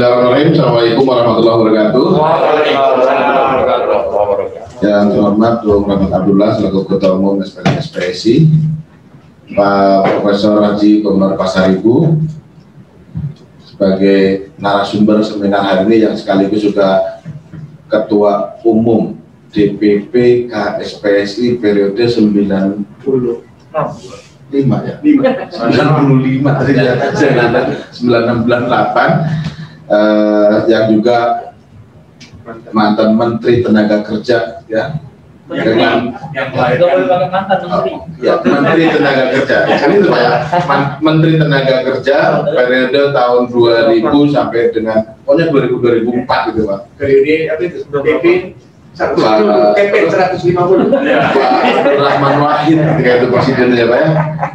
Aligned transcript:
Bismillahirrahmanirrahim. 0.00 0.56
Assalamualaikum 0.56 1.04
warahmatullahi 1.04 1.56
wabarakatuh. 1.60 2.04
Yang 4.80 5.04
terhormat 5.12 5.60
Tuan 5.60 5.80
Muhammad 5.84 6.08
Abdullah 6.16 6.56
selaku 6.56 6.88
Ketua 6.88 7.20
Umum 7.20 7.36
SPSI, 7.44 8.48
Pak 9.52 10.00
Profesor 10.08 10.56
Haji 10.64 11.04
Komar 11.04 11.36
Pasaribu 11.36 12.16
sebagai 13.60 14.48
narasumber 14.56 15.20
seminar 15.20 15.68
hari 15.68 15.84
ini 15.92 16.08
yang 16.08 16.16
sekaligus 16.16 16.64
juga 16.64 17.20
Ketua 17.84 18.56
Umum 18.64 19.20
DPP 19.52 20.48
KSPSI 20.48 21.60
periode 21.60 22.00
90 22.08 22.88
lima 24.48 24.80
ya? 24.80 24.96
95 25.04 26.40
96 28.00 28.00
98 28.00 29.49
eh, 29.90 30.56
yang 30.70 30.84
juga 30.94 31.50
mantan 32.70 33.18
Menteri 33.18 33.60
Tenaga 33.60 34.06
Kerja 34.06 34.64
ya. 34.70 34.84
Dengan 35.50 36.14
yang 36.30 36.54
lain. 36.54 36.78
Mantan 37.26 37.58
menteri. 37.66 37.92
ya 38.22 38.38
Menteri 38.38 38.82
Tenaga 38.86 39.24
Kerja. 39.34 39.56
Ini 39.66 39.94
itu 39.98 40.08
ya. 40.14 40.30
Menteri 41.02 41.32
Tenaga 41.42 41.76
Kerja 41.90 42.16
periode 42.46 43.00
tahun 43.10 43.42
2000 43.50 44.30
sampai 44.30 44.70
dengan 44.70 45.18
pokoknya 45.26 45.50
2000 45.50 46.22
2004 46.22 46.48
gitu 46.54 46.60
pak. 46.70 46.80
Periode 46.94 47.34
apa 47.50 47.62
itu 47.66 47.78
satu 48.90 49.22
PP 49.78 49.94
150 50.10 50.90
Pak 50.90 51.50
Rahman 51.98 52.36
Wahid 52.42 52.78
ketika 52.78 53.10
itu 53.22 53.26
presiden 53.30 53.78
ya 53.78 53.86
Pak 53.86 53.98
ya. 53.98 54.10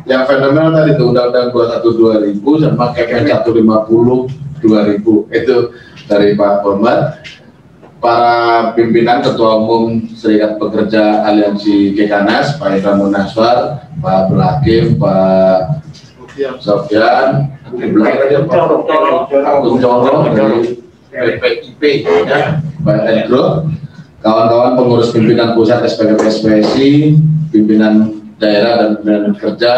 Yang 0.05 0.23
fenomenal 0.29 0.69
tadi 0.75 0.91
itu 0.93 1.03
Undang-Undang 1.09 1.47
21 1.51 2.43
2000 2.43 2.63
sama 2.67 2.85
KPN 2.93 3.25
150 3.31 4.61
2000 4.61 5.39
itu 5.39 5.55
dari 6.05 6.29
Pak 6.35 6.53
Komar. 6.61 6.99
Para 7.95 8.75
pimpinan 8.77 9.25
Ketua 9.25 9.65
Umum 9.65 10.05
Serikat 10.13 10.61
Pekerja 10.61 11.25
Aliansi 11.25 11.97
Kekanas, 11.97 12.61
Pak 12.61 12.77
Indra 12.77 12.93
Munaswar, 12.93 13.89
Pak 13.97 14.29
Abdul 14.29 14.45
Hakim, 14.45 15.01
Pak 15.01 15.81
ada 16.35 17.47
Pak 18.45 19.55
Kuncoro 19.63 20.27
dari 20.29 20.77
PPIP, 21.39 21.81
ya, 22.27 22.59
Pak 22.83 22.97
Endro, 23.07 23.71
kawan-kawan 24.25 24.73
pengurus 24.73 25.13
pimpinan 25.13 25.53
pusat 25.53 25.85
SPKP 25.85 26.21
SPSI, 26.25 27.13
pimpinan 27.53 28.25
daerah 28.41 28.81
dan 28.81 28.89
pimpinan 28.97 29.37
kerja, 29.37 29.73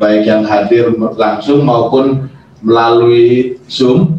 baik 0.00 0.24
yang 0.24 0.48
hadir 0.48 0.96
langsung 1.20 1.60
maupun 1.60 2.32
melalui 2.64 3.60
Zoom. 3.68 4.16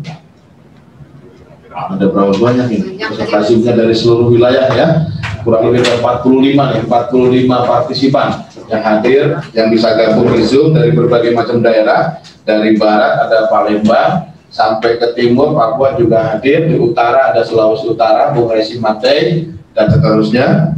Ada 1.74 2.06
berapa 2.06 2.38
banyak 2.38 2.68
ini? 2.70 3.02
Peserta 3.02 3.42
Zoom-nya 3.42 3.74
dari 3.74 3.98
seluruh 3.98 4.30
wilayah 4.30 4.70
ya. 4.78 5.10
Kurang 5.42 5.74
lebih 5.74 5.82
ada 5.90 6.06
45 6.06 6.54
nih, 6.54 6.82
45 6.86 7.50
partisipan 7.50 8.30
yang 8.70 8.82
hadir, 8.86 9.24
yang 9.58 9.74
bisa 9.74 9.98
gabung 9.98 10.38
di 10.38 10.46
Zoom 10.46 10.78
dari 10.78 10.94
berbagai 10.94 11.34
macam 11.34 11.66
daerah. 11.66 12.22
Dari 12.46 12.78
barat 12.80 13.28
ada 13.28 13.52
Palembang, 13.52 14.37
sampai 14.58 14.98
ke 14.98 15.14
timur 15.14 15.54
Papua 15.54 15.94
juga 15.94 16.34
hadir, 16.34 16.66
di 16.66 16.82
utara 16.82 17.30
ada 17.30 17.45
Sulawesi 17.45 17.94
Utara, 17.94 18.34
Bung 18.34 18.50
Resi 18.50 18.82
Matei, 18.82 19.54
dan 19.78 19.94
seterusnya. 19.94 20.73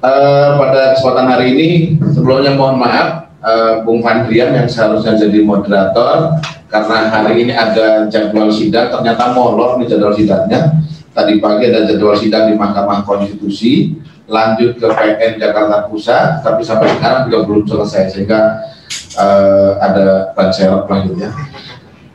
Eh, 0.00 0.48
pada 0.60 0.92
kesempatan 0.92 1.26
hari 1.32 1.56
ini, 1.56 1.68
sebelumnya 2.12 2.52
mohon 2.52 2.76
maaf, 2.76 3.32
eh, 3.40 3.80
Bung 3.80 4.04
Fandrian 4.04 4.52
yang 4.52 4.68
seharusnya 4.68 5.16
jadi 5.16 5.40
moderator, 5.40 6.36
karena 6.68 7.08
hari 7.08 7.48
ini 7.48 7.52
ada 7.56 8.04
jadwal 8.12 8.52
sidang, 8.52 8.92
ternyata 8.92 9.32
molor 9.32 9.80
nih 9.80 9.96
jadwal 9.96 10.12
sidangnya. 10.12 10.84
Tadi 11.16 11.40
pagi 11.40 11.64
ada 11.72 11.88
jadwal 11.88 12.14
sidang 12.14 12.52
di 12.52 12.54
Mahkamah 12.60 13.08
Konstitusi, 13.08 13.96
lanjut 14.28 14.76
ke 14.76 14.86
PN 14.86 15.40
Jakarta 15.40 15.88
Pusat, 15.88 16.44
tapi 16.44 16.60
sampai 16.60 16.92
sekarang 16.92 17.26
juga 17.26 17.38
belum 17.48 17.64
selesai, 17.64 18.12
sehingga 18.12 18.68
eh, 19.16 19.70
ada 19.80 20.32
ban 20.36 20.52
serep 20.52 20.84
lanjutnya. 20.84 21.32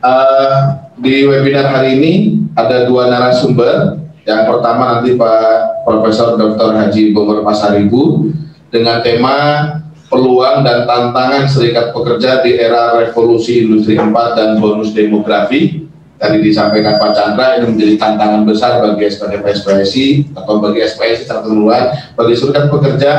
Eh, 0.06 0.58
di 1.02 1.26
webinar 1.26 1.66
hari 1.74 1.98
ini 1.98 2.12
ada 2.54 2.86
dua 2.86 3.10
narasumber. 3.10 3.98
Yang 4.22 4.42
pertama 4.54 4.98
nanti 4.98 5.18
Pak 5.18 5.82
Profesor 5.86 6.38
Dr. 6.38 6.74
Haji 6.74 7.10
Bogor 7.14 7.42
Pasaribu 7.46 8.30
dengan 8.70 9.02
tema 9.02 9.36
peluang 10.06 10.62
dan 10.62 10.86
tantangan 10.86 11.46
serikat 11.50 11.90
pekerja 11.90 12.42
di 12.42 12.54
era 12.58 13.02
revolusi 13.02 13.66
industri 13.66 13.98
4 13.98 14.10
dan 14.38 14.50
bonus 14.62 14.94
demografi. 14.94 15.86
Tadi 16.16 16.40
disampaikan 16.40 16.96
Pak 16.96 17.12
Chandra 17.12 17.60
ini 17.60 17.76
menjadi 17.76 17.94
tantangan 18.00 18.42
besar 18.48 18.80
bagi 18.80 19.04
SPDP 19.04 19.52
atau 20.32 20.64
bagi 20.64 20.80
SPSI 20.80 21.28
secara 21.28 21.44
keseluruhan, 21.44 21.84
bagi 22.16 22.34
serikat 22.34 22.64
pekerja 22.72 23.12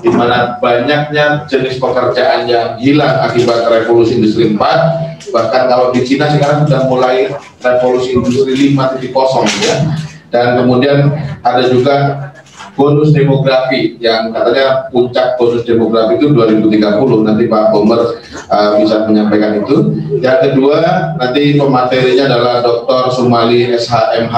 di 0.00 0.08
mana 0.08 0.56
banyaknya 0.56 1.44
jenis 1.44 1.76
pekerjaan 1.76 2.48
yang 2.48 2.80
hilang 2.80 3.20
akibat 3.26 3.68
revolusi 3.68 4.16
industri 4.16 4.56
4 4.56 5.17
bahkan 5.30 5.68
kalau 5.68 5.90
di 5.92 6.04
Cina 6.04 6.30
sekarang 6.30 6.64
sudah 6.66 6.88
mulai 6.88 7.32
revolusi 7.60 8.16
industri 8.16 8.76
5.0 8.76 9.64
ya. 9.64 9.76
Dan 10.28 10.60
kemudian 10.60 11.08
ada 11.40 11.64
juga 11.72 11.96
bonus 12.78 13.10
demografi 13.10 13.98
yang 13.98 14.30
katanya 14.30 14.86
puncak 14.94 15.34
bonus 15.34 15.66
demografi 15.66 16.20
itu 16.20 16.30
2030 16.30 17.26
nanti 17.26 17.44
Pak 17.50 17.64
Bomer 17.74 18.22
uh, 18.46 18.70
bisa 18.78 19.02
menyampaikan 19.10 19.58
itu. 19.58 19.98
Yang 20.22 20.38
kedua 20.52 20.78
nanti 21.18 21.58
pematerinya 21.58 22.24
adalah 22.30 22.54
Dr. 22.62 23.02
Sumali 23.18 23.74
SHMH 23.74 24.36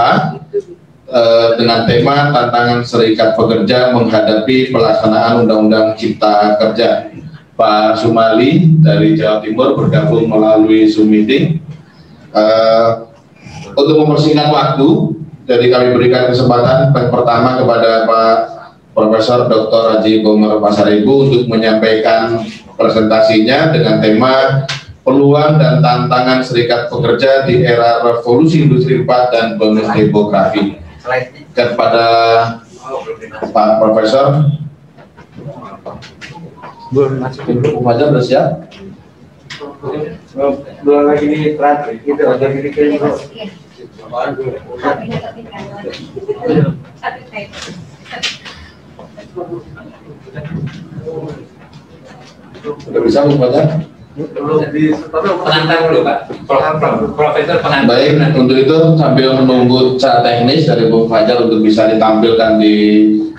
uh, 1.10 1.48
dengan 1.60 1.84
tema 1.84 2.32
tantangan 2.32 2.80
serikat 2.86 3.36
pekerja 3.36 3.92
menghadapi 3.92 4.72
pelaksanaan 4.72 5.44
Undang-Undang 5.44 6.00
Cipta 6.00 6.56
Kerja 6.56 7.12
Pak 7.60 8.00
Sumali 8.00 8.80
dari 8.80 9.12
Jawa 9.12 9.44
Timur 9.44 9.76
bergabung 9.76 10.32
melalui 10.32 10.88
Zoom 10.88 11.12
meeting. 11.12 11.60
Uh, 12.32 13.12
untuk 13.76 14.00
mempersingkat 14.00 14.48
waktu, 14.48 14.88
jadi 15.44 15.68
kami 15.68 15.92
berikan 15.92 16.32
kesempatan 16.32 16.88
pertama 16.96 17.60
kepada 17.60 18.08
Pak 18.08 18.36
Profesor 18.96 19.44
Dr. 19.44 19.82
Haji 19.92 20.24
Bomar 20.24 20.56
Pasaribu 20.64 21.28
untuk 21.28 21.52
menyampaikan 21.52 22.40
presentasinya 22.80 23.76
dengan 23.76 24.00
tema 24.00 24.64
peluang 25.04 25.60
dan 25.60 25.84
tantangan 25.84 26.40
serikat 26.40 26.88
pekerja 26.88 27.44
di 27.44 27.60
era 27.60 28.00
revolusi 28.00 28.64
industri 28.64 29.04
4 29.04 29.34
dan 29.36 29.46
bonus 29.60 29.88
demografi. 29.92 30.80
Kepada 31.52 32.08
Pak 33.52 33.70
Profesor, 33.84 34.48
belum. 36.90 37.22
Masukin 37.22 37.56
dulu 37.62 37.78
aja 37.86 38.04
udah 38.10 38.22
siap 38.22 38.48
belum 40.80 41.02
lagi 41.04 41.26
di 41.28 41.40
terakhir 41.56 41.94
kita 42.00 42.22
ada 42.32 42.46
di 42.48 42.70
kiri 42.72 42.96
udah 52.60 53.00
bisa 53.04 53.18
aja 53.24 53.62
Penantang 55.40 55.80
dulu 55.86 56.02
Pak. 56.02 56.18
Prof- 56.44 57.14
Profesor 57.14 57.62
penantang. 57.62 57.86
baik 57.86 58.10
untuk 58.34 58.58
itu 58.58 58.76
sambil 58.98 59.38
menunggu 59.38 59.94
cara 59.96 60.18
teknis 60.20 60.66
dari 60.66 60.90
Bung 60.90 61.06
Fajar 61.06 61.46
untuk 61.46 61.62
bisa 61.62 61.86
ditampilkan 61.86 62.58
di 62.58 62.74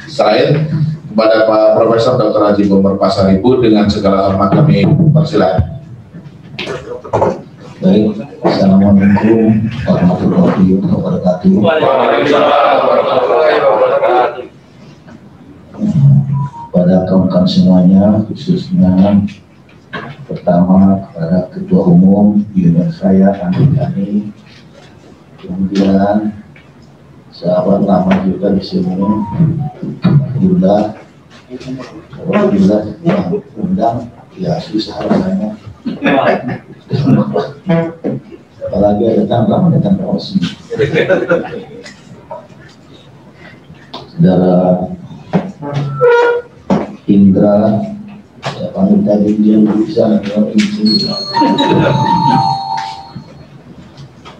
slide 0.08 0.72
kepada 1.12 1.44
Pak 1.44 1.75
Profesor 1.75 2.16
Dr. 2.16 2.40
Haji 2.40 2.63
Bomar 2.72 2.96
Pasaribu 2.96 3.60
dengan 3.60 3.92
segala 3.92 4.31
hormat 4.31 4.56
kami 4.56 4.88
persilakan 5.12 5.84
Baik, 7.81 8.13
Assalamualaikum 8.46 9.66
warahmatullahi 9.90 10.78
wabarakatuh. 10.86 11.50
Pada 16.72 16.96
kawan-kawan 17.10 17.50
semuanya, 17.50 18.22
khususnya 18.30 19.25
pertama 20.30 21.10
kepada 21.10 21.50
Ketua 21.50 21.81
Umum 21.90 22.46
junior 22.54 22.94
saya 22.94 23.34
Andi 23.50 23.66
Yani, 23.74 24.30
kemudian 25.42 26.38
sahabat 27.34 27.81
lama 27.81 28.13
juga 28.30 28.54
di 28.54 28.62
sini, 28.62 28.94
Alhamdulillah, 30.06 31.00
Alhamdulillah 31.51 32.95
undang, 33.59 34.07
ya 34.39 34.56
susah 34.63 35.03
rasanya. 35.03 35.59
Apalagi 38.63 39.03
ada 39.03 39.24
tambang, 39.27 39.68
ada 39.68 39.83
tambang 39.83 40.15
sini. 40.15 40.48
Saudara 44.15 44.88
Indra 47.12 47.83
saya 48.42 48.69
panggil 48.71 49.01
tadi 49.03 49.30
dia 49.44 49.57
bisa 49.59 50.21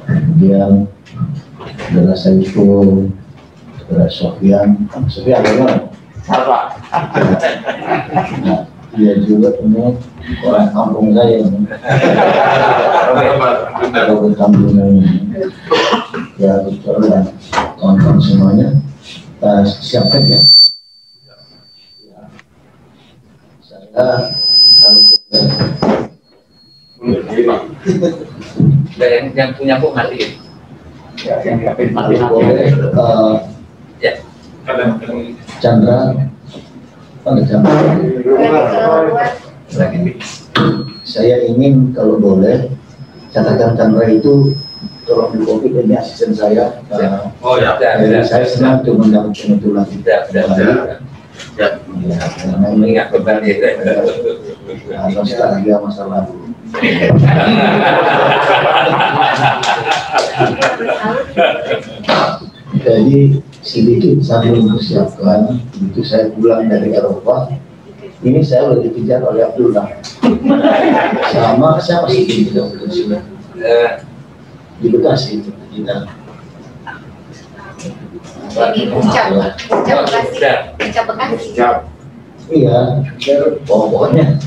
kemudian 0.07 0.87
saudara 1.91 2.15
Saiful 2.15 3.09
saudara 3.81 4.07
Sofian 4.07 4.87
Sofian 5.11 5.41
apa 5.43 5.91
Apa? 6.29 6.70
Dia 8.91 9.13
juga 9.23 9.55
ini 9.63 9.95
orang 10.43 10.67
kampung 10.75 11.15
saya. 11.15 11.39
Kalau 13.91 14.27
ke 14.27 14.35
kampung 14.35 14.75
ini 14.75 15.07
ya 16.35 16.59
betul 16.67 16.99
ya 17.07 17.23
kawan-kawan 17.79 18.19
semuanya. 18.19 18.67
Kita 19.39 19.63
siapkan 19.63 20.27
ya. 20.27 20.39
Saya 23.63 23.87
kalau 28.91 29.07
yang 29.07 29.33
yang 29.33 29.49
punya 29.55 29.81
kok 29.81 29.95
mati. 29.95 30.37
ya, 31.21 31.35
yang 31.41 31.63
mati 31.65 31.89
boleh 32.21 32.69
eh, 32.69 33.35
Ya. 34.01 34.13
Chandra 35.61 36.13
saya 41.01 41.35
ingin 41.45 41.94
kalau 41.94 42.18
boleh 42.18 42.73
catatan 43.31 43.77
Chandra 43.77 44.06
itu 44.09 44.53
tolong 45.06 45.29
di 45.33 45.39
copy 45.45 45.68
ini 45.69 45.95
asisten 45.97 46.33
saya. 46.33 46.81
Nah, 46.89 47.29
Oh 47.41 47.57
ya. 47.57 47.77
jadi 47.77 48.25
saya 48.25 48.45
senang 48.45 48.81
tuh 48.81 48.97
mendapat 48.97 49.33
Sudah, 49.38 50.19
sudah, 50.27 50.44
sudah. 50.50 50.97
ya, 51.57 51.68
karena 52.38 52.68
ini 52.73 52.77
Mengingat 52.77 53.07
kembali. 53.13 53.50
ya, 54.89 55.00
nostalgia 55.13 55.77
masa 55.81 56.03
lalu. 56.09 56.33
Jadi 62.81 63.41
sedikit 63.61 64.17
sambil 64.25 64.57
mempersiapkan 64.57 65.61
itu 65.77 66.01
saya 66.01 66.33
pulang 66.33 66.65
dari 66.69 66.93
Eropa. 66.97 67.49
Ini 68.21 68.41
saya 68.45 68.69
udah 68.69 68.85
dikejar 68.85 69.21
oleh 69.25 69.41
Abdullah. 69.45 69.97
Sama 71.33 71.81
saya 71.81 72.05
masih 72.05 72.25
di 72.29 72.53
Bekasi 72.53 73.01
Eh, 73.61 73.89
di 74.81 74.87
Bekasi 74.89 75.29
itu 75.41 75.49
kita 75.73 76.05
Ini 78.51 78.83
puncak, 78.93 79.25
puncak 79.65 79.97
Bekasi, 80.05 80.37
puncak 80.77 81.03
Bekasi, 81.07 81.49
iya 82.51 82.77
pokoknya. 83.63 84.37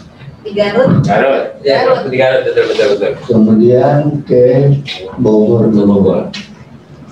Di 0.45 0.53
Garut, 0.53 1.01
Garut. 1.09 1.57
Ya, 1.65 1.89
di 2.05 2.19
Garut. 2.21 2.45
betul 2.45 2.65
betul 2.69 2.87
betul. 3.01 3.13
kemudian 3.25 4.21
ke 4.29 4.77
Bogor 5.17 5.73
ke 5.73 5.81
Bogor 5.89 6.23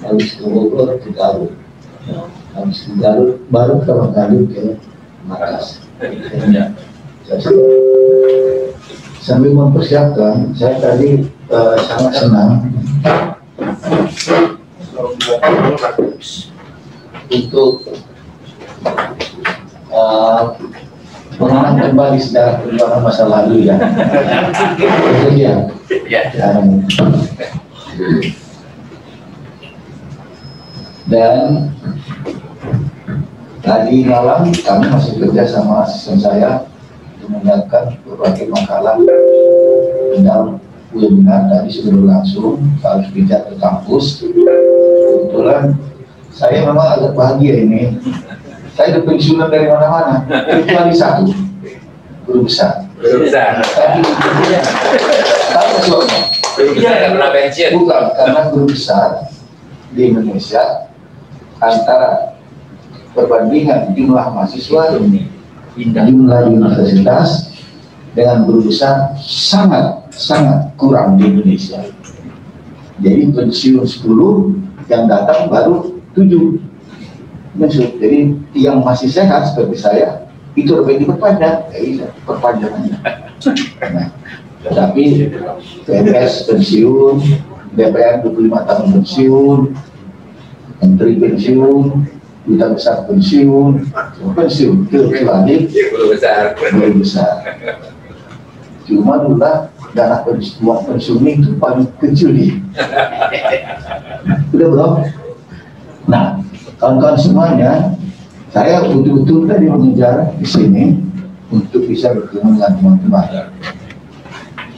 habis 0.04 0.36
ke 0.36 0.44
Bogor 0.44 1.00
ke 1.00 1.08
Garut 1.16 1.61
habis 2.52 2.78
ke 2.84 2.92
Garut 2.98 3.38
baru 3.48 3.80
pertama 3.80 4.10
kali 4.10 4.46
ke 4.50 4.76
Makassar 5.24 5.86
Ya. 6.50 6.74
Saya- 7.22 8.74
sambil 9.22 9.54
mempersiapkan 9.54 10.50
saya 10.50 10.82
tadi 10.82 11.30
eh, 11.30 11.76
sangat 11.86 12.12
senang 12.18 12.66
untuk 17.30 17.86
eh, 19.92 20.42
mengenang 21.38 21.76
kembali 21.80 22.18
sejarah 22.18 22.60
perjuangan 22.60 23.00
masa 23.00 23.24
lalu 23.30 23.70
ya 23.70 23.76
itu 24.82 25.28
dia 25.38 25.54
Ya. 26.08 26.22
Dan 31.10 31.70
tadi 33.62 34.06
malam 34.06 34.50
kami 34.50 34.86
masih 34.90 35.18
kerja 35.18 35.42
sama 35.46 35.86
asisten 35.86 36.18
saya 36.18 36.66
untuk 37.18 37.38
menyiapkan 37.38 37.98
berbagai 38.06 38.50
makalah 38.50 38.98
dalam 40.22 40.58
webinar 40.92 41.48
tadi 41.48 41.70
sudah 41.72 41.92
berlangsung 41.96 42.60
harus 42.84 43.06
bijak 43.10 43.48
ke 43.48 43.54
kampus. 43.58 44.26
Kebetulan 44.26 45.74
saya 46.30 46.68
memang 46.68 46.88
agak 46.98 47.12
bahagia 47.16 47.64
ini. 47.64 47.96
Saya 48.72 48.96
udah 48.96 49.02
pensiunan 49.04 49.48
dari 49.52 49.68
mana-mana. 49.68 50.24
Kecuali 50.28 50.94
satu. 50.96 51.28
Guru 52.24 52.48
besar. 52.48 52.88
Belum 53.02 53.26
besar. 53.26 53.58
tapi 53.60 53.98
tapi 55.52 55.78
soalnya 55.82 56.20
besar 56.54 56.94
nggak 57.02 57.10
pernah 57.18 57.30
pensiun. 57.34 57.70
bukan 57.82 58.02
karena 58.14 58.40
guru 58.54 58.66
besar 58.70 59.08
di 59.92 60.02
Indonesia 60.08 60.91
antara 61.62 62.34
perbandingan 63.14 63.94
jumlah 63.94 64.26
mahasiswa 64.34 64.98
jumlah 65.78 66.40
universitas 66.50 67.54
dengan 68.12 68.44
guru 68.44 68.68
besar 68.68 69.14
sangat 69.22 70.10
sangat 70.12 70.74
kurang 70.76 71.16
di 71.16 71.30
Indonesia. 71.30 71.80
Jadi 73.00 73.32
pensiun 73.32 73.86
10 73.86 74.90
yang 74.90 75.08
datang 75.08 75.48
baru 75.48 75.96
7 76.12 76.72
Maksud, 77.52 78.00
jadi 78.00 78.32
yang 78.56 78.80
masih 78.80 79.12
sehat 79.12 79.52
seperti 79.52 79.76
saya 79.76 80.24
itu 80.56 80.72
lebih 80.72 81.04
diperpanjang. 81.04 81.68
Ya 81.68 81.78
iya 81.84 82.06
perpanjang 82.24 82.72
aja 82.72 82.96
nah, 83.92 84.08
tetapi 84.64 85.28
PNS 85.84 86.48
pensiun 86.48 87.20
DPR 87.76 88.24
25 88.24 88.68
tahun 88.68 88.86
pensiun 88.96 89.58
menteri 90.82 91.14
pensiun 91.16 92.04
duta 92.42 92.66
besar 92.74 93.06
pensiun 93.06 93.86
pensiun 94.34 94.90
kecuali 94.90 95.70
Ya, 95.70 95.84
belum 95.94 96.08
besar. 96.18 96.42
guru 96.58 96.98
besar. 96.98 97.34
Cuma 98.82 99.22
dulu 99.22 99.38
dana 99.94 100.16
pensiun 100.26 100.58
uang 100.66 100.80
pensiun 100.90 101.22
itu 101.22 101.50
paling 101.56 101.86
kecil 102.02 102.34
nih 102.34 102.58
udah 104.52 104.68
bro? 104.68 104.88
Nah 106.10 106.42
kawan-kawan 106.82 107.16
semuanya 107.16 107.72
saya 108.50 108.84
betul-betul 108.84 109.46
tadi 109.48 109.64
mengejar 109.70 110.34
di 110.36 110.44
sini 110.44 110.84
untuk 111.48 111.86
bisa 111.86 112.10
bertemu 112.12 112.58
dengan 112.58 112.72
teman-teman. 112.76 113.28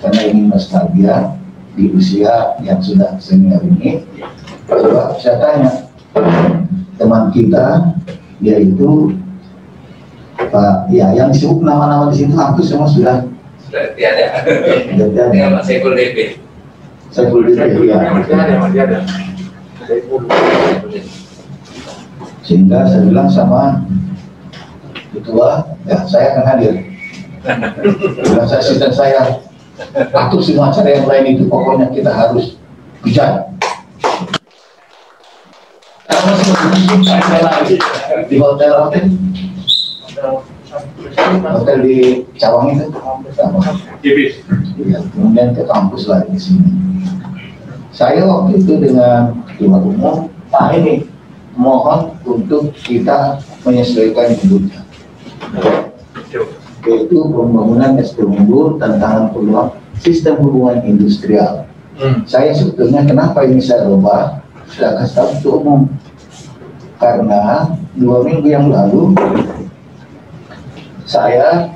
Karena 0.05 0.21
ingin 0.29 0.53
nostalgia 0.53 1.33
di 1.75 1.91
usia 1.91 2.55
yang 2.63 2.79
sudah 2.79 3.17
senior 3.19 3.65
ini. 3.65 4.05
Coba 4.69 5.17
saya 5.19 5.37
tanya 5.43 5.71
teman 6.95 7.31
kita 7.35 7.95
yaitu 8.43 9.15
Pak 10.35 10.91
ya 10.91 11.15
yang 11.15 11.31
disebut 11.31 11.63
nama-nama 11.63 12.11
di 12.11 12.23
situ 12.23 12.35
hampir 12.35 12.67
semua 12.67 12.91
sudah 12.91 13.27
Sudah 13.65 13.91
tiada. 13.99 14.45
sudah 14.87 15.09
Tinggal 15.31 15.51
ada. 15.51 15.57
Mas 15.59 15.67
Saiful 15.67 15.95
DP. 15.99 16.45
Saya 17.15 17.31
boleh 17.31 17.55
ya. 17.55 18.11
Masih 18.11 18.35
ada, 18.35 18.55
masih 18.59 18.81
ada. 18.83 18.99
Sehingga 22.43 22.91
saya 22.91 23.07
bilang 23.07 23.31
sama 23.31 23.87
ketua, 25.15 25.79
ya 25.87 26.03
saya 26.11 26.35
akan 26.35 26.45
hadir. 26.51 26.75
Bilang 28.19 28.47
saya 28.51 28.59
asisten 28.59 28.91
saya, 28.91 29.47
atur 29.95 30.43
semua 30.43 30.75
acara 30.75 30.91
yang 30.91 31.07
lain 31.07 31.39
itu 31.39 31.47
pokoknya 31.47 31.95
kita 31.95 32.11
harus 32.11 32.59
bicara. 36.15 36.71
Karena 37.03 37.21
saya 37.21 37.43
lagi 37.43 37.77
di 38.31 38.37
hotel 38.39 38.73
hotel 38.79 39.05
hotel 41.43 41.77
di 41.83 41.97
Cawang 42.39 42.75
itu 42.75 42.87
sama. 43.35 43.61
Ya, 44.85 44.99
kemudian 45.15 45.55
ke 45.55 45.63
kampus 45.67 46.11
lagi 46.11 46.29
di 46.35 46.41
sini. 46.41 46.71
Saya 47.95 48.27
waktu 48.27 48.59
itu 48.59 48.75
dengan 48.83 49.47
ketua 49.47 49.79
umum, 49.79 50.27
Pak 50.51 50.75
ini 50.83 51.07
mohon 51.55 52.19
untuk 52.27 52.75
kita 52.83 53.39
menyesuaikan 53.63 54.35
hidupnya. 54.35 54.83
Yaitu 56.85 57.17
pembangunan 57.17 57.97
SDM 57.97 58.45
unggul 58.45 58.77
tantangan 58.77 59.31
peluang 59.31 59.79
sistem 60.03 60.43
hubungan 60.43 60.83
industrial. 60.85 61.65
Saya 62.27 62.51
sebetulnya 62.51 63.07
kenapa 63.07 63.47
ini 63.47 63.63
saya 63.63 63.87
ubah? 63.87 64.43
Saya 64.75 64.99
kasih 64.99 65.39
tahu 65.39 65.63
umum. 65.63 65.81
Karena 67.05 67.69
dua 68.01 68.25
minggu 68.25 68.49
yang 68.49 68.73
lalu 68.73 69.13
saya 71.05 71.69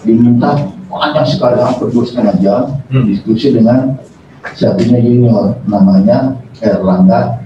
diminta 0.00 0.56
panjang 0.88 1.28
sekali 1.28 1.60
hampir 1.60 1.92
dua 1.92 2.04
setengah 2.08 2.36
jam 2.40 2.62
diskusi 3.04 3.52
dengan 3.52 4.00
satunya 4.56 4.96
junior 5.04 5.60
namanya 5.68 6.40
Erlangga 6.64 7.44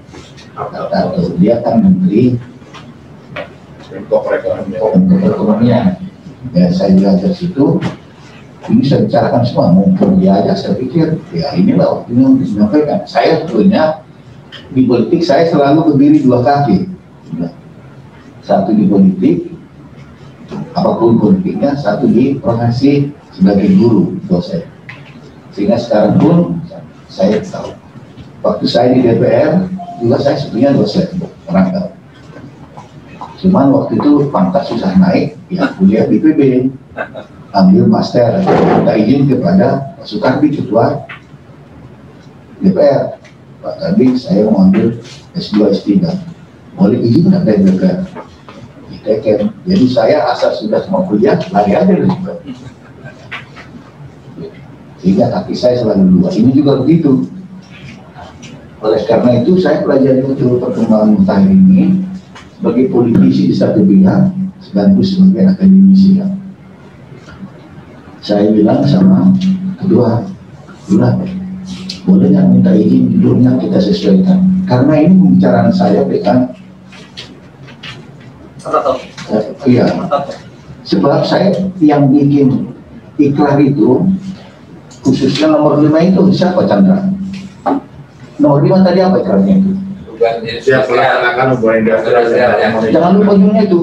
Hartarto. 0.54 1.34
Dia 1.42 1.66
kan 1.66 1.82
menteri 1.82 2.38
Menko 3.90 4.22
perekonomian. 4.22 5.98
Ya 6.54 6.70
saya 6.70 6.94
belajar 6.94 7.34
situ 7.34 7.82
ini 8.70 8.86
saya 8.86 9.02
bicarakan 9.02 9.42
semua 9.42 9.74
mumpung 9.74 10.22
dia 10.22 10.46
aja 10.46 10.54
saya 10.54 10.78
pikir 10.78 11.18
ya 11.34 11.58
inilah 11.58 11.90
waktunya 11.90 12.22
untuk 12.22 12.46
menyampaikan 12.54 13.02
saya 13.02 13.42
sebetulnya 13.42 14.06
di 14.70 14.86
politik 14.86 15.26
saya 15.26 15.50
selalu 15.50 15.90
berdiri 15.90 16.22
dua 16.22 16.46
kaki. 16.46 16.95
Satu 18.46 18.70
di 18.70 18.86
politik 18.86 19.50
apa 20.78 20.90
pun 20.94 21.18
politiknya 21.18 21.74
satu 21.74 22.06
di 22.06 22.38
profesi 22.38 23.10
sebagai 23.34 23.74
guru 23.74 24.14
dosen. 24.30 24.62
Sehingga 25.50 25.74
sekarang 25.76 26.14
pun 26.22 26.38
saya 27.10 27.42
tahu. 27.42 27.74
Waktu 28.46 28.64
saya 28.70 28.94
di 28.94 29.02
DPR 29.02 29.66
juga 29.98 30.16
saya 30.22 30.38
sebetulnya 30.38 30.78
dosen 30.78 31.10
tahu. 31.50 31.88
Cuman 33.42 33.74
waktu 33.74 33.98
itu 33.98 34.30
pangkat 34.30 34.64
susah 34.70 34.94
naik 34.96 35.36
ya 35.50 35.74
kuliah 35.76 36.06
di 36.06 36.22
PB 36.22 36.40
ambil 37.52 37.84
master 37.88 38.40
minta 38.40 38.94
izin 38.96 39.28
kepada 39.28 39.96
Pak 39.96 40.06
Soekardi 40.08 40.48
ketua 40.56 41.04
DPR 42.60 43.20
Pak 43.60 43.74
Kardi 43.80 44.16
saya 44.16 44.48
mau 44.48 44.64
ambil 44.68 44.96
S2 45.36 45.72
S3 45.72 46.04
boleh 46.76 46.98
izin 47.00 47.32
nggak 47.32 47.44
dari 47.44 47.64
diteken 49.06 49.54
jadi 49.62 49.86
saya 49.86 50.16
asal 50.34 50.50
sudah 50.58 50.82
mau 50.90 51.06
kuliah 51.06 51.38
lari 51.54 51.78
aja 51.78 51.94
DPR 51.94 52.42
sehingga 55.06 55.30
kaki 55.30 55.54
saya 55.54 55.78
selalu 55.78 56.18
dua 56.18 56.34
ini 56.34 56.50
juga 56.50 56.82
begitu. 56.82 57.30
Oleh 58.82 58.98
karena 59.06 59.38
itu 59.38 59.54
saya 59.62 59.86
pelajari 59.86 60.26
betul 60.26 60.58
perkembangan 60.58 61.22
mutakhir 61.22 61.54
ini 61.54 62.02
sebagai 62.58 62.90
politisi 62.90 63.46
di 63.46 63.54
satu 63.54 63.86
bidang 63.86 64.34
sekaligus 64.58 65.14
sebagai 65.14 65.54
akademisi 65.54 66.18
ya. 66.18 66.26
Saya 68.18 68.50
bilang 68.50 68.82
sama 68.82 69.30
kedua 69.78 70.26
udah 70.90 71.22
boleh 72.02 72.26
nggak 72.26 72.46
minta 72.50 72.74
izin 72.74 73.14
judulnya 73.14 73.62
kita 73.62 73.78
sesuaikan? 73.78 74.42
Karena 74.66 75.06
ini 75.06 75.14
pembicaraan 75.14 75.70
saya 75.70 76.02
dengan 76.02 76.50
eh, 79.32 79.44
iya. 79.66 79.86
Sebab 80.86 81.26
saya 81.26 81.50
yang 81.82 82.10
bikin 82.14 82.70
ikrar 83.18 83.58
itu 83.58 84.06
khususnya 85.02 85.50
nomor 85.50 85.82
lima 85.82 85.98
itu 86.02 86.22
siapa 86.30 86.62
Chandra? 86.66 87.10
Nomor 88.36 88.62
lima 88.62 88.84
tadi 88.84 89.00
apa 89.02 89.18
ikrarnya 89.18 89.54
itu? 89.58 89.72
Siap 90.62 90.88
melaksanakan 90.88 91.46
hubungan 91.56 91.76
industrial 91.84 92.24
Industrial, 92.24 92.92
jangan 92.92 93.12
lupa 93.20 93.32
ujungnya 93.36 93.62
itu. 93.68 93.80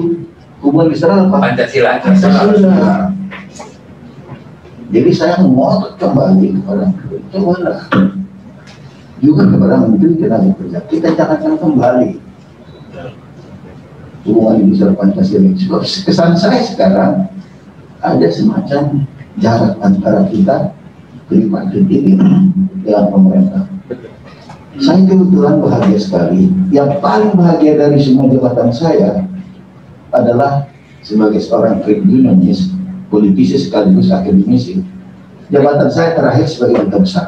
Hubungan 0.64 0.88
Israel 0.96 1.28
apa? 1.28 1.38
Pancasila. 1.52 1.92
Pancasila. 2.00 3.12
Jadi 4.94 5.10
saya 5.10 5.34
mengotot 5.42 5.98
kembali 5.98 6.46
kepada 6.60 6.86
cobalah 7.34 7.78
juga 9.18 9.42
kepada 9.48 9.74
Menteri 9.84 10.14
Tenaga 10.20 10.50
Kerja. 10.56 10.78
Kita 10.86 11.08
jangan 11.18 11.56
kembali 11.58 12.23
hubungan 14.24 14.64
industri 14.64 14.92
Pancasila 14.96 15.40
ini. 15.44 15.56
Sebab 15.60 15.82
kesan 15.84 16.32
saya 16.36 16.60
sekarang 16.64 17.12
ada 18.00 18.26
semacam 18.28 19.08
jarak 19.40 19.74
antara 19.80 20.20
kita 20.28 20.72
kelima 21.28 21.68
ini 21.72 22.16
dengan 22.84 23.04
pemerintah. 23.12 23.64
Saya 24.74 25.06
kebetulan 25.06 25.62
bahagia 25.62 25.98
sekali. 26.02 26.50
Yang 26.74 26.98
paling 26.98 27.32
bahagia 27.38 27.78
dari 27.78 27.98
semua 28.02 28.26
jabatan 28.26 28.74
saya 28.74 29.22
adalah 30.10 30.66
sebagai 31.04 31.38
seorang 31.38 31.84
unionist, 31.86 32.74
politisi 33.06 33.60
sekaligus 33.60 34.10
akademisi. 34.10 34.82
Jabatan 35.52 35.92
saya 35.92 36.18
terakhir 36.18 36.48
sebagai 36.50 36.90
duta 36.90 36.98
besar 37.04 37.26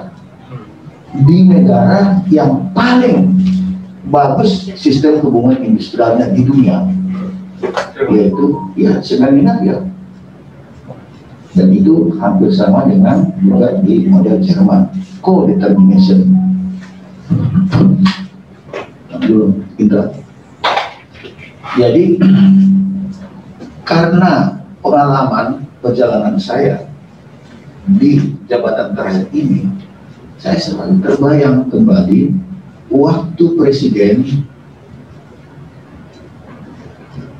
di 1.14 1.46
negara 1.46 2.20
yang 2.28 2.72
paling 2.74 3.32
bagus 4.06 4.70
sistem 4.78 5.18
hubungan 5.22 5.58
industrialnya 5.62 6.30
di 6.30 6.46
dunia, 6.46 6.86
yaitu 8.10 8.44
ya 8.78 9.02
Skandinavia. 9.02 9.82
Dan 11.56 11.72
itu 11.72 12.12
hampir 12.20 12.52
sama 12.52 12.84
dengan 12.84 13.32
juga 13.40 13.80
di 13.80 14.04
model 14.04 14.44
Jerman, 14.44 14.92
co-determination. 15.24 16.28
Belum, 19.24 19.64
Indra. 19.80 20.12
Jadi 21.80 22.20
karena 23.88 24.60
pengalaman 24.84 25.64
perjalanan 25.80 26.36
saya 26.36 26.84
di 27.88 28.36
jabatan 28.46 28.92
terakhir 28.92 29.24
ini, 29.32 29.66
saya 30.36 30.60
selalu 30.60 31.00
terbayang 31.00 31.72
kembali 31.72 32.45
waktu 32.90 33.44
Presiden 33.58 34.46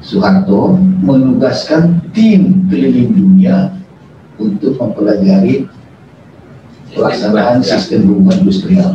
Soeharto 0.06 0.78
menugaskan 1.02 1.98
tim 2.14 2.62
keliling 2.70 3.10
dunia 3.10 3.74
untuk 4.38 4.78
mempelajari 4.78 5.66
pelaksanaan 6.94 7.58
sistem 7.58 8.06
hubungan 8.06 8.46
industrial. 8.46 8.94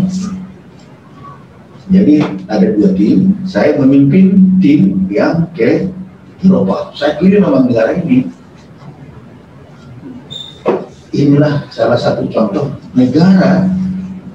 Jadi 1.92 2.24
ada 2.48 2.68
dua 2.72 2.96
tim, 2.96 3.36
saya 3.44 3.76
memimpin 3.76 4.56
tim 4.64 5.04
yang 5.12 5.52
ke 5.52 5.92
Eropa. 6.40 6.96
Saya 6.96 7.20
keliling 7.20 7.44
memang 7.44 7.68
negara 7.68 7.92
ini. 8.00 8.32
Inilah 11.12 11.68
salah 11.68 12.00
satu 12.00 12.24
contoh 12.32 12.72
negara 12.96 13.68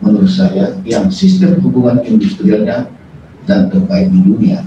menurut 0.06 0.30
saya 0.30 0.78
yang 0.86 1.10
sistem 1.10 1.58
hubungan 1.58 1.98
industrialnya 2.06 2.86
dan 3.50 3.66
terbaik 3.66 4.06
di 4.14 4.20
dunia. 4.22 4.62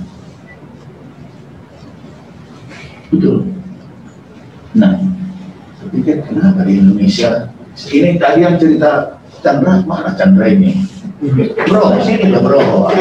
Betul. 3.09 3.47
Nah, 4.75 4.99
saya 5.79 6.13
kenapa 6.27 6.67
di 6.67 6.77
Indonesia? 6.77 7.49
Ini 7.89 8.19
tadi 8.19 8.43
yang 8.43 8.59
cerita 8.59 9.17
Chandra, 9.39 9.79
mana 9.87 10.11
Chandra 10.19 10.51
ini? 10.51 10.75
Bro, 11.67 11.99
sini 12.03 12.31
lah 12.31 12.39
bro. 12.43 12.91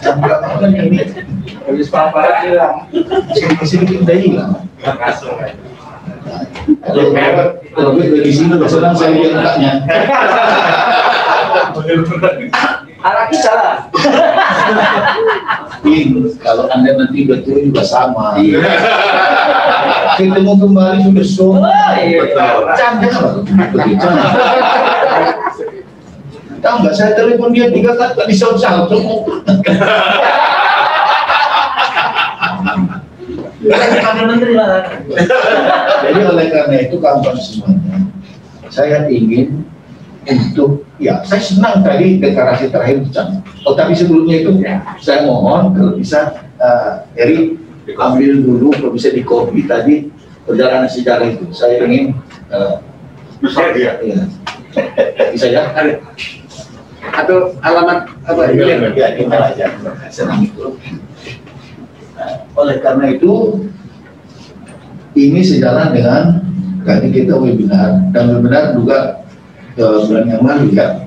Chandra 0.00 0.34
mana 0.44 0.68
ini? 0.68 1.00
Habis 1.64 1.88
paparan 1.88 2.36
hilang. 2.44 2.76
Sini 3.32 3.64
sini 3.64 3.84
kita 4.00 4.14
hilang. 4.16 4.68
Langsung. 4.84 5.40
Gue 7.72 8.20
di 8.22 8.32
sini 8.32 8.54
udah 8.54 8.70
senang 8.70 8.94
saya 8.94 9.10
lihat 9.16 9.32
kakaknya. 9.34 9.72
Anak 13.02 13.34
kita 13.34 13.50
lah. 13.50 13.76
In, 15.82 16.22
kalau 16.38 16.70
anda 16.70 16.94
nanti 16.94 17.26
betul 17.26 17.58
juga 17.66 17.82
sama. 17.82 18.38
Iya. 18.38 18.62
Ketemu 20.14 20.52
kembali 20.54 20.98
sudah 21.10 21.26
semua. 21.26 21.66
Oh, 21.66 21.90
iya. 21.98 22.22
Canda. 22.78 23.10
Tahu 26.62 26.76
nggak 26.86 26.94
saya 26.94 27.18
telepon 27.18 27.50
dia 27.50 27.74
tiga 27.74 27.98
kali 27.98 28.14
tak 28.14 28.26
disaut-saut. 28.30 28.86
Ada 33.70 34.22
menteri 34.26 34.52
lah. 34.58 34.82
Jadi 36.02 36.20
oleh 36.26 36.46
karena 36.50 36.76
itu 36.82 36.96
kawan 36.98 37.36
semuanya, 37.38 37.96
saya 38.66 39.06
ingin 39.06 39.62
untuk 40.26 40.86
ya 41.02 41.22
saya 41.26 41.42
senang 41.42 41.82
tadi 41.82 42.18
deklarasi 42.18 42.70
terakhir 42.70 43.02
bicara. 43.02 43.42
Oh 43.66 43.74
tapi 43.74 43.94
sebelumnya 43.94 44.42
itu 44.42 44.50
saya 45.02 45.26
mohon 45.26 45.74
kalau 45.74 45.94
bisa 45.98 46.46
uh, 46.58 47.06
Eri 47.18 47.58
ambil 47.98 48.38
dulu 48.38 48.70
kalau 48.78 48.90
bisa 48.94 49.10
di 49.10 49.22
copy 49.26 49.66
tadi 49.66 50.10
perjalanan 50.46 50.90
sejarah 50.90 51.26
itu. 51.26 51.50
Saya 51.54 51.82
ingin 51.86 52.14
uh, 52.50 52.82
Iya. 53.42 53.92
iya. 53.98 54.22
bisa 55.34 55.46
ya? 55.50 55.74
Atau 57.02 57.58
alamat 57.58 58.06
apa? 58.22 58.54
Iya, 58.54 58.94
ya, 58.94 59.08
kita 59.18 59.36
aja. 59.50 59.66
Senang 60.06 60.46
itu. 60.46 60.78
Nah, 60.78 61.11
oleh 62.56 62.76
karena 62.82 63.12
itu, 63.12 63.64
ini 65.12 65.40
sejalan 65.44 65.92
dengan 65.92 66.22
tadi 66.82 67.08
kita 67.12 67.36
webinar 67.38 68.10
dan 68.10 68.32
webinar 68.32 68.74
juga 68.74 69.22
eh, 69.78 69.98
bulan 70.08 70.26
yang 70.26 70.42
lalu 70.42 70.74
ya 70.74 71.04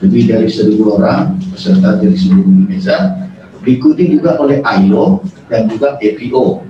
lebih 0.00 0.28
dari 0.28 0.46
seribu 0.46 1.00
orang 1.00 1.40
peserta 1.50 1.96
dari 1.98 2.14
seluruh 2.14 2.44
Indonesia 2.46 3.16
diikuti 3.64 4.12
juga 4.12 4.38
oleh 4.38 4.62
ILO 4.62 5.24
dan 5.50 5.66
juga 5.66 5.98
EPO 5.98 6.62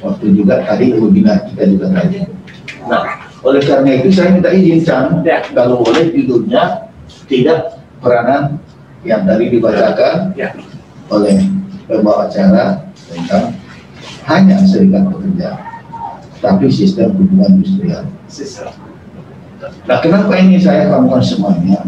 waktu 0.00 0.26
juga 0.32 0.64
tadi 0.64 0.96
webinar 0.96 1.44
kita 1.50 1.62
juga 1.68 1.86
tadi 1.92 2.24
nah 2.88 3.28
oleh 3.44 3.60
karena 3.64 4.00
itu 4.00 4.08
saya 4.12 4.32
minta 4.32 4.48
izin 4.52 4.80
Chan 4.84 5.20
Ya. 5.26 5.44
kalau 5.52 5.84
boleh 5.84 6.08
judulnya 6.12 6.88
tidak 7.28 7.80
peranan 8.00 8.56
yang 9.04 9.28
tadi 9.28 9.52
dibacakan 9.52 10.32
Ya. 10.38 10.56
oleh 11.12 11.59
pembawa 11.90 12.30
acara 12.30 12.86
tentang 13.10 13.58
hanya 14.30 14.62
serikat 14.62 15.10
pekerja, 15.10 15.58
tapi 16.38 16.70
sistem 16.70 17.18
hubungan 17.18 17.58
industrial. 17.58 18.06
Nah, 19.90 19.98
kenapa 19.98 20.32
ini 20.38 20.56
saya 20.62 20.86
lakukan 20.88 21.20
semuanya? 21.20 21.82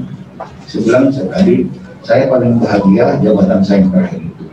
Sebilang 0.67 1.15
sekali, 1.15 1.71
saya 2.03 2.27
paling 2.27 2.59
bahagia 2.59 3.23
jabatan 3.23 3.63
saya 3.63 3.87
yang 3.87 3.91
terakhir 3.95 4.21
itu. 4.27 4.45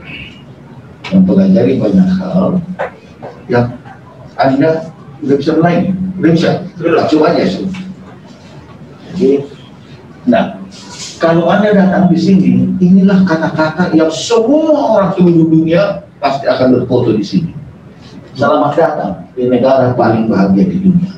Mempelajari 1.10 1.74
banyak 1.82 2.10
hal 2.22 2.62
yang 3.50 3.68
Anda 4.38 4.94
udah 5.25 5.36
bisa 5.36 5.51
mulai, 5.58 5.89
udah 6.22 6.32
bisa, 6.32 6.51
coba 7.10 7.25
aja 7.34 7.44
sih. 7.50 7.65
Jadi, 9.10 9.29
nah, 10.29 10.59
kalau 11.20 11.52
Anda 11.52 11.76
datang 11.76 12.08
di 12.08 12.16
sini, 12.16 12.80
inilah 12.80 13.28
kata-kata 13.28 13.92
yang 13.92 14.08
semua 14.08 14.72
orang 14.72 15.12
seluruh 15.14 15.52
dunia 15.52 16.08
pasti 16.24 16.48
akan 16.48 16.80
berfoto 16.80 17.12
di 17.12 17.22
sini. 17.22 17.52
Selamat 18.40 18.72
datang 18.80 19.12
di 19.36 19.52
negara 19.52 19.92
paling 20.00 20.32
bahagia 20.32 20.64
di 20.64 20.80
dunia. 20.80 21.12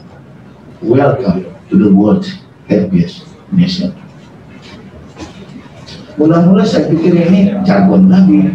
Welcome 0.82 1.46
to 1.70 1.78
the 1.78 1.94
world 1.94 2.26
happiest 2.66 3.30
nation. 3.54 3.94
Mula-mula 6.18 6.66
saya 6.66 6.90
pikir 6.90 7.14
ini 7.14 7.54
jargon 7.62 8.10
lagi. 8.10 8.50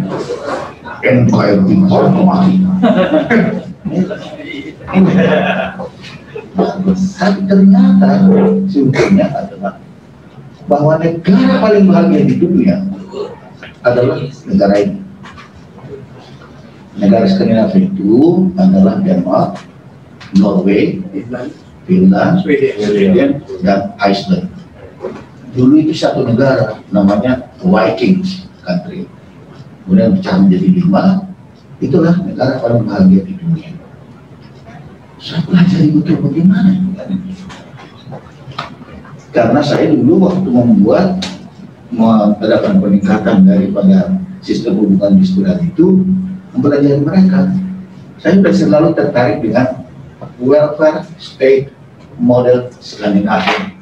Empire 1.07 1.62
Before 1.62 2.11
Mati. 2.11 2.59
Ini. 4.91 5.12
Tapi 7.17 7.41
ternyata 7.47 8.26
sebetulnya 8.67 9.26
adalah 9.31 9.79
bahwa 10.66 10.99
negara 10.99 11.62
paling 11.62 11.87
bahagia 11.87 12.23
di 12.26 12.35
dunia 12.38 12.76
adalah 13.87 14.18
negara 14.46 14.75
ini. 14.82 14.99
Negara 16.96 17.28
Skandinavia 17.28 17.92
itu 17.92 18.49
adalah 18.56 18.99
Denmark, 19.04 19.61
Norway, 20.40 20.99
Finland, 21.85 22.42
Sweden, 22.42 23.44
dan 23.62 23.94
Iceland. 24.00 24.50
Dulu 25.54 25.80
itu 25.80 25.92
satu 25.94 26.25
negara 26.26 26.82
namanya 26.90 27.52
Vikings 27.62 28.49
country. 28.64 29.06
Kemudian 29.87 30.18
pecah 30.18 30.35
menjadi 30.42 30.68
lima, 30.82 31.30
itulah 31.78 32.16
negara 32.26 32.58
paling 32.58 32.82
bahagia 32.85 33.23
di 33.23 33.38
dunia. 33.38 33.70
Saya 35.23 35.46
pelajari 35.46 35.94
betul 35.94 36.16
bagaimana 36.26 36.75
negara 36.75 37.12
ini. 37.12 37.46
Karena 39.37 39.61
saya 39.61 39.93
dulu 39.93 40.25
waktu 40.25 40.49
membuat 40.49 41.21
mengadakan 41.93 42.81
peningkatan 42.81 43.45
daripada 43.45 44.16
sistem 44.40 44.81
hubungan 44.81 45.21
industrial 45.21 45.61
itu 45.61 46.09
mempelajari 46.57 47.05
mereka. 47.05 47.52
Saya 48.16 48.40
sudah 48.40 48.55
selalu 48.57 48.88
tertarik 48.97 49.45
dengan 49.45 49.85
welfare 50.40 51.05
state 51.21 51.69
model 52.16 52.73
Skandinavia. 52.81 53.76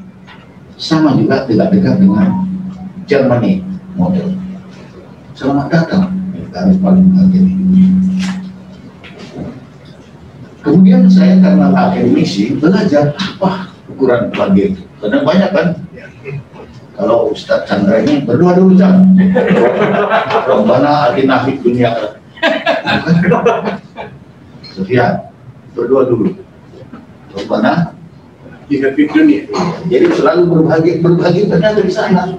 Sama 0.74 1.14
juga 1.14 1.46
dekat-dekat 1.46 2.02
dengan 2.02 2.50
Germany 3.06 3.62
model. 3.94 4.34
Selamat 5.38 5.70
datang 5.70 6.18
negara 6.34 6.74
paling 6.82 7.14
bahagia 7.14 7.46
di 7.46 7.54
dunia. 7.54 7.88
Kemudian 10.66 11.06
saya 11.06 11.38
karena 11.38 11.70
akademisi 11.70 12.58
belajar 12.58 13.14
apa 13.14 13.70
ukuran 13.86 14.34
bahagia 14.34 14.74
itu. 14.74 14.82
Karena 15.04 15.20
banyak 15.20 15.50
kan. 15.52 15.66
Kalau 16.96 17.28
Ustadz 17.28 17.68
Chandra 17.68 18.00
ini 18.00 18.24
berdoa 18.24 18.56
dulu 18.56 18.72
jangan. 18.72 19.04
Rombana 20.48 21.12
atina 21.12 21.44
fid 21.44 21.60
dunia. 21.60 22.16
Sofia, 24.72 25.28
berdoa 25.76 26.08
dulu. 26.08 26.32
Rombana 27.36 27.92
Tidak 28.64 28.96
di 28.96 29.04
dunia. 29.12 29.44
jadi 29.92 30.08
selalu 30.08 30.48
berbagi 30.48 31.04
berbagi 31.04 31.52
ternyata 31.52 31.84
di 31.84 31.92
sana. 31.92 32.32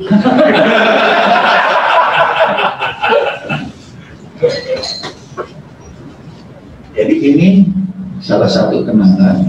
Jadi 6.98 7.16
ini 7.22 7.70
salah 8.18 8.50
satu 8.50 8.82
kenangan 8.90 9.46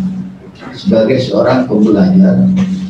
sebagai 0.77 1.17
seorang 1.17 1.65
pembelajar 1.65 2.45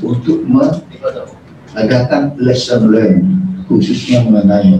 untuk 0.06 0.46
mengadakan 0.46 2.38
lesson 2.38 2.88
learn 2.88 3.26
khususnya 3.66 4.22
mengenai 4.22 4.78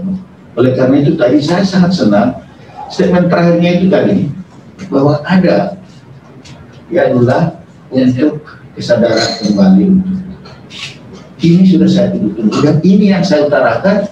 oleh 0.57 0.73
karena 0.73 0.97
itu 1.03 1.13
tadi 1.19 1.43
saya 1.43 1.67
sangat 1.67 1.93
senang 1.93 2.31
statement 2.89 3.29
terakhirnya 3.29 3.71
itu 3.83 3.87
tadi 3.91 4.31
bahwa 4.89 5.21
ada 5.27 5.77
ya 6.89 7.11
adalah 7.11 7.59
untuk 7.91 8.41
kesadaran 8.79 9.43
kembali 9.43 9.85
ini 11.43 11.63
sudah 11.69 11.89
saya 11.91 12.09
tunggu 12.15 12.33
dan 12.63 12.81
ini 12.81 13.13
yang 13.13 13.25
saya 13.27 13.51
utarakan 13.51 14.09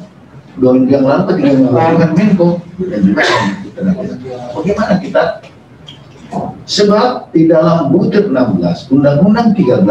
dua 0.59 0.71
minggu 0.77 0.91
yang 0.93 1.05
lalu 1.07 1.23
ketika 1.33 1.51
melakukan 1.57 2.11
Menko 2.15 2.49
dan 2.91 3.01
juga 3.03 3.23
bagaimana 4.55 4.95
kita 5.01 5.23
sebab 6.65 7.29
di 7.37 7.49
dalam 7.49 7.93
butir 7.93 8.33
16 8.33 8.89
Undang-Undang 8.89 9.53
13 9.53 9.85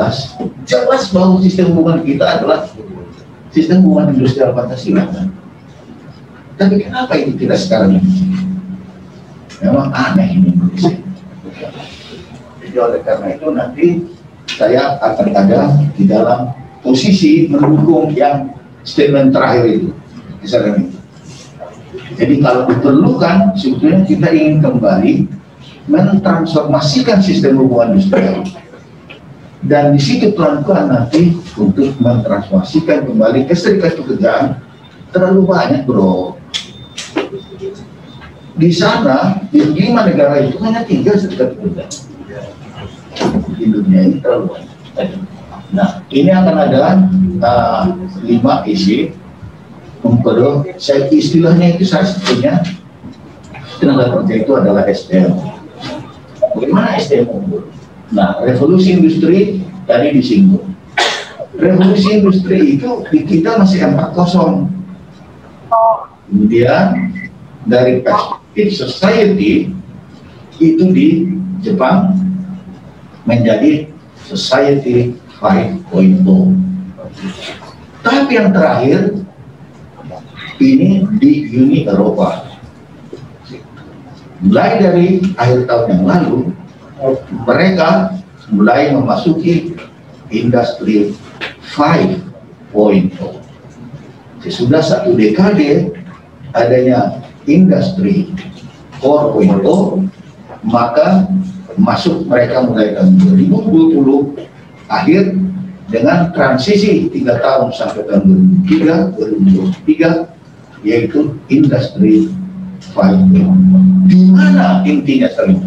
jelas 0.66 1.04
bahwa 1.14 1.38
sistem 1.42 1.74
hubungan 1.74 2.02
kita 2.02 2.42
adalah 2.42 2.66
sistem 3.54 3.86
hubungan 3.86 4.18
industrial 4.18 4.58
Pancasila 4.58 5.06
kan? 5.14 5.30
tapi 6.58 6.82
kenapa 6.82 7.14
itu 7.18 7.38
tidak 7.38 7.62
sekarang 7.62 8.02
ini 8.02 8.12
memang 9.62 9.94
aneh 9.94 10.34
ini 10.34 10.50
saya 10.82 10.98
jadi 12.64 12.78
oleh 12.90 13.00
karena 13.06 13.28
itu 13.38 13.48
nanti 13.54 13.86
saya 14.50 14.98
akan 14.98 15.28
ada 15.30 15.78
di 15.94 16.10
dalam 16.10 16.54
posisi 16.82 17.46
mendukung 17.48 18.10
yang 18.18 18.50
statement 18.82 19.30
terakhir 19.30 19.66
itu 19.70 19.90
misalnya 20.44 20.82
itu. 20.82 20.98
Jadi 22.14 22.36
kalau 22.44 22.66
diperlukan 22.70 23.54
sebetulnya 23.58 24.02
kita 24.06 24.28
ingin 24.34 24.58
kembali 24.62 25.14
mentransformasikan 25.88 27.20
sistem 27.20 27.60
hubungan 27.60 28.00
industrial 28.00 28.48
dan 29.64 29.96
di 29.96 30.00
situ 30.00 30.36
pelan-pelan 30.36 30.92
nanti 30.92 31.36
untuk 31.56 31.96
mentransformasikan 32.00 33.08
kembali 33.08 33.48
ke 33.48 33.56
serikat 33.56 34.00
pekerjaan 34.00 34.60
terlalu 35.12 35.48
banyak 35.48 35.84
bro 35.88 36.36
di 38.54 38.70
sana 38.70 39.44
di 39.50 39.60
lima 39.64 40.06
negara 40.08 40.44
itu 40.44 40.60
hanya 40.62 40.84
tiga 40.84 41.16
serikat 41.16 41.56
pekerjaan 41.58 41.92
di 43.56 43.66
dunia 43.70 44.00
ini 44.10 44.18
terlalu 44.20 44.58
banyak. 44.94 45.22
Nah, 45.74 46.06
ini 46.14 46.30
akan 46.30 46.56
ada 46.70 46.80
uh, 47.42 47.84
lima 48.22 48.62
isi 48.70 49.10
memperoleh 50.06 50.78
saya 50.78 51.10
istilahnya 51.10 51.74
itu 51.74 51.88
saya 51.88 52.06
sebutnya 52.06 52.62
tenaga 53.82 54.22
kerja 54.22 54.34
itu 54.46 54.52
adalah 54.54 54.84
SDM. 54.86 55.34
Bagaimana 56.52 57.00
SDM 57.00 57.32
unggul? 57.32 57.72
Nah, 58.12 58.44
revolusi 58.44 59.00
industri 59.00 59.64
tadi 59.88 60.12
disinggung. 60.12 60.76
Revolusi 61.56 62.20
industri 62.20 62.76
itu 62.78 63.08
di 63.08 63.20
kita 63.24 63.56
masih 63.62 63.88
4.0. 63.88 64.68
Kemudian 66.28 67.14
dari 67.64 68.04
perspektif 68.04 68.76
society 68.76 69.72
itu 70.60 70.84
di 70.92 71.08
Jepang 71.64 72.20
menjadi 73.24 73.88
society 74.28 75.16
5.0. 75.40 75.88
Tapi 78.04 78.32
yang 78.36 78.52
terakhir 78.52 79.24
ini 80.60 81.08
di 81.18 81.32
Uni 81.56 81.80
Eropa. 81.88 82.43
Mulai 84.44 84.72
dari 84.84 85.24
akhir 85.40 85.72
tahun 85.72 85.88
yang 85.88 86.04
lalu, 86.04 86.52
mereka 87.48 88.12
mulai 88.52 88.92
memasuki 88.92 89.72
industri 90.28 91.16
5.0. 91.80 92.20
Sesudah 94.44 94.84
satu 94.84 95.16
dekade 95.16 95.96
adanya 96.52 97.24
industri 97.48 98.36
4.0, 99.00 99.64
maka 100.68 101.24
masuk 101.80 102.28
mereka 102.28 102.68
mulai 102.68 102.92
tahun 103.00 103.16
2020 103.24 104.44
akhir 104.92 105.40
dengan 105.88 106.36
transisi 106.36 107.08
tiga 107.10 107.40
tahun 107.40 107.72
sampai 107.72 108.04
tahun 108.12 108.60
2003 108.68 109.16
2023 109.88 110.84
yaitu 110.84 111.40
industri 111.48 112.28
5.0 112.92 113.93
di 114.08 114.20
mana 114.32 114.84
intinya 114.84 115.28
sekali 115.32 115.60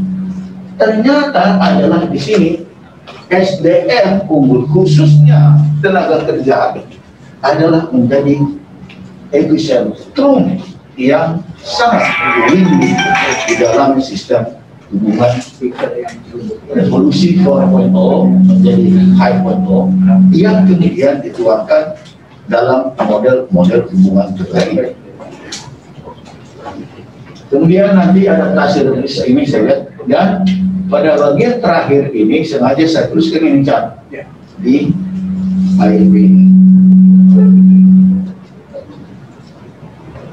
ternyata 0.76 1.56
adalah 1.60 2.04
di 2.08 2.20
sini 2.20 2.50
SDM 3.32 4.28
unggul 4.30 4.68
khususnya 4.70 5.58
tenaga 5.82 6.22
kerja 6.28 6.76
adalah 7.42 7.90
menjadi 7.90 8.38
epicentrum 9.34 10.62
yang 10.96 11.44
sangat 11.60 12.08
tinggi 12.48 12.94
di 13.50 13.54
dalam 13.60 13.98
sistem 14.00 14.56
hubungan 14.88 15.34
revolusi 16.70 17.42
4.0 17.42 17.90
menjadi 18.46 18.86
5.0 19.18 20.30
yang 20.30 20.62
kemudian 20.64 21.14
dituangkan 21.20 21.98
dalam 22.46 22.94
model-model 22.94 23.90
hubungan 23.90 24.30
terkait. 24.38 24.94
Kemudian 27.56 27.96
nanti 27.96 28.28
adaptasi 28.28 28.84
Indonesia 28.84 29.24
ini 29.24 29.42
saya 29.48 29.64
lihat 29.64 29.80
dan 30.04 30.44
pada 30.92 31.16
bagian 31.16 31.56
terakhir 31.56 32.12
ini 32.12 32.44
sengaja 32.44 32.84
saya 32.84 33.08
tuliskan 33.08 33.48
ini 33.48 33.64
Cak, 33.64 34.04
Ya. 34.12 34.28
di 34.60 34.92
AIP 35.80 36.12
ini. 36.12 36.44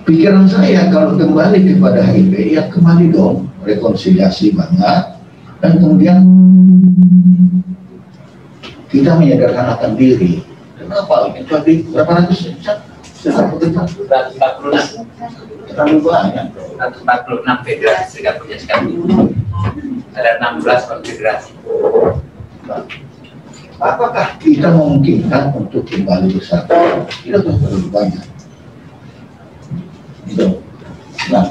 Pikiran 0.03 0.51
saya 0.51 0.91
kalau 0.91 1.15
kembali 1.15 1.63
kepada 1.63 2.03
HIP 2.12 2.59
ya 2.59 2.67
kembali 2.67 3.15
dong 3.15 3.47
rekonsiliasi 3.63 4.51
banget 4.51 5.15
dan 5.63 5.79
kemudian 5.79 6.27
kita 8.91 9.15
menyadarkan 9.15 9.95
diri. 9.95 10.43
Kenapa? 10.75 11.31
Ini 11.31 11.47
tadi 11.47 11.88
berapa 11.88 12.19
ratus? 12.19 12.51
Cak? 12.59 12.83
Berapa 13.23 13.55
tentang? 13.55 13.88
146 13.88 15.07
Terlalu 15.73 15.97
banyak. 16.03 16.47
146 16.75 17.65
federasi 17.65 18.05
serikat 18.12 18.33
pekerja 18.38 18.57
sekali. 18.59 18.99
Ada 20.13 20.31
16 20.59 20.89
konfederasi. 20.91 21.51
Apakah 23.79 24.38
kita 24.38 24.69
memungkinkan 24.75 25.55
untuk 25.55 25.88
kembali 25.88 26.36
bersatu? 26.36 26.75
Tidak 27.23 27.41
terlalu 27.41 27.88
banyak. 27.89 28.25
Gitu. 30.27 30.47
Nah, 31.31 31.45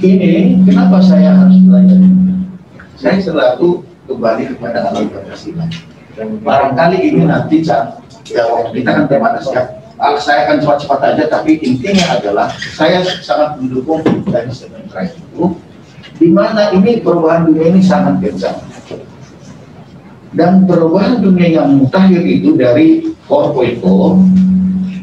ini 0.00 0.60
kenapa 0.64 1.00
saya 1.04 1.32
harus 1.36 1.60
belajar? 1.64 2.00
Saya 2.96 3.18
selalu 3.20 3.84
kembali 4.08 4.42
kepada 4.56 4.90
alam 4.90 5.08
Pancasila. 5.12 5.68
Barangkali 6.16 6.98
ini 7.12 7.22
nanti 7.28 7.60
Cak, 7.60 8.00
ya 8.32 8.44
kita 8.72 8.88
kan 8.88 9.04
terbatas 9.04 9.44
ya. 9.52 9.85
Ah, 9.96 10.12
saya 10.20 10.44
akan 10.44 10.60
cepat-cepat 10.60 11.00
aja, 11.00 11.24
tapi 11.32 11.56
intinya 11.64 12.20
adalah 12.20 12.52
saya 12.52 13.00
sangat 13.24 13.56
mendukung 13.56 14.04
dari 14.28 14.52
sementara 14.52 15.08
itu, 15.08 15.56
di 16.20 16.28
mana 16.28 16.72
ini 16.76 17.00
perubahan 17.00 17.48
dunia 17.48 17.72
ini 17.72 17.80
sangat 17.80 18.20
kencang 18.20 18.60
dan 20.36 20.68
perubahan 20.68 21.24
dunia 21.24 21.64
yang 21.64 21.80
mutakhir 21.80 22.20
itu 22.20 22.52
dari 22.60 23.16
4.0 23.24 23.80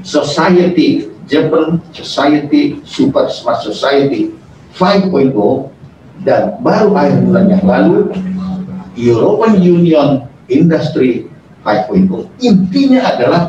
society 0.05 1.09
Japan 1.25 1.81
society 1.89 2.77
super 2.85 3.25
smart 3.33 3.65
society 3.65 4.29
5.0 4.77 5.33
dan 6.21 6.61
baru 6.61 6.93
akhir 6.93 7.17
bulan 7.25 7.45
yang 7.49 7.65
lalu 7.65 8.13
European 8.93 9.57
Union 9.57 10.09
Industry 10.45 11.25
5.0 11.65 12.29
intinya 12.37 13.01
adalah 13.17 13.41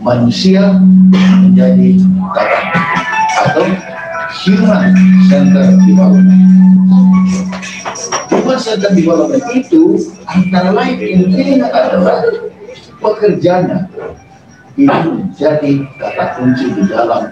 manusia 0.00 0.80
menjadi 1.44 2.00
kata 2.32 2.60
atau 3.40 3.64
human 4.44 4.92
center 5.28 5.76
development 5.84 6.50
Human 8.30 8.58
Center 8.62 8.90
Development 8.94 9.44
itu 9.54 9.98
antara 10.26 10.70
lain 10.70 10.96
intinya 10.98 11.70
adalah 11.70 12.22
pekerjanya 13.02 13.90
ini 14.78 14.86
menjadi 14.90 15.72
kata 15.98 16.24
kunci 16.38 16.66
di 16.72 16.82
dalam 16.88 17.30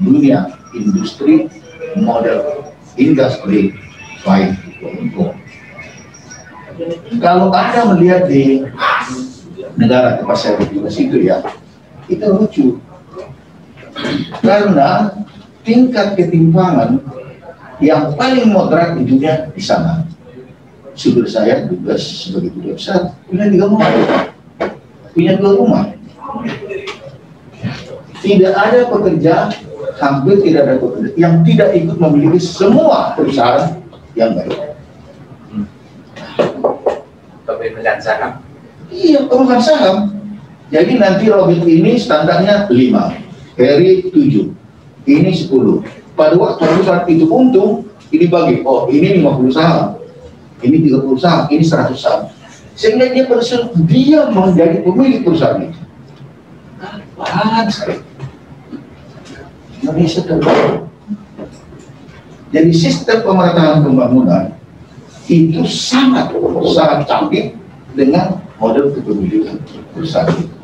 dunia 0.00 0.54
industri 0.74 1.50
model 1.98 2.72
industri 2.96 3.74
5.0. 4.26 5.14
Kalau 7.22 7.48
Anda 7.54 7.80
melihat 7.94 8.26
di 8.26 8.64
negara 9.76 10.18
tempat 10.18 10.36
saya 10.40 10.58
bertugas 10.58 10.96
itu 10.98 11.20
ya, 11.24 11.40
itu 12.06 12.24
lucu. 12.26 12.66
Karena 14.44 15.10
tingkat 15.66 16.14
ketimpangan 16.14 17.00
yang 17.82 18.14
paling 18.16 18.48
moderat 18.48 18.96
di 18.96 19.04
dunia 19.04 19.50
di 19.52 19.62
sana. 19.62 20.06
Supir 20.96 21.28
saya 21.28 21.68
tugas 21.68 22.00
sebagai 22.00 22.56
duta 22.56 22.72
besar 22.72 23.00
punya 23.28 23.52
tiga 23.52 23.68
rumah, 23.68 23.90
punya 25.12 25.32
dua 25.36 25.52
rumah. 25.60 25.84
Tidak 28.24 28.54
ada 28.56 28.88
pekerja, 28.88 29.52
hampir 30.00 30.40
tidak 30.40 30.60
ada 30.64 30.76
pekerja 30.80 31.12
yang 31.20 31.44
tidak 31.44 31.76
ikut 31.76 32.00
memiliki 32.00 32.40
semua 32.40 33.12
perusahaan 33.12 33.76
yang 34.16 34.32
baik. 34.32 34.56
Pemilihan 37.44 38.00
saham. 38.00 38.40
Iya, 38.88 39.28
pemegang 39.28 39.60
saham. 39.60 40.15
Jadi 40.66 40.98
nanti 40.98 41.30
Robin 41.30 41.62
ini 41.62 41.94
standarnya 41.94 42.66
5, 42.66 42.74
Harry 43.54 44.10
7, 44.10 44.50
ini 45.06 45.30
10. 45.30 45.86
Pada 46.18 46.34
waktu 46.34 46.62
perusahaan 46.66 47.06
itu 47.06 47.28
untung, 47.30 47.86
ini 48.10 48.26
bagi, 48.26 48.66
oh 48.66 48.90
ini 48.90 49.22
50 49.22 49.52
saham, 49.54 50.00
ini 50.64 50.90
30 50.90 51.22
saham, 51.22 51.42
ini 51.52 51.62
100 51.62 51.94
saham. 51.94 52.22
Sehingga 52.74 53.08
dia 53.14 53.24
perusahaan, 53.30 53.70
dia 53.86 54.26
menjadi 54.28 54.82
pemilik 54.82 55.22
perusahaan 55.22 55.62
itu. 55.62 55.80
Apaan 57.16 57.70
sekali? 57.70 58.02
Jadi 62.50 62.72
sistem 62.72 63.22
pemerintahan 63.22 63.86
pembangunan 63.86 64.44
itu 65.30 65.62
sangat 65.66 66.34
sangat 66.74 66.98
canggih 67.06 67.54
dengan 67.94 68.42
model 68.58 68.90
kepemilikan 68.94 69.62
perusahaan 69.94 70.32
itu. 70.34 70.55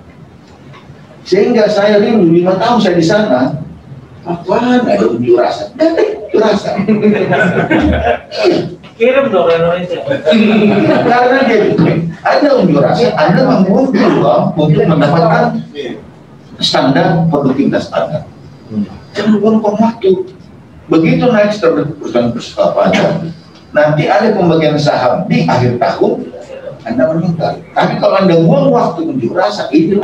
Sehingga 1.22 1.70
saya 1.70 2.02
rindu 2.02 2.34
lima 2.34 2.58
tahun 2.58 2.82
saya 2.82 2.94
di 2.98 3.06
sana, 3.06 3.62
apaan 4.26 4.82
ada 4.82 5.06
unjuk 5.06 5.38
rasa? 5.38 5.70
Gak 5.78 5.94
ada 5.94 6.02
unjuk 6.18 6.40
rasa. 6.42 6.68
Kirim 8.98 9.32
dong 9.32 9.48
Indonesia. 9.48 9.98
karena 11.06 11.38
dia 11.48 11.58
ada 12.22 12.48
unjuk 12.58 12.78
rasa, 12.82 13.14
Anda 13.14 13.40
mengumpul 13.46 14.10
uang 14.22 14.44
untuk 14.58 14.84
mendapatkan 14.84 15.62
standar 16.58 17.30
produktivitas 17.30 17.86
Anda. 17.94 18.26
Jangan 19.14 19.38
buang-buang 19.38 19.78
waktu. 19.78 20.34
Begitu 20.90 21.24
naik 21.30 21.54
standar 21.54 21.86
perusahaan 21.94 22.34
apa 22.34 22.82
nanti 23.72 24.04
ada 24.04 24.36
pembagian 24.36 24.76
saham 24.76 25.24
di 25.26 25.48
akhir 25.48 25.80
tahun, 25.80 26.28
Anda 26.84 27.02
meningkat. 27.16 27.54
Tapi 27.72 27.96
kalau 27.96 28.14
Anda 28.20 28.36
buang 28.44 28.68
waktu 28.68 29.08
unjuk 29.08 29.32
rasa, 29.32 29.72
itu 29.72 29.96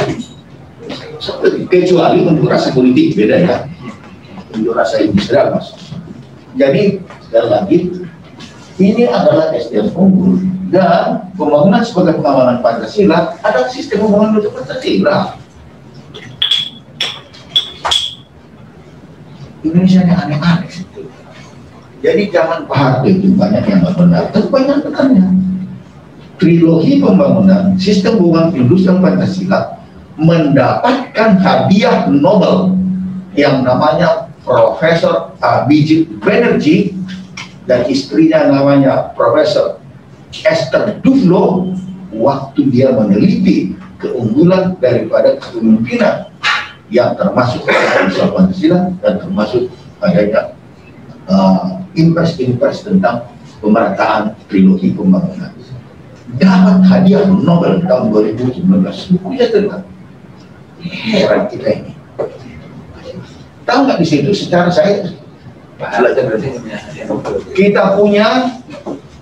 kecuali 1.68 2.18
unjuk 2.24 2.48
rasa 2.48 2.72
politik 2.72 3.14
beda 3.14 3.36
ya. 3.38 3.56
Unjuk 4.56 4.74
rasa 4.74 5.04
industrial 5.04 5.54
mas. 5.54 5.76
Jadi 6.58 7.04
sekali 7.28 7.48
lagi 7.48 7.78
ini 8.78 9.02
adalah 9.06 9.50
SDM 9.54 9.94
unggul 9.94 10.42
dan 10.70 11.32
pembangunan 11.34 11.82
sebagai 11.82 12.20
pengamanan 12.20 12.60
Pancasila 12.60 13.36
adalah 13.42 13.68
sistem 13.70 14.06
pembangunan 14.06 14.40
untuk 14.40 14.54
Pancasila. 14.56 15.38
Indonesia 19.58 20.00
ini 20.06 20.14
aneh-aneh. 20.14 20.70
Jadi 21.98 22.30
Pak 22.30 22.70
Harto 22.78 23.10
itu 23.10 23.34
banyak 23.34 23.66
yang 23.66 23.82
nggak 23.82 23.96
benar, 23.98 24.22
tapi 24.30 24.46
banyak 24.48 24.86
benarnya. 24.86 25.26
Trilogi 26.38 27.02
pembangunan 27.02 27.74
sistem 27.74 28.22
hubungan 28.22 28.54
industri 28.54 28.94
Pancasila 28.94 29.77
mendapatkan 30.18 31.38
hadiah 31.38 32.10
Nobel 32.10 32.74
yang 33.38 33.62
namanya 33.62 34.26
Profesor 34.42 35.38
Abhijit 35.38 36.10
Banerjee 36.18 36.90
dan 37.70 37.86
istrinya 37.86 38.50
namanya 38.50 39.14
Profesor 39.14 39.78
Esther 40.42 40.98
Duflo 41.00 41.70
waktu 42.10 42.66
dia 42.72 42.90
meneliti 42.90 43.78
keunggulan 44.02 44.74
daripada 44.82 45.38
kepemimpinan 45.38 46.34
yang 46.88 47.14
termasuk 47.14 47.62
Indonesia 47.68 48.26
Pancasila 48.32 48.80
dan 49.04 49.12
termasuk 49.20 49.68
adanya 50.00 50.56
uh, 51.28 51.84
impres-impres 51.92 52.82
tentang 52.82 53.28
pemerataan 53.60 54.32
trilogi 54.48 54.96
pembangunan. 54.96 55.52
Dapat 56.38 56.84
hadiah 56.88 57.24
Nobel 57.28 57.84
tahun 57.84 58.12
2019 58.12 58.64
bukunya 59.16 59.46
tentang 59.48 59.84
heran 60.86 61.50
kita 61.50 61.68
ini 61.72 61.92
tahu 63.68 63.80
nggak 63.84 63.98
di 64.00 64.06
situ 64.06 64.30
secara 64.32 64.72
saya 64.72 65.08
Nobel. 67.06 67.38
kita 67.54 67.94
punya 67.94 68.58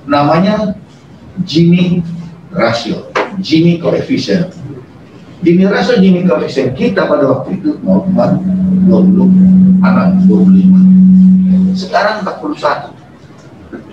namanya 0.08 0.72
Gini 1.44 2.00
ratio, 2.48 3.12
Gini 3.44 3.76
coefficient. 3.76 4.56
Gini 5.44 5.68
ratio, 5.68 6.00
Gini 6.00 6.24
coefficient 6.24 6.72
kita 6.72 7.04
pada 7.04 7.28
waktu 7.28 7.60
itu 7.60 7.76
0,20 7.84 8.88
anak 9.84 10.16
25. 10.24 11.76
Sekarang 11.76 12.24
41. 12.24 12.96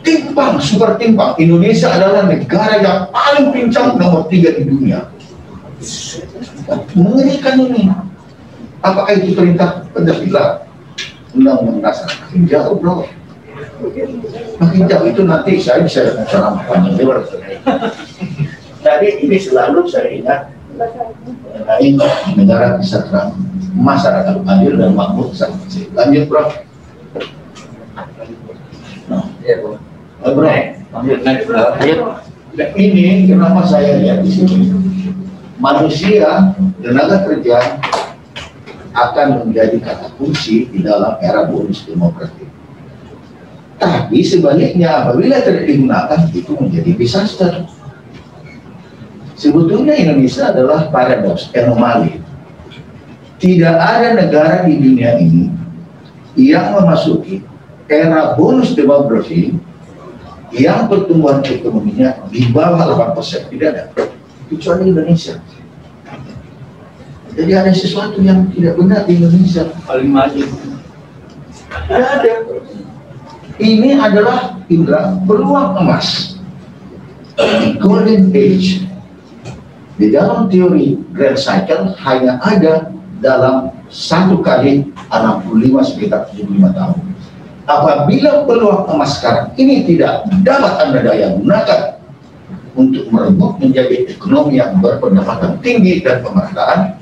timpang, 0.03 0.59
super 0.59 0.95
timpang. 0.99 1.35
Indonesia 1.39 1.87
adalah 1.87 2.27
negara 2.27 2.79
yang 2.79 3.07
paling 3.11 3.55
pincang 3.55 3.95
nomor 3.99 4.27
tiga 4.27 4.51
di 4.55 4.67
dunia. 4.67 5.03
Mengerikan 6.95 7.55
ini. 7.59 7.91
Apakah 8.83 9.15
itu 9.15 9.35
perintah 9.35 9.87
Pancasila? 9.95 10.67
Undang-undang 11.33 11.79
dasar. 11.81 12.11
Makin 12.27 12.45
jauh, 12.45 12.75
bro. 12.77 13.07
Makin 14.59 14.81
jauh 14.85 15.05
itu 15.07 15.21
nanti 15.23 15.57
saya 15.59 15.81
bisa 15.83 16.23
ceramah 16.27 16.63
panjang 16.67 16.95
lebar. 16.99 17.23
Jadi 18.83 19.07
ini 19.23 19.37
selalu 19.39 19.87
saya 19.87 20.09
ingat 20.11 20.39
mengenai 20.75 21.89
negara 22.35 22.75
kesejahteraan 22.77 23.39
masyarakat 23.73 24.35
adil 24.43 24.73
dan 24.77 24.91
makmur 24.93 25.31
kecil. 25.31 25.87
Lanjut, 25.95 26.23
bro. 26.27 26.43
Nah, 29.07 29.23
Iya, 29.43 29.53
eh, 29.53 29.57
bro. 29.63 29.75
Lanjut, 30.93 31.19
lanjut, 31.23 31.47
ini 32.77 33.25
kenapa 33.25 33.65
saya 33.65 33.97
lihat 33.97 34.21
di 34.21 34.29
sini 34.29 34.69
manusia 35.57 36.53
tenaga 36.81 37.25
kerja 37.29 37.81
akan 38.93 39.45
menjadi 39.45 39.77
kata 39.81 40.13
kunci 40.17 40.69
di 40.69 40.85
dalam 40.85 41.17
era 41.21 41.49
bonus 41.49 41.85
demokratik. 41.85 42.49
Tapi 43.81 44.21
sebaliknya 44.23 45.03
apabila 45.03 45.41
tidak 45.41 45.65
digunakan 45.65 46.19
itu 46.29 46.53
menjadi 46.55 46.91
disaster. 46.93 47.65
Sebetulnya 49.33 49.97
Indonesia 49.97 50.53
adalah 50.53 50.87
paradoks, 50.93 51.51
anomali. 51.51 52.21
Tidak 53.41 53.75
ada 53.75 54.15
negara 54.15 54.63
di 54.63 54.79
dunia 54.79 55.19
ini 55.19 55.51
yang 56.39 56.79
memasuki 56.79 57.43
era 57.91 58.39
bonus 58.39 58.71
demokrasi 58.71 59.51
yang 60.53 60.87
pertumbuhan 60.87 61.43
ekonominya 61.43 62.23
di 62.29 62.47
bawah 62.53 63.11
8% 63.11 63.51
tidak 63.51 63.67
ada 63.73 63.83
kecuali 64.57 64.93
Indonesia. 64.93 65.37
Jadi 67.33 67.51
ada 67.57 67.73
sesuatu 67.73 68.21
yang 68.21 68.45
tidak 68.53 68.77
benar 68.77 69.01
di 69.09 69.17
Indonesia. 69.17 69.65
Paling 69.89 70.11
maju. 70.13 70.43
tidak 71.89 72.09
ada. 72.21 72.33
Ini 73.57 73.89
adalah 73.97 74.61
indra 74.69 75.17
peluang 75.25 75.81
emas. 75.81 76.37
Golden 77.81 78.29
age. 78.33 78.85
Di 79.97 80.09
dalam 80.09 80.49
teori 80.49 80.97
grand 81.13 81.37
cycle 81.37 81.93
hanya 82.01 82.37
ada 82.41 82.93
dalam 83.21 83.73
satu 83.89 84.41
kali 84.41 84.89
65 85.09 85.89
sekitar 85.93 86.29
75 86.33 86.77
tahun. 86.77 86.97
Apabila 87.63 88.43
peluang 88.43 88.89
emas 88.89 89.17
sekarang 89.17 89.55
ini 89.55 89.85
tidak 89.87 90.27
dapat 90.43 90.73
Anda 90.83 90.99
daya 91.01 91.33
gunakan 91.37 91.92
untuk 92.73 93.05
merebut 93.13 93.61
menjadi 93.61 94.09
ekonomi 94.09 94.57
yang 94.57 94.81
berpendapatan 94.81 95.61
tinggi 95.61 96.01
dan 96.01 96.25
pemerataan, 96.25 96.97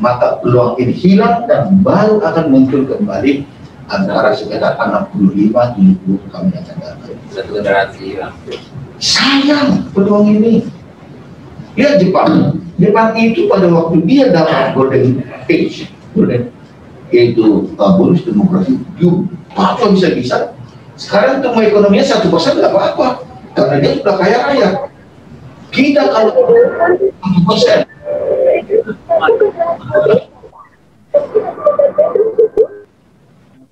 maka 0.00 0.40
peluang 0.40 0.80
ini 0.80 0.94
hilang 0.96 1.44
dan 1.46 1.78
baru 1.84 2.18
akan 2.24 2.44
muncul 2.48 2.82
kembali 2.88 3.44
antara 3.92 4.32
sekitar 4.32 4.80
65 4.80 5.52
70 5.52 6.32
kami 6.32 6.50
akan 6.56 6.76
datang. 6.80 7.16
Satu 7.28 7.50
generasi 7.60 8.16
hilang. 8.16 8.34
Sayang 8.96 9.92
peluang 9.92 10.32
ini. 10.32 10.64
Lihat 11.76 12.00
Jepang. 12.00 12.60
Jepang 12.80 13.14
itu 13.20 13.46
pada 13.46 13.68
waktu 13.68 14.00
dia 14.08 14.32
dalam 14.32 14.74
golden 14.74 15.22
age, 15.46 15.88
golden 16.16 16.50
yaitu 17.12 17.68
uh, 17.76 17.92
bonus 18.00 18.24
demokrasi, 18.24 18.80
yuk, 18.96 19.28
apa 19.52 19.84
bisa 19.92 20.16
bisa. 20.16 20.36
Sekarang 20.96 21.44
tumbuh 21.44 21.60
ekonominya 21.60 22.08
satu 22.08 22.32
persen 22.32 22.56
nggak 22.56 22.72
apa-apa, 22.72 23.20
karena 23.52 23.76
dia 23.84 23.92
sudah 24.00 24.14
kaya 24.16 24.38
raya. 24.48 24.68
Kita 25.72 26.02
kalau 26.12 26.32
persen, 27.48 27.88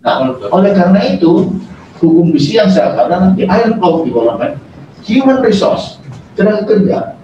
Nah, 0.01 0.33
oleh 0.49 0.73
karena 0.73 1.01
itu, 1.13 1.61
hukum 2.01 2.33
besi 2.33 2.57
yang 2.57 2.73
saya 2.73 2.97
katakan 2.97 3.37
nanti 3.37 3.45
iron 3.45 3.77
law 3.77 4.01
development, 4.01 4.57
human 5.05 5.45
resource, 5.45 6.01
tenaga 6.33 6.65
kerja, 6.65 7.21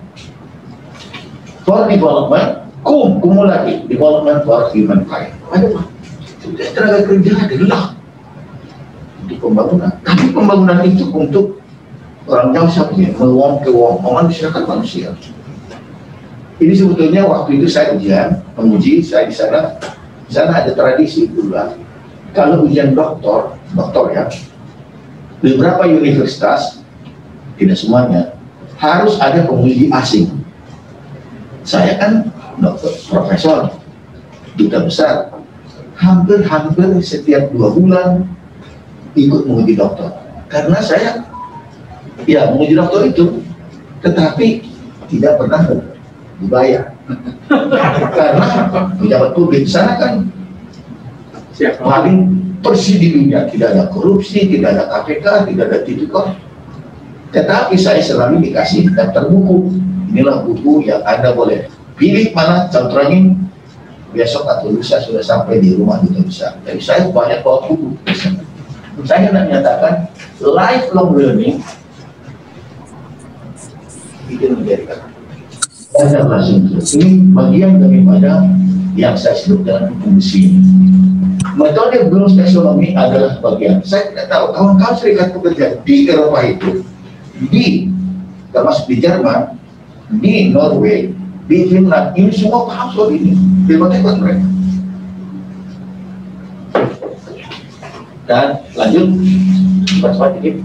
for 1.64 1.88
development, 1.88 2.68
kum, 2.84 3.16
kumulatif, 3.24 3.88
development 3.88 4.44
for 4.44 4.68
human 4.76 5.08
kind. 5.08 5.32
Tenaga 6.76 7.00
kerja 7.08 7.32
adalah 7.48 7.96
untuk 9.24 9.38
pembangunan. 9.40 9.92
Tapi 10.04 10.24
pembangunan 10.36 10.78
itu 10.84 11.08
untuk 11.08 11.64
orang 12.26 12.50
jauh 12.50 12.70
siapanya, 12.70 13.14
meluang 13.14 13.62
ke 13.62 13.70
uang, 13.70 14.02
memanusiakan 14.02 14.64
manusia. 14.66 15.14
Ini 16.56 16.72
sebetulnya 16.72 17.22
waktu 17.28 17.60
itu 17.60 17.66
saya 17.70 17.94
ujian, 17.94 18.42
menguji, 18.58 19.04
saya 19.04 19.28
di 19.28 19.34
sana, 19.34 19.76
di 20.26 20.32
sana 20.32 20.64
ada 20.64 20.72
tradisi 20.74 21.28
lah. 21.52 21.76
Kalau 22.34 22.66
ujian 22.68 22.92
doktor, 22.92 23.56
doktor 23.72 24.12
ya, 24.12 24.24
beberapa 25.40 25.84
universitas, 25.86 26.80
tidak 27.56 27.76
semuanya, 27.76 28.36
harus 28.76 29.16
ada 29.20 29.44
penguji 29.44 29.88
asing. 29.92 30.32
Saya 31.64 31.96
kan 32.00 32.12
dokter, 32.60 32.92
profesor, 33.08 33.76
duta 34.56 34.80
besar, 34.84 35.32
hampir-hampir 35.96 36.88
setiap 37.04 37.52
dua 37.52 37.72
bulan 37.72 38.24
ikut 39.16 39.44
menguji 39.48 39.76
dokter. 39.76 40.12
Karena 40.48 40.80
saya, 40.80 41.24
ya 42.26 42.50
menguji 42.52 42.74
dokter 42.74 43.00
itu, 43.08 43.40
tetapi 44.02 44.66
tidak 45.08 45.38
pernah 45.40 45.62
dibayar. 46.42 46.92
Karena 48.12 48.46
pejabat 48.98 49.30
publik 49.32 49.64
sana 49.70 49.94
kan 49.96 50.26
Siap. 51.54 51.80
paling 51.80 52.36
bersih 52.60 52.98
di 52.98 53.08
dunia, 53.14 53.46
tidak 53.48 53.78
ada 53.78 53.84
korupsi, 53.88 54.50
tidak 54.50 54.76
ada 54.76 54.84
KPK, 54.90 55.26
tidak 55.48 55.64
ada 55.70 55.78
tipikor. 55.86 56.26
Tetapi 57.30 57.74
saya 57.78 58.02
selalu 58.02 58.50
dikasih 58.50 58.92
daftar 58.92 59.30
buku. 59.30 59.70
Inilah 60.10 60.42
buku 60.42 60.86
yang 60.86 61.02
Anda 61.06 61.32
boleh 61.32 61.70
pilih 61.96 62.34
mana 62.36 62.68
contohnya 62.68 63.34
besok 64.14 64.48
atau 64.48 64.72
lusa 64.72 65.02
sudah 65.02 65.20
sampai 65.20 65.60
di 65.60 65.76
rumah 65.76 66.00
duta 66.00 66.22
besar. 66.24 66.52
Jadi 66.64 66.80
saya 66.80 67.08
banyak 67.08 67.40
bawa 67.44 67.68
buku. 67.68 67.96
Saya 69.04 69.28
hendak 69.28 69.52
menyatakan 69.52 70.08
lifelong 70.40 71.12
learning 71.12 71.60
itu 74.30 74.44
menjadi 74.52 74.84
kata. 74.90 75.06
Saya 75.96 76.28
langsung 76.28 76.68
ini 77.00 77.24
bagian 77.32 77.80
daripada 77.80 78.44
yang 78.98 79.16
saya 79.16 79.36
sebut 79.38 79.64
dengan 79.64 79.92
hukum 79.96 80.20
besi 80.20 80.52
ini. 80.52 80.60
Metode 81.56 82.12
bonus 82.12 82.36
taksonomi 82.36 82.92
adalah 82.92 83.40
bagian. 83.40 83.80
Saya 83.80 84.12
tidak 84.12 84.28
tahu 84.28 84.52
kawan-kawan 84.52 84.96
serikat 85.00 85.32
pekerja 85.32 85.66
di 85.88 86.04
Eropa 86.04 86.44
itu, 86.44 86.84
di 87.48 87.88
termasuk 88.52 88.92
di 88.92 88.96
Jerman, 89.00 89.56
di 90.20 90.52
Norway, 90.52 91.16
di 91.46 91.56
Finland, 91.70 92.12
ini 92.18 92.28
semua 92.34 92.68
paham 92.68 92.88
soal 92.92 93.08
ini. 93.16 93.32
Berbagai 93.64 94.04
buat 94.04 94.16
mereka. 94.20 94.46
Dan 98.26 98.46
lanjut, 98.74 99.06
cepat-cepat 99.86 100.30
dikit. 100.38 100.56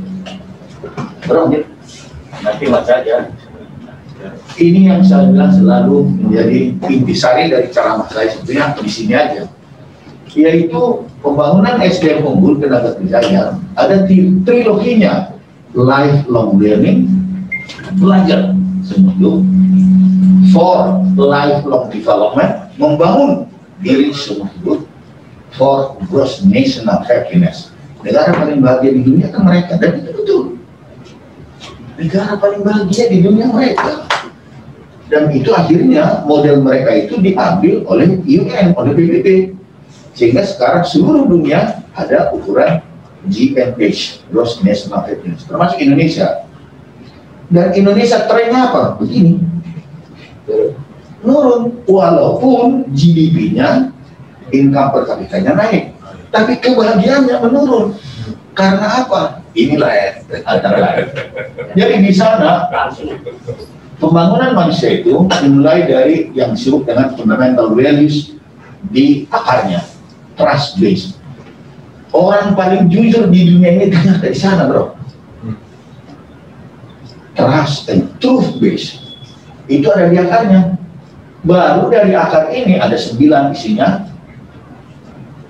Berlanjut. 1.23 1.63
Nanti 2.41 2.63
mas 2.67 2.83
saja. 2.89 3.29
Ini 4.61 4.93
yang 4.93 5.01
saya 5.01 5.25
bilang 5.25 5.49
selalu 5.49 6.05
menjadi 6.21 6.77
intisari 6.85 7.49
dari 7.49 7.73
ceramah 7.73 8.05
saya 8.13 8.29
sebetulnya 8.29 8.77
di 8.77 8.85
sini 8.93 9.17
aja. 9.17 9.49
Yaitu 10.37 11.01
pembangunan 11.25 11.81
SDM 11.81 12.21
unggul 12.21 12.61
tenaga 12.61 12.93
kerja 12.93 13.25
yang 13.25 13.57
ada 13.73 14.05
di 14.05 14.37
triloginya. 14.45 15.33
Lifelong 15.73 16.61
learning 16.61 17.09
belajar 17.95 18.53
semua 18.85 19.39
for 20.51 20.99
lifelong 21.15 21.87
development 21.89 22.51
membangun 22.75 23.47
diri 23.79 24.11
semua 24.11 24.51
hidup 24.59 24.83
for 25.57 25.95
gross 26.11 26.45
national 26.45 27.01
happiness. 27.07 27.73
Negara 28.05 28.35
paling 28.35 28.61
bahagia 28.61 28.93
di 28.93 29.01
dunia 29.09 29.31
kan 29.33 29.41
mereka 29.41 29.79
dan 29.81 30.05
itu 30.05 30.11
betul. 30.11 30.43
Negara 31.97 32.35
paling 32.37 32.61
bahagia 32.61 33.09
di 33.09 33.23
dunia 33.23 33.47
mereka 33.47 34.10
dan 35.11 35.27
itu 35.35 35.51
akhirnya 35.51 36.23
model 36.23 36.63
mereka 36.63 36.95
itu 36.95 37.19
diambil 37.19 37.83
oleh 37.83 38.23
UN 38.23 38.71
oleh 38.79 38.91
PBB 38.95 39.27
sehingga 40.15 40.47
sekarang 40.47 40.87
seluruh 40.87 41.27
dunia 41.27 41.83
ada 41.91 42.31
ukuran 42.31 42.79
GNH 43.27 44.23
Gross 44.31 44.63
National 44.63 45.03
Happiness 45.03 45.43
termasuk 45.43 45.77
Indonesia. 45.83 46.47
Dan 47.51 47.75
Indonesia 47.75 48.23
trennya 48.31 48.71
apa? 48.71 48.95
Begini. 48.95 49.43
Nurun 51.21 51.83
walaupun 51.83 52.87
GDP-nya 52.95 53.91
income 54.55 54.89
per 54.95 55.03
kapitanya 55.05 55.59
naik 55.59 55.91
tapi 56.31 56.57
kebahagiaannya 56.63 57.35
menurun. 57.43 57.99
Karena 58.55 59.03
apa? 59.03 59.43
Inilah 59.51 60.23
antara 60.47 60.79
lain. 60.79 61.07
Jadi 61.75 61.95
di 62.07 62.11
sana 62.15 62.71
pembangunan 64.01 64.57
manusia 64.57 64.97
itu 64.97 65.13
dimulai 65.29 65.85
dari 65.85 66.33
yang 66.33 66.57
disebut 66.57 66.89
dengan 66.89 67.13
fundamental 67.13 67.69
values 67.77 68.33
di 68.89 69.29
akarnya, 69.29 69.85
trust 70.33 70.81
based. 70.81 71.21
Orang 72.11 72.57
paling 72.57 72.89
jujur 72.91 73.29
di 73.31 73.55
dunia 73.55 73.71
ini 73.77 73.85
ternyata 73.93 74.25
di 74.27 74.35
sana, 74.35 74.67
bro. 74.67 74.97
Trust 77.37 77.87
and 77.87 78.11
truth 78.19 78.57
based. 78.59 78.99
Itu 79.69 79.87
ada 79.93 80.11
di 80.11 80.17
akarnya. 80.19 80.75
Baru 81.41 81.87
dari 81.89 82.11
akar 82.11 82.51
ini 82.51 82.81
ada 82.81 82.97
sembilan 82.97 83.55
isinya. 83.55 84.11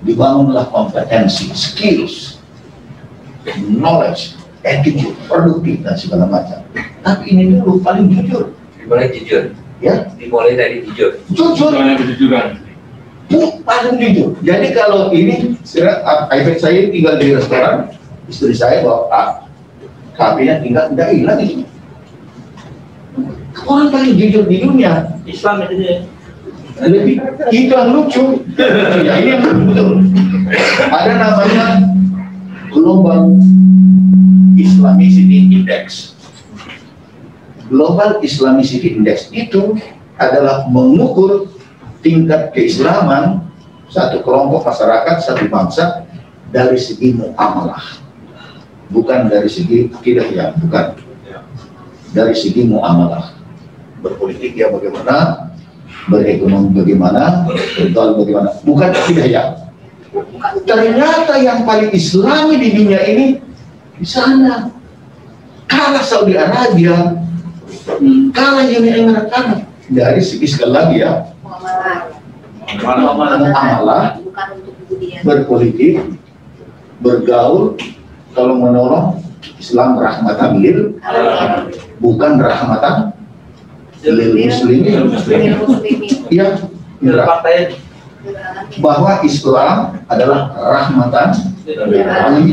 Dibangunlah 0.02 0.70
kompetensi, 0.70 1.50
skills, 1.54 2.38
knowledge, 3.70 4.34
attitude, 4.62 5.14
produktif 5.26 5.82
dan 5.82 5.94
segala 5.94 6.26
macam. 6.26 6.61
Tapi 7.02 7.24
ini 7.28 7.42
dulu 7.58 7.82
paling 7.82 8.08
jujur, 8.08 8.54
Dimulai 8.78 9.10
jujur. 9.12 9.52
ya. 9.82 10.08
Dimulai 10.16 10.54
dari 10.54 10.86
jujur. 10.86 11.18
Jujur, 11.34 11.70
kejujuran. 11.74 12.62
bu, 13.28 13.60
paling 13.64 13.96
jujur. 13.98 14.28
Jadi 14.44 14.68
kalau 14.76 15.10
ini, 15.12 15.56
saya, 15.64 16.00
iPad 16.30 16.56
saya 16.60 16.88
tinggal 16.92 17.16
di 17.16 17.32
restoran, 17.32 17.90
istri 18.28 18.52
saya 18.54 18.84
bawa 18.84 19.08
ah, 19.10 19.28
HP-nya 20.16 20.60
tinggal 20.60 20.92
tidak 20.92 21.08
hilang 21.16 21.40
ini. 21.40 21.64
Orang 23.68 23.88
paling 23.92 24.14
jujur 24.16 24.44
di 24.48 24.56
dunia. 24.64 25.12
Islam 25.28 25.64
itu 25.68 25.74
ya. 25.84 25.96
Lebih 26.82 27.14
itu 27.52 27.68
yang 27.72 27.92
lucu. 27.92 28.24
ya 29.04 29.12
ini 29.20 29.36
yang 29.36 29.44
betul. 29.68 30.00
Ada 30.88 31.12
namanya 31.20 31.66
Global 32.72 33.36
Islamicity 34.56 35.52
Index. 35.52 36.11
Global 37.70 38.22
Islamicity 38.24 38.98
Index 38.98 39.30
itu 39.30 39.78
adalah 40.18 40.66
mengukur 40.70 41.50
tingkat 42.02 42.50
keislaman 42.52 43.46
satu 43.92 44.24
kelompok 44.24 44.64
masyarakat, 44.64 45.16
satu 45.20 45.44
bangsa 45.52 46.08
dari 46.48 46.80
segi 46.80 47.12
muamalah. 47.12 48.00
Bukan 48.92 49.28
dari 49.28 49.48
segi 49.48 49.88
akidah 49.88 50.26
ya, 50.32 50.46
bukan. 50.56 50.96
Dari 52.12 52.36
segi 52.36 52.68
muamalah. 52.68 53.32
Berpolitik 54.04 54.52
ya 54.52 54.68
bagaimana, 54.68 55.48
berekonomi 56.12 56.76
bagaimana, 56.76 57.48
berjual 57.48 58.20
bagaimana. 58.20 58.48
Bukan 58.60 58.90
akidah 58.92 59.26
ya. 59.28 59.42
Ternyata 60.68 61.40
yang 61.40 61.64
paling 61.64 61.88
islami 61.96 62.60
di 62.60 62.68
dunia 62.76 63.00
ini 63.08 63.40
di 63.96 64.04
sana. 64.04 64.68
Kalah 65.64 66.04
Saudi 66.04 66.36
Arabia, 66.36 67.16
kalah 68.32 68.64
Uni 68.66 68.88
Emirat 68.90 69.28
Arab. 69.32 69.60
Dari 69.92 70.22
segi 70.22 70.46
sekali 70.48 70.72
lagi 70.72 70.96
ya, 71.04 71.28
Muamalah. 71.44 72.08
kemudian. 74.88 75.20
berpolitik, 75.26 75.94
bergaul, 77.02 77.76
kalau 78.32 78.54
menolong 78.56 79.20
Islam 79.58 79.98
rahmatan 80.00 80.62
lil, 80.62 80.96
Alamin. 81.02 81.74
bukan 82.00 82.32
rahmatan 82.40 83.12
lil 84.02 84.32
muslimin. 84.38 85.10
Muslimin. 85.10 85.52
Muslimin. 85.60 86.12
Ya, 86.32 86.56
Partai 87.02 87.76
bahwa 88.78 89.20
Islam 89.26 89.98
adalah 90.06 90.54
rahmatan 90.54 91.28
lil 91.66 92.06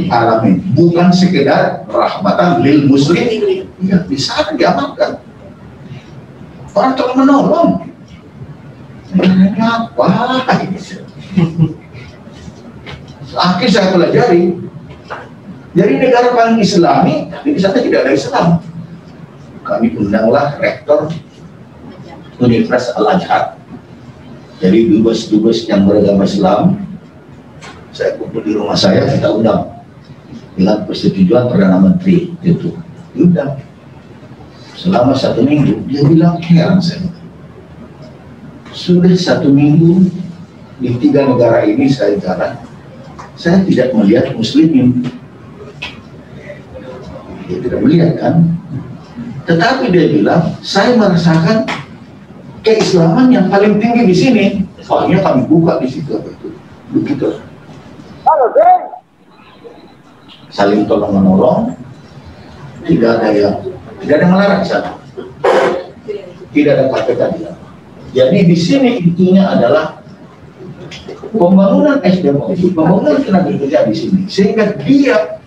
alamin, 0.10 0.60
bukan 0.80 1.12
sekedar 1.12 1.84
rahmatan 1.92 2.64
lil 2.64 2.88
muslim. 2.88 3.28
Ya, 3.84 4.00
di 4.08 4.16
sana 4.16 4.56
diamalkan. 4.56 5.20
Orang 6.72 6.96
telah 6.96 7.16
menolong. 7.20 7.92
Negaranya 9.12 9.90
apa? 9.92 10.08
Akhirnya 13.36 13.70
saya 13.70 13.92
pelajari. 13.92 14.56
Jadi 15.76 15.94
negara 16.02 16.34
paling 16.34 16.60
islami, 16.64 17.30
tapi 17.30 17.54
di 17.54 17.62
sana 17.62 17.78
tidak 17.78 18.08
ada 18.08 18.14
Islam. 18.16 18.48
Kami 19.62 19.94
undanglah 20.02 20.58
rektor 20.58 21.14
Universitas 22.42 22.90
Al-Azhar. 22.98 23.54
Jadi 24.60 24.92
dubes-dubes 24.92 25.70
yang 25.70 25.86
beragama 25.86 26.26
Islam, 26.26 26.84
saya 27.96 28.18
kumpul 28.18 28.44
di 28.44 28.58
rumah 28.58 28.76
saya, 28.76 29.08
kita 29.08 29.30
undang 29.30 29.79
dengan 30.60 30.84
persetujuan 30.84 31.48
Perdana 31.48 31.80
Menteri 31.80 32.36
itu. 32.44 32.76
Diundang. 33.16 33.64
Selama 34.76 35.16
satu 35.16 35.40
minggu, 35.48 35.88
dia 35.88 36.04
bilang 36.04 36.36
heran 36.44 36.84
saya. 36.84 37.08
Sudah 38.76 39.16
satu 39.16 39.48
minggu 39.56 40.12
di 40.84 41.00
tiga 41.00 41.24
negara 41.24 41.64
ini 41.64 41.88
saya 41.88 42.20
jalan, 42.20 42.60
saya 43.40 43.64
tidak 43.64 43.96
melihat 43.96 44.36
muslimin. 44.36 45.04
Dia 47.48 47.58
tidak 47.64 47.80
melihat 47.82 48.12
kan? 48.20 48.36
Tetapi 49.48 49.90
dia 49.90 50.06
bilang, 50.12 50.54
saya 50.62 50.94
merasakan 50.94 51.66
keislaman 52.62 53.34
yang 53.34 53.48
paling 53.50 53.82
tinggi 53.82 54.04
di 54.06 54.16
sini. 54.16 54.46
Soalnya 54.86 55.26
kami 55.26 55.50
buka 55.50 55.82
di 55.82 55.88
situ. 55.90 56.14
Begitu. 56.14 56.48
Begitu. 56.94 57.28
Saling 60.50 60.86
tolong 60.90 61.14
menolong. 61.14 61.78
Tidak 62.86 63.10
ada 63.22 63.30
yang 63.32 63.56
tidak 64.02 64.14
ada 64.18 64.24
yang 64.26 64.32
melarang 64.34 64.64
sana. 64.66 64.92
Tidak 66.50 66.72
ada 66.74 66.84
kata 66.90 67.26
dia. 67.38 67.52
Jadi 68.10 68.38
di 68.50 68.58
sini 68.58 68.98
intinya 69.06 69.54
adalah 69.54 70.02
pembangunan 71.30 72.02
SDM 72.02 72.42
itu, 72.58 72.74
pembangunan 72.74 73.22
tenaga 73.22 73.54
kerja 73.54 73.86
di 73.86 73.94
sini, 73.94 74.22
sehingga 74.26 74.74
dia 74.82 75.38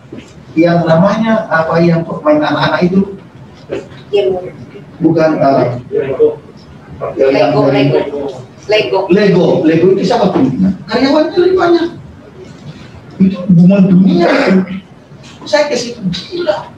yang 0.55 0.87
namanya 0.87 1.51
apa 1.51 1.83
yang 1.83 2.07
main 2.23 2.39
anak-anak 2.39 2.81
itu 2.87 3.01
bukan 5.03 5.31
uh, 5.43 5.75
Lego. 5.91 6.39
dari- 7.67 7.91
Lego. 7.91 8.23
Lego. 8.71 8.99
Lego, 9.11 9.47
Lego 9.67 9.87
itu 9.99 10.03
siapa 10.07 10.31
pimpinan? 10.31 10.79
Karyawan 10.87 11.35
itu 11.35 11.39
lebih 11.43 11.57
banyak. 11.59 11.87
Itu 13.19 13.37
hubungan 13.51 13.83
dunia. 13.91 14.31
Saya 15.47 15.67
ke 15.71 15.77
situ 15.77 16.01
gila. 16.11 16.71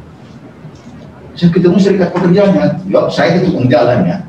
Saya 1.35 1.51
ketemu 1.51 1.77
serikat 1.83 2.15
pekerjanya, 2.15 2.79
ya 2.87 3.01
saya 3.11 3.43
tukang 3.43 3.67
jalannya. 3.67 4.23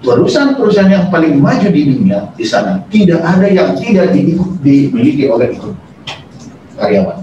Perusahaan-perusahaan 0.00 0.90
yang 0.90 1.06
paling 1.12 1.36
maju 1.38 1.68
di 1.68 1.82
dunia 1.92 2.32
di 2.32 2.42
sana 2.42 2.80
tidak 2.88 3.20
ada 3.20 3.46
yang 3.46 3.76
tidak 3.76 4.16
di- 4.16 4.34
dimiliki 4.64 5.28
oleh 5.28 5.52
itu 5.52 5.76
karyawan. 6.80 7.20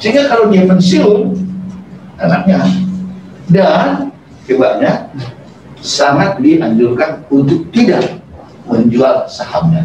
Sehingga 0.00 0.32
kalau 0.32 0.48
dia 0.48 0.64
pensiun, 0.64 1.36
anaknya 2.16 2.64
dan 3.52 4.08
hebatnya 4.48 5.12
sangat 5.84 6.40
dianjurkan 6.40 7.28
untuk 7.28 7.68
tidak 7.76 8.24
menjual 8.64 9.28
sahamnya. 9.28 9.84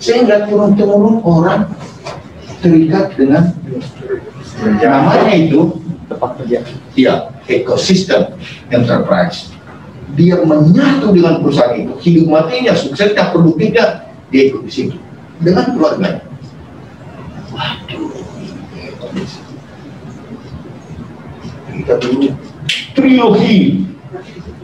Sehingga 0.00 0.48
turun-temurun 0.48 1.20
orang 1.20 1.68
terikat 2.58 3.14
dengan 3.14 3.54
namanya 4.82 5.34
itu 5.34 5.78
ya 6.98 7.30
ekosistem 7.46 8.34
enterprise. 8.68 9.52
Dia 10.16 10.40
menyatu 10.40 11.12
dengan 11.12 11.44
perusahaan 11.44 11.76
itu, 11.76 11.94
hidup 12.00 12.26
matinya, 12.32 12.72
suksesnya, 12.72 13.28
produktifnya, 13.28 14.08
dia 14.32 14.42
ikut 14.48 14.64
di 14.64 14.72
situ. 14.72 14.96
Dengan 15.38 15.76
keluarganya. 15.76 16.24
Waduh, 17.52 18.08
kita 21.76 21.94
dulu 22.02 22.28
trilogi 22.96 23.86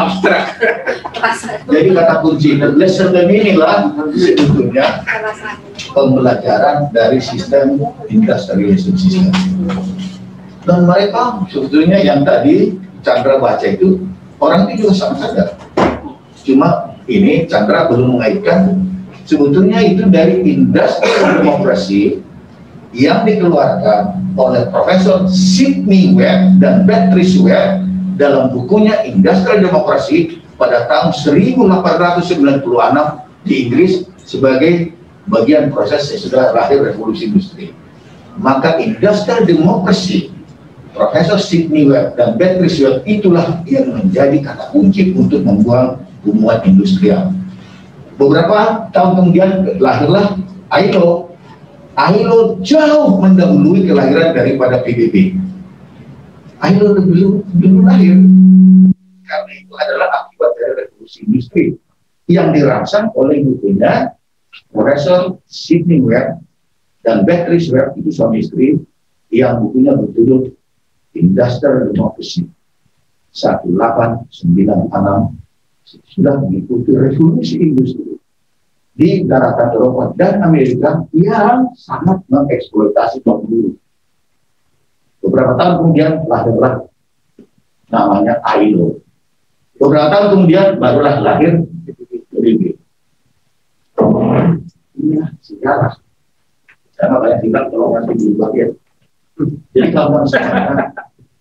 Abstrak. 0.00 0.44
Jadi 1.68 1.88
kata 1.92 2.14
kunci, 2.24 2.56
lesson 2.56 3.12
the 3.12 3.28
meaning 3.28 3.60
lah 3.60 3.92
sebetulnya 4.16 5.04
pembelajaran 5.92 6.88
dari 6.90 7.20
sistem 7.20 7.78
industrialization 8.08 8.96
system. 8.96 9.28
Dan 10.62 10.88
mereka 10.88 11.42
sebetulnya 11.52 11.98
yang 12.00 12.24
tadi 12.24 12.80
Chandra 13.02 13.36
baca 13.42 13.66
itu 13.66 14.06
orang 14.38 14.70
itu 14.70 14.86
juga 14.86 14.94
sangat 14.94 15.18
sadar. 15.26 15.48
Cuma 16.46 16.96
ini 17.10 17.50
Chandra 17.50 17.90
belum 17.90 18.18
mengaitkan 18.18 18.78
sebetulnya 19.26 19.82
itu 19.82 20.06
dari 20.06 20.42
industrial 20.46 21.42
demokrasi 21.42 22.22
yang 22.94 23.24
dikeluarkan 23.26 24.32
oleh 24.38 24.68
Profesor 24.70 25.26
Sidney 25.28 26.14
Webb 26.14 26.62
dan 26.62 26.84
Patrice 26.86 27.40
Webb 27.40 27.81
dalam 28.18 28.52
bukunya 28.52 29.04
Industrial 29.08 29.62
Demokrasi 29.62 30.42
pada 30.56 30.86
tahun 30.86 31.10
1896 31.16 32.62
di 33.42 33.54
Inggris 33.66 33.92
sebagai 34.22 34.94
bagian 35.26 35.70
proses 35.70 36.10
sesudah 36.10 36.54
lahir 36.54 36.82
revolusi 36.82 37.30
industri. 37.30 37.74
Maka 38.40 38.80
industrial 38.80 39.44
demokrasi 39.44 40.32
Profesor 40.92 41.40
Sidney 41.40 41.88
Webb 41.88 42.20
dan 42.20 42.36
Patrice 42.36 42.80
Webb 42.84 43.04
itulah 43.08 43.64
yang 43.64 43.96
menjadi 43.96 44.40
kata 44.44 44.72
kunci 44.72 45.12
untuk 45.16 45.40
membuang 45.40 46.00
hubungan 46.24 46.60
industrial. 46.68 47.32
Beberapa 48.20 48.88
tahun 48.92 49.12
kemudian 49.18 49.50
lahirlah 49.80 50.36
ILO. 50.68 51.32
ILO 51.92 52.60
jauh 52.64 53.20
mendahului 53.20 53.88
kelahiran 53.88 54.32
daripada 54.32 54.80
PBB. 54.84 55.36
ILO 56.62 56.94
dulu, 56.94 57.42
dulu 57.58 57.78
lahir 57.82 58.14
karena 59.26 59.52
itu 59.58 59.72
adalah 59.74 60.08
akibat 60.14 60.50
dari 60.58 60.72
revolusi 60.86 61.18
industri 61.26 61.64
yang 62.30 62.54
dirangsang 62.54 63.10
oleh 63.18 63.42
bukunya 63.42 64.14
Profesor 64.70 65.42
Sidney 65.48 65.98
Webb 65.98 66.38
dan 67.02 67.26
Patrice 67.26 67.72
Webb 67.74 67.98
itu 67.98 68.14
suami 68.14 68.44
istri 68.44 68.78
yang 69.34 69.64
bukunya 69.64 69.96
berjudul 69.96 70.54
Industrial 71.18 71.90
Democracy 71.90 72.46
1896 73.32 74.30
sudah 76.14 76.34
mengikuti 76.40 76.90
revolusi 76.94 77.56
industri 77.58 78.12
di 78.92 79.24
daratan 79.24 79.72
Eropa 79.72 80.12
dan 80.20 80.44
Amerika 80.44 81.00
yang 81.16 81.72
sangat 81.74 82.20
mengeksploitasi 82.28 83.24
kaum 83.24 83.48
buruh. 83.48 83.74
Beberapa 85.22 85.54
tahun 85.54 85.74
kemudian 85.78 86.12
lahirlah 86.26 86.82
namanya 87.88 88.42
ILO. 88.58 88.98
Beberapa 89.78 90.10
tahun 90.10 90.26
kemudian 90.34 90.66
barulah 90.82 91.22
lahir 91.22 91.62
PBB. 92.42 92.74
Inilah 94.98 95.30
sejarah. 95.42 95.94
Karena 96.98 97.16
banyak 97.18 97.38
bilang 97.46 97.66
kalau 97.70 97.94
masih 97.94 98.14
berubah 98.14 98.50
ya. 98.54 98.66
Jadi 99.74 99.88
kawan 99.90 100.22
sekarang, 100.28 100.94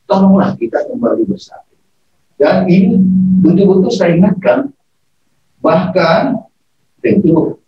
tolonglah 0.10 0.58
kita 0.58 0.80
kembali 0.90 1.28
bersatu. 1.28 1.76
Dan 2.42 2.66
ini 2.66 2.98
betul-betul 3.46 3.94
saya 3.94 4.18
ingatkan, 4.18 4.74
bahkan 5.62 6.42
tentu 7.06 7.62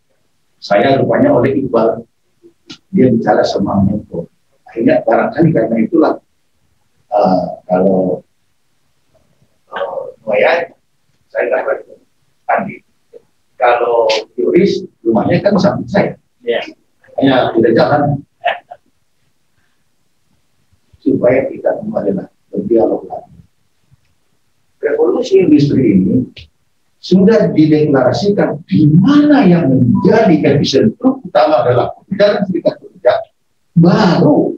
saya 0.57 0.97
rupanya 0.97 1.37
oleh 1.37 1.61
Iqbal, 1.61 2.01
dia 2.89 3.13
bicara 3.13 3.45
sama 3.45 3.85
Menko. 3.85 4.32
Akhirnya 4.73 5.05
barangkali 5.05 5.53
karena 5.53 5.75
itulah 5.85 6.13
uh, 7.13 7.61
kalau 7.69 8.25
uh, 9.69 10.01
saya 11.29 11.45
nggak 11.45 11.85
Andi. 12.49 12.81
Kalau 13.61 14.09
Yuris, 14.33 14.81
rumahnya 15.05 15.45
kan 15.45 15.61
samping 15.61 15.85
saya. 15.85 16.17
Ya. 16.41 16.57
Hanya 17.21 17.53
tidak 17.53 17.77
jalan 17.77 18.01
supaya 21.05 21.45
kita 21.53 21.69
kembali 21.77 22.17
berdialog 22.49 23.05
lagi. 23.05 23.37
Revolusi 24.81 25.37
industri 25.37 26.01
ini 26.01 26.33
sudah 26.97 27.53
dideklarasikan 27.53 28.63
di 28.65 28.89
mana 28.89 29.45
yang 29.45 29.69
menjadi 29.69 30.57
epicentrum 30.57 31.21
utama 31.21 31.61
adalah 31.61 31.93
Amerika 32.09 32.41
Serikat 32.49 32.82
baru 33.77 34.57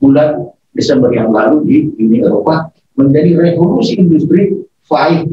bulan 0.00 0.52
Desember 0.74 1.12
yang 1.14 1.30
lalu 1.30 1.56
di 1.68 1.76
Uni 2.00 2.24
Eropa 2.24 2.72
menjadi 2.98 3.36
revolusi 3.38 3.98
industri 4.00 4.64
5.0. 4.86 5.32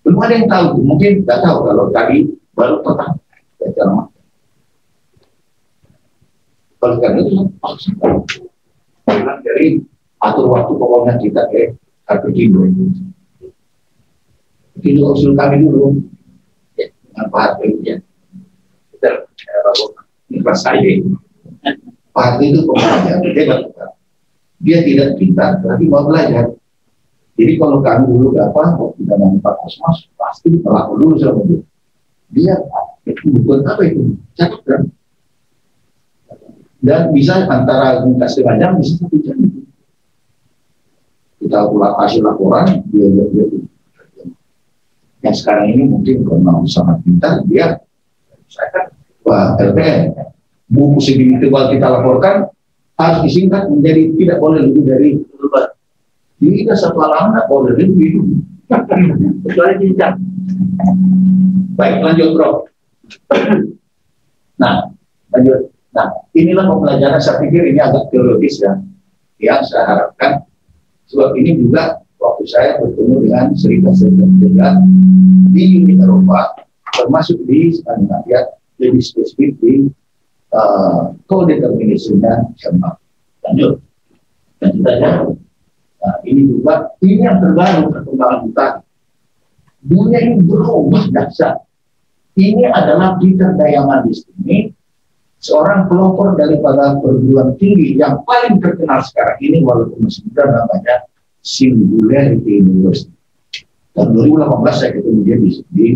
Belum 0.00 0.18
ada 0.24 0.34
yang 0.34 0.48
tahu, 0.48 0.80
mungkin 0.80 1.22
tidak 1.22 1.38
tahu 1.44 1.56
kalau 1.68 1.84
tadi 1.92 2.26
baru 2.56 2.80
pertama. 2.80 3.20
Kalau 6.80 6.96
karena 6.96 7.20
itu, 7.20 7.44
dari 9.44 9.84
atur 10.20 10.46
waktu 10.48 10.72
pokoknya 10.76 11.14
kita 11.20 11.42
ke 11.52 11.76
kartu 12.04 12.28
tidur 12.32 12.68
itu 14.80 15.00
usul 15.04 15.36
kami 15.36 15.60
dulu 15.64 16.00
ya, 16.76 16.88
dengan 16.88 17.26
Pak 17.28 17.40
Harto 17.40 17.64
ya 17.84 18.00
kita 18.96 19.28
ikhlas 20.32 20.64
saya 20.64 20.80
Pak 22.10 22.42
itu 22.42 22.66
pembelajar 22.66 23.22
dia 23.22 23.42
gak 23.46 23.60
dia 24.60 24.78
tidak 24.84 25.08
pintar 25.16 25.62
tapi 25.62 25.88
mau 25.88 26.04
belajar. 26.04 26.52
Jadi 27.40 27.56
kalau 27.56 27.80
kami 27.80 28.04
dulu 28.12 28.36
apa 28.36 28.76
waktu 28.76 29.00
zaman 29.08 29.40
Pak 29.40 29.54
Kosmas 29.64 30.04
pasti 30.18 30.52
telah 30.60 30.90
dulu 30.92 31.16
sama 31.16 31.40
dia. 31.48 31.60
Dia 32.30 32.54
bukan 33.24 33.64
apa 33.64 33.82
itu? 33.88 34.14
Catatan 34.36 34.92
dan 36.80 37.12
bisa 37.12 37.44
antara 37.44 38.00
kasih 38.00 38.40
panjang 38.40 38.80
bisa 38.80 39.04
satu 39.04 39.16
jam. 39.20 39.36
Kita 41.40 41.68
kasih 41.72 42.20
laporan 42.20 42.84
dia 42.92 43.08
dia, 43.08 43.24
dia 43.32 43.44
yang 45.20 45.36
sekarang 45.36 45.66
ini 45.76 45.84
mungkin 45.84 46.24
karena 46.24 46.52
sangat 46.64 46.96
pintar 47.04 47.44
dia 47.44 47.76
saya 48.48 48.68
kan 48.72 48.86
wah 49.24 49.52
LPN 49.60 50.16
buku 50.70 50.98
segini 51.02 51.36
tebal 51.42 51.68
kita 51.74 51.86
laporkan 51.90 52.46
harus 52.96 53.18
disingkat 53.26 53.66
menjadi 53.66 54.02
tidak 54.14 54.38
boleh 54.38 54.60
lebih 54.64 54.82
dari 54.86 55.10
lebar 55.18 55.74
tidak 56.40 56.76
satu 56.78 56.98
halaman 57.02 57.36
tidak 57.36 57.46
boleh 57.50 57.72
lebih 57.76 58.10
kecuali 59.44 59.74
cincang. 59.82 60.14
Baik 61.74 61.96
lanjut 62.06 62.28
bro 62.38 62.50
nah 64.60 64.92
lanjut. 65.34 65.70
Nah, 65.90 66.06
inilah 66.38 66.70
pembelajaran. 66.70 67.18
Saya 67.18 67.42
pikir 67.42 67.66
ini 67.74 67.82
agak 67.82 68.14
teologis 68.14 68.62
ya, 68.62 68.78
yang 69.42 69.62
saya 69.66 69.84
harapkan. 69.90 70.46
Sebab 71.10 71.34
ini 71.34 71.58
juga 71.58 71.98
waktu 72.22 72.44
saya 72.46 72.78
bertemu 72.78 73.26
dengan 73.26 73.50
serikat-serikat 73.58 74.30
kerja 74.38 74.66
di 75.50 75.82
Uni 75.82 75.98
Eropa, 75.98 76.62
termasuk 76.94 77.42
di 77.50 77.74
Skandinavia, 77.74 78.54
lebih 78.78 79.02
spesifik 79.02 79.58
di 79.58 79.90
uh, 80.54 81.14
co-determination-nya 81.26 82.50
Jerman. 82.58 82.94
Lanjut. 83.46 83.82
Kita 84.60 84.92
Nah, 86.00 86.16
ini 86.24 86.48
juga, 86.48 86.96
ini 87.04 87.28
yang 87.28 87.44
terbaru 87.44 87.92
perkembangan 87.92 88.38
kita. 88.48 88.66
Dunia 89.84 90.18
ini 90.24 90.40
berubah 90.48 91.12
dahsyat. 91.12 91.60
Ini 92.40 92.72
adalah 92.72 93.20
Peter 93.20 93.52
Diamond 93.52 94.08
di 94.08 94.14
sini 94.16 94.58
seorang 95.40 95.88
pelopor 95.88 96.36
daripada 96.36 97.00
perguruan 97.00 97.56
tinggi 97.56 97.96
yang 97.96 98.20
paling 98.24 98.60
terkenal 98.60 99.00
sekarang 99.04 99.40
ini 99.40 99.64
walaupun 99.64 100.04
masih 100.04 100.24
muda 100.28 100.44
namanya 100.48 100.96
Singularity 101.40 102.60
University. 102.60 103.12
Tahun 103.96 104.12
2018 104.12 104.80
saya 104.80 104.90
ketemu 104.96 105.20
dia 105.24 105.36
di, 105.40 105.50
di 105.72 105.86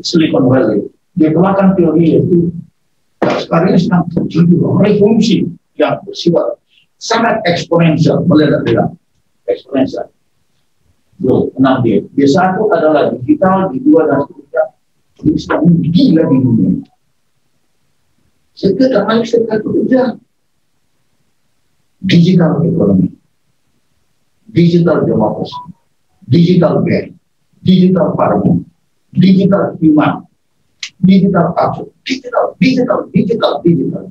Silicon 0.00 0.48
Valley. 0.48 0.88
Dia 1.16 1.32
keluarkan 1.32 1.76
teori 1.76 2.20
itu 2.20 2.52
sekarang 3.20 3.76
ini 3.76 3.80
sedang 3.80 4.04
terjadi 4.08 4.54
revolusi. 4.56 5.38
Yang 5.80 5.94
bersifat 6.04 6.46
sangat 7.00 7.40
eksponensial, 7.48 8.20
meledak-ledak, 8.28 8.92
eksponensial. 9.48 10.12
Loh, 11.20 11.48
enam 11.56 11.80
dia. 11.80 12.04
Dia 12.16 12.28
satu 12.28 12.68
adalah 12.72 13.12
digital, 13.16 13.72
di 13.72 13.80
dua 13.80 14.08
dan 14.08 14.24
seterusnya. 14.24 14.64
Ini 15.20 15.36
sedang 15.40 15.64
gila 15.80 16.22
di 16.28 16.36
dunia. 16.40 16.72
Sehingga 18.56 19.04
paling 19.04 19.24
serikat 19.24 19.60
bekerja. 19.64 20.16
Digital 22.00 22.64
ekonomi, 22.64 23.12
digital 24.48 25.04
demokrasi, 25.04 25.60
digital 26.24 26.80
bank, 26.80 27.12
digital 27.60 28.16
farming, 28.16 28.64
digital 29.12 29.76
human, 29.76 30.24
digital 31.04 31.52
culture, 31.52 31.92
digital, 32.10 32.44
digital, 32.58 32.98
digital, 33.14 33.52
digital. 33.62 34.04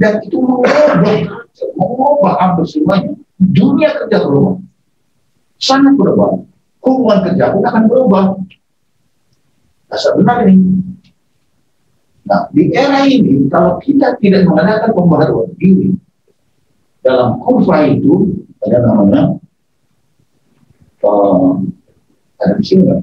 Dan 0.00 0.12
itu 0.24 0.36
mengubah, 0.40 0.96
mengubah 1.76 2.34
hampir 2.40 2.64
semuanya. 2.64 3.12
Dunia 3.36 3.92
kerja 3.92 4.24
berubah. 4.24 4.56
Sangat 5.60 5.94
berubah. 6.00 6.40
Hubungan 6.80 7.18
kerja 7.28 7.52
pun 7.52 7.62
akan 7.62 7.84
berubah. 7.86 8.24
Dasar 9.92 10.16
benar 10.16 10.48
ini 10.48 10.94
Nah, 12.24 12.48
di 12.56 12.72
era 12.72 13.04
ini, 13.04 13.52
kalau 13.52 13.76
kita 13.84 14.16
tidak 14.16 14.48
mengadakan 14.48 14.96
pembaharuan 14.96 15.52
ini, 15.60 15.92
dalam 17.04 17.36
kurva 17.36 17.84
itu 17.84 18.32
ada 18.64 18.80
namanya 18.80 19.36
uh, 21.04 21.60
ada 22.40 22.56
di 22.56 22.64
sini? 22.64 22.96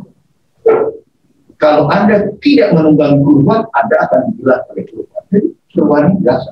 Kalau 1.62 1.86
Anda 1.94 2.34
tidak 2.42 2.74
menunggang 2.74 3.22
kurva, 3.22 3.70
Anda 3.78 3.96
akan 4.10 4.20
dibilang 4.34 4.66
oleh 4.74 4.84
kurva. 4.90 5.18
Jadi, 5.30 5.48
kurva 5.78 5.96
ini 6.10 6.14
biasa. 6.26 6.52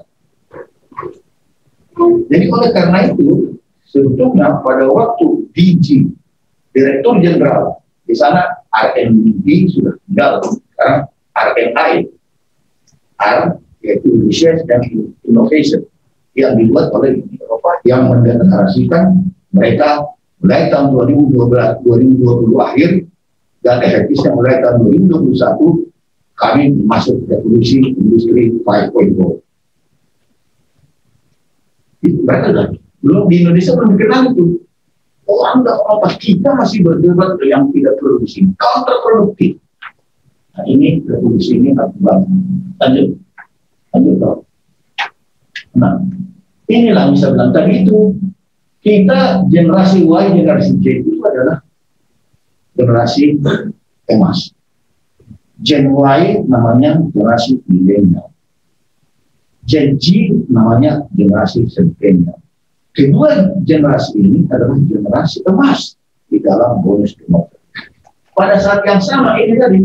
Jadi 2.30 2.46
oleh 2.54 2.70
karena 2.72 3.00
itu, 3.10 3.58
sebetulnya 3.90 4.62
pada 4.62 4.86
waktu 4.86 5.50
DG, 5.58 6.14
Direktur 6.70 7.18
Jenderal, 7.26 7.82
di 8.06 8.14
sana 8.14 8.62
RND 8.70 9.48
sudah 9.74 9.98
tinggal, 10.06 10.46
sekarang 10.46 11.10
RNI, 11.34 11.94
R 13.20 13.40
yaitu 13.82 14.10
Research 14.30 14.64
dan 14.70 14.86
Innovation 15.26 15.84
yang 16.38 16.56
dibuat 16.56 16.94
oleh 16.96 17.20
Uni 17.20 17.36
Eropa 17.42 17.82
yang 17.84 18.08
mendeklarasikan 18.08 19.34
mereka 19.52 20.06
mulai 20.40 20.72
tahun 20.72 20.96
2012 20.96 21.84
2020 21.84 22.56
akhir 22.60 22.90
dan 23.64 23.84
efektifnya 23.84 24.32
mulai 24.32 24.64
tahun 24.64 24.88
2021 24.88 25.90
kami 26.40 26.64
masuk 26.88 27.20
revolusi 27.28 27.84
industri 27.96 28.56
5.0 28.64 29.44
itu 32.00 32.20
mereka 32.24 32.50
kan 32.56 32.68
belum 33.00 33.24
di 33.32 33.36
Indonesia 33.44 33.76
belum 33.76 33.96
dikenal 33.96 34.22
itu. 34.36 34.46
Orang 35.30 35.62
nggak 35.62 35.78
apa 35.78 36.08
kita 36.18 36.58
masih 36.58 36.82
berdebat 36.82 37.38
yang 37.46 37.70
tidak 37.70 38.02
produksi 38.02 38.50
counterproduktif 38.58 39.62
nah 40.58 40.66
ini 40.66 41.00
revolusi 41.06 41.56
ini 41.56 41.78
harus 41.78 41.94
bangun 42.02 42.42
lanjut. 42.82 43.08
Lanjut 43.94 44.16
dong 44.18 44.40
nah 45.78 46.02
inilah 46.66 47.14
bilang 47.14 47.52
tadi 47.54 47.86
itu 47.86 48.18
kita 48.82 49.46
generasi 49.54 50.02
Y 50.02 50.24
generasi 50.34 50.72
Z 50.82 50.86
itu 51.06 51.22
adalah 51.22 51.62
generasi 52.80 53.36
emas. 54.08 54.56
Gen 55.60 55.92
Y 55.92 56.48
namanya 56.48 57.04
generasi 57.12 57.60
milenial. 57.68 58.32
Gen 59.68 60.00
Z 60.00 60.08
namanya 60.48 61.04
generasi 61.12 61.68
centennial. 61.68 62.40
Kedua 62.96 63.60
generasi 63.68 64.16
ini 64.16 64.48
adalah 64.48 64.80
generasi 64.88 65.44
emas 65.52 66.00
di 66.32 66.40
dalam 66.40 66.80
bonus 66.80 67.20
demokrasi. 67.20 67.60
Pada 68.32 68.56
saat 68.56 68.88
yang 68.88 69.04
sama 69.04 69.36
ini 69.44 69.60
tadi 69.60 69.80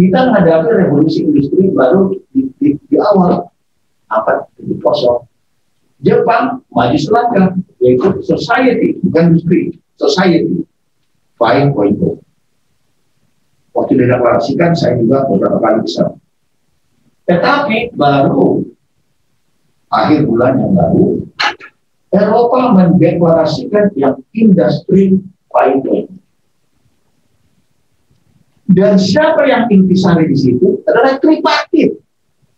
kita 0.00 0.32
menghadapi 0.32 0.88
revolusi 0.88 1.28
industri 1.28 1.68
baru 1.76 2.16
di, 2.32 2.48
di, 2.56 2.68
di 2.88 2.96
awal. 2.96 3.52
Apa? 4.08 4.48
Di 4.56 4.74
kosong. 4.80 5.28
Jepang 6.00 6.64
maju 6.72 6.96
selangkah 6.96 7.56
yaitu 7.84 8.20
society 8.24 8.96
bukan 9.04 9.36
industri 9.36 9.76
society 9.96 10.65
5.0 11.38 12.22
waktu 13.76 13.92
dideklarasikan 13.92 14.72
saya 14.72 14.96
juga 14.96 15.28
beberapa 15.28 15.60
kali 15.60 15.84
bisa. 15.84 16.16
Tetapi 17.28 17.92
baru 17.92 18.64
akhir 19.92 20.24
bulan 20.24 20.56
yang 20.56 20.72
lalu 20.72 21.28
Eropa 22.08 22.72
mendeklarasikan 22.72 23.92
yang 23.92 24.16
industri 24.32 25.20
5.0 25.52 26.16
dan 28.76 28.98
siapa 28.98 29.46
yang 29.46 29.70
intisari 29.70 30.26
di 30.26 30.36
situ 30.36 30.82
adalah 30.90 31.16
tripartit. 31.22 32.02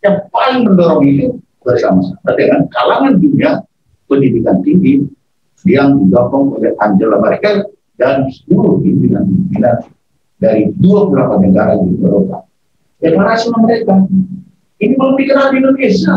Yang 0.00 0.16
paling 0.32 0.64
mendorong 0.64 1.02
itu 1.04 1.26
bersama-sama. 1.60 2.32
Dengan 2.32 2.64
kalangan 2.72 3.20
dunia 3.20 3.60
pendidikan 4.08 4.58
tinggi 4.64 5.04
yang 5.68 6.00
didorong 6.00 6.58
oleh 6.58 6.72
Angela 6.80 7.20
Merkel 7.20 7.66
dan 7.98 8.30
seluruh 8.30 8.78
pimpinan-pimpinan 8.80 9.84
dari 10.38 10.70
28 10.78 11.46
negara 11.50 11.74
di 11.82 11.98
Eropa. 11.98 12.46
Deklarasi 13.02 13.46
mereka 13.58 14.06
ini 14.78 14.94
belum 14.94 15.14
dikenal 15.18 15.46
di 15.50 15.56
Indonesia. 15.58 16.14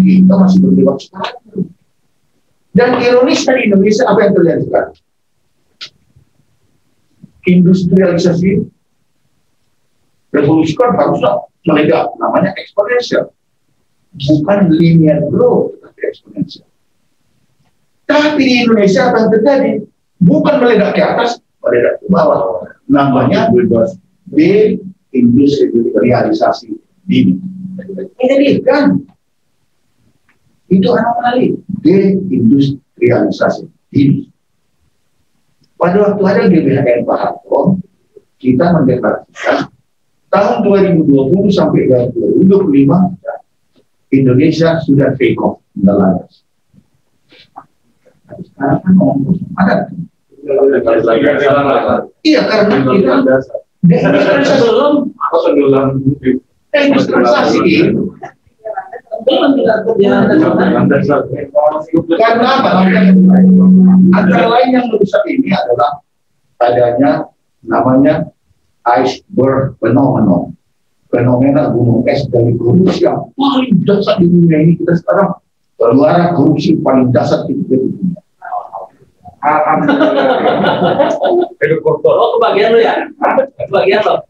Kita 0.00 0.34
masih 0.40 0.58
berdebat 0.64 0.96
sekarang. 1.04 1.68
Dan 2.74 2.88
ironisnya 2.98 3.52
di 3.60 3.62
Indonesia 3.70 4.04
apa 4.08 4.20
yang 4.24 4.32
terjadi 4.34 4.62
sekarang? 4.66 4.94
Industrialisasi 7.44 8.50
revolusi 10.34 10.74
kan 10.74 10.96
harusnya 10.96 11.44
meledak, 11.68 12.08
namanya 12.18 12.50
eksponensial. 12.56 13.30
Bukan 14.16 14.72
linear 14.74 15.20
growth, 15.28 15.76
tapi 15.84 16.00
eksponensial. 16.08 16.66
Tapi 18.08 18.40
di 18.40 18.54
Indonesia 18.64 19.12
yang 19.12 19.28
terjadi? 19.28 19.72
Bukan 20.22 20.62
meledak 20.62 20.94
ke 20.94 21.02
atas, 21.02 21.42
meledak 21.62 21.98
ke 22.00 22.06
bawah. 22.10 22.62
Namanya 22.86 23.50
deindustrialisasi 24.28 26.68
dini. 27.08 27.40
Ini 28.22 28.62
kan 28.64 29.00
itu 30.70 30.88
anomali 30.90 31.56
deindustrialisasi 31.82 33.66
dini. 33.92 34.30
Pada 35.74 35.98
waktu 36.00 36.22
ada 36.24 36.48
GBHN 36.48 37.04
Pak 37.04 37.18
Harto, 37.18 37.76
kita 38.38 38.72
mendeklarasikan 38.72 39.68
tahun 40.30 40.62
2020 40.66 41.52
sampai 41.52 41.88
2025 42.46 43.14
Indonesia 44.14 44.78
sudah 44.82 45.14
take 45.18 45.38
off 45.42 45.58
nelayan. 45.74 46.26
Sekarang 48.24 48.78
kan 48.80 48.92
ngomong 48.96 49.36
ada. 49.60 49.92
Iya 52.24 52.40
karena 52.48 52.76
kita 52.80 54.54
belum 54.60 55.12
industrialisasi 56.72 57.60
karena 62.18 62.48
apa? 62.60 62.70
Antara 64.12 64.46
lain 64.50 64.68
yang 64.74 64.86
merusak 64.90 65.22
ini 65.30 65.48
adalah 65.54 66.02
adanya 66.60 67.30
namanya 67.64 68.28
iceberg 69.00 69.78
phenomenon. 69.80 70.52
Fenomena 71.08 71.70
gunung 71.70 72.02
es 72.10 72.26
dari 72.26 72.58
yang 72.98 73.30
paling 73.38 73.86
dasar 73.86 74.18
di 74.18 74.26
dunia 74.26 74.58
ini. 74.66 74.72
Kita 74.82 74.98
sekarang 74.98 75.38
keluar 75.84 76.32
korupsi 76.32 76.80
paling 76.80 77.12
dasar 77.12 77.44
di 77.44 77.60
dunia. 77.68 78.16
Oh, 81.84 82.28
kebagian 82.40 82.72
lu 82.72 82.80
ya? 82.80 83.04
Kebagian 83.68 84.00
lo? 84.08 84.24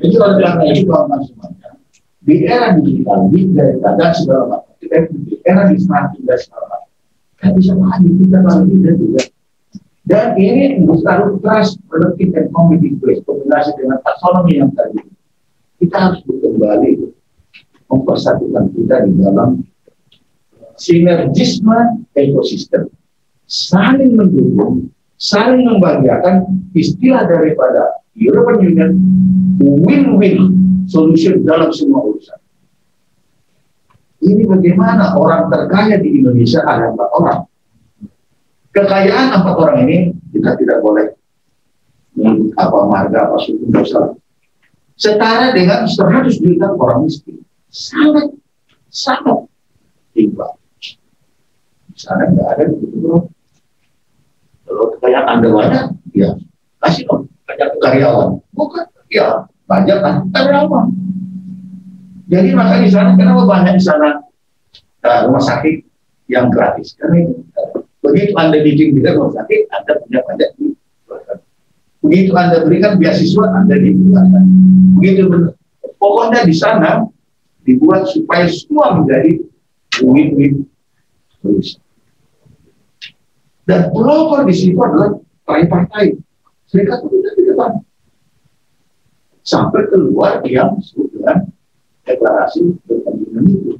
Itu 0.00 0.18
adalah 0.24 0.64
itu 0.64 0.88
semuanya. 0.88 1.76
Di 2.24 2.44
era 2.44 2.72
digital, 2.76 3.28
di 3.28 3.52
data 3.52 3.96
dan 3.96 4.12
segala 4.16 4.44
macam, 4.52 4.72
kita 4.80 5.08
di 5.12 5.40
era 5.48 5.64
disruptif 5.68 6.20
dan 6.28 6.38
segala 6.40 6.66
macam, 6.72 6.92
kita 7.36 7.48
bisa 7.56 7.72
maju 7.76 8.08
kita 8.20 8.38
lagi 8.44 8.74
dan 8.84 8.94
juga. 9.00 9.22
Dan 10.08 10.26
ini 10.40 10.64
harus 11.04 11.36
trust, 11.44 11.80
productive 11.88 12.32
and 12.36 12.48
competitive 12.52 12.96
place, 13.00 13.20
kombinasi 13.28 13.76
dengan 13.76 14.00
taksonomi 14.04 14.60
yang 14.60 14.72
tadi. 14.72 15.04
Kita 15.80 15.96
harus 15.96 16.20
kembali 16.24 16.90
mempersatukan 17.88 18.72
kita 18.76 19.08
di 19.08 19.12
dalam 19.18 19.64
sinergisme 20.78 22.06
ekosistem 22.14 22.86
saling 23.48 24.12
mendukung, 24.14 24.92
saling 25.16 25.64
membahagiakan 25.64 26.68
istilah 26.76 27.24
daripada 27.24 28.04
European 28.12 28.60
Union 28.60 28.90
win-win 29.58 30.36
solution 30.84 31.42
dalam 31.42 31.72
semua 31.72 32.04
urusan. 32.04 32.38
Ini 34.18 34.44
bagaimana 34.44 35.16
orang 35.16 35.48
terkaya 35.48 35.96
di 35.96 36.20
Indonesia 36.20 36.60
ada 36.62 36.92
empat 36.92 37.08
orang. 37.16 37.40
Kekayaan 38.76 39.28
empat 39.40 39.54
orang 39.56 39.78
ini 39.88 39.98
kita 40.36 40.54
tidak 40.60 40.84
boleh 40.84 41.16
apa 42.58 42.78
marga 42.84 43.30
apa 43.30 43.36
suku 43.40 43.64
dosa. 43.72 44.12
Setara 44.98 45.54
dengan 45.54 45.86
100 45.86 46.42
juta 46.42 46.74
orang 46.74 47.06
miskin. 47.06 47.38
Sangat, 47.68 48.32
sangat 48.88 49.44
timbang. 50.16 50.56
Sana 51.98 52.30
nggak 52.32 52.48
ada 52.56 52.62
begitu 52.72 52.96
bro. 53.02 53.18
Kalau 54.64 54.84
kekayaan 54.96 55.26
Anda 55.26 55.48
banyak, 55.50 55.84
ya 56.14 56.32
kasih 56.84 57.04
dong 57.08 57.28
banyak 57.44 57.68
karyawan. 57.80 58.38
Bukan, 58.54 58.84
ya 59.12 59.48
banyak 59.68 59.98
kan 60.00 60.14
karyawan. 60.32 60.86
Jadi 62.28 62.48
makanya 62.52 62.84
di 62.84 62.92
sana 62.92 63.10
kenapa 63.16 63.42
banyak 63.48 63.74
di 63.80 63.84
sana 63.84 64.08
uh, 65.04 65.20
rumah 65.26 65.42
sakit 65.42 65.84
yang 66.28 66.52
gratis? 66.52 66.92
Karena 66.96 67.24
itu, 67.24 67.40
uh, 67.56 67.82
begitu 68.04 68.32
Anda 68.36 68.60
bikin 68.60 68.94
juga 68.94 69.16
rumah 69.16 69.32
sakit, 69.32 69.60
Anda 69.72 69.92
punya 70.04 70.20
banyak 70.24 70.50
di 70.60 70.66
Begitu 71.98 72.30
Anda 72.32 72.62
berikan 72.62 72.96
beasiswa, 72.96 73.44
Anda 73.58 73.74
diberikan. 73.74 74.46
Begitu 74.96 75.28
benar. 75.28 75.52
Pokoknya 75.98 76.46
di 76.46 76.54
sana 76.54 77.04
dibuat 77.68 78.08
supaya 78.08 78.48
semua 78.48 78.96
menjadi 78.96 79.44
win-win. 80.00 80.64
Dan 83.68 83.92
pelopor 83.92 84.48
di 84.48 84.54
situ 84.56 84.80
adalah 84.80 85.20
partai-partai. 85.44 86.16
Serikat 86.64 87.04
Pekerja 87.04 87.30
di 87.36 87.42
depan. 87.52 87.72
Sampai 89.44 89.84
keluar 89.92 90.40
yang 90.48 90.80
dengan 90.96 91.48
deklarasi 92.04 92.80
berkeadilan 92.88 93.44
itu. 93.44 93.72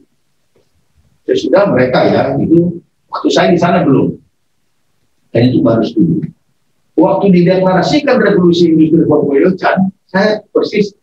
Sesudah 1.28 1.68
mereka 1.72 2.08
ya, 2.08 2.22
itu 2.40 2.80
waktu 3.08 3.28
saya 3.32 3.48
di 3.52 3.60
sana 3.60 3.84
belum. 3.84 4.16
Dan 5.32 5.52
itu 5.52 5.60
baru 5.60 5.84
studi. 5.84 6.28
Waktu 6.96 7.30
dideklarasikan 7.30 8.16
revolusi 8.16 8.72
industri 8.72 9.04
4.0 9.04 9.92
saya 10.08 10.40
persis 10.50 10.96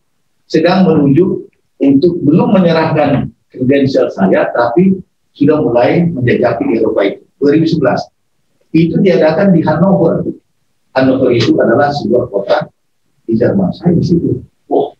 sedang 0.49 0.85
menuju 0.89 1.45
untuk 1.79 2.19
belum 2.23 2.55
menyerahkan 2.55 3.31
kredensial 3.51 4.07
saya, 4.11 4.51
tapi 4.51 4.99
sudah 5.35 5.59
mulai 5.59 6.07
menjajaki 6.07 6.63
di 6.71 6.73
Eropa 6.79 7.01
itu. 7.03 7.21
2011. 7.39 8.11
Itu 8.75 8.95
diadakan 8.99 9.55
di 9.55 9.61
Hannover. 9.63 10.23
Hannover 10.95 11.29
itu 11.35 11.55
adalah 11.59 11.91
sebuah 11.91 12.31
kota 12.31 12.71
di 13.27 13.35
Jerman. 13.35 13.71
Saya 13.75 13.95
di 13.95 14.03
situ. 14.03 14.39
Wah, 14.71 14.95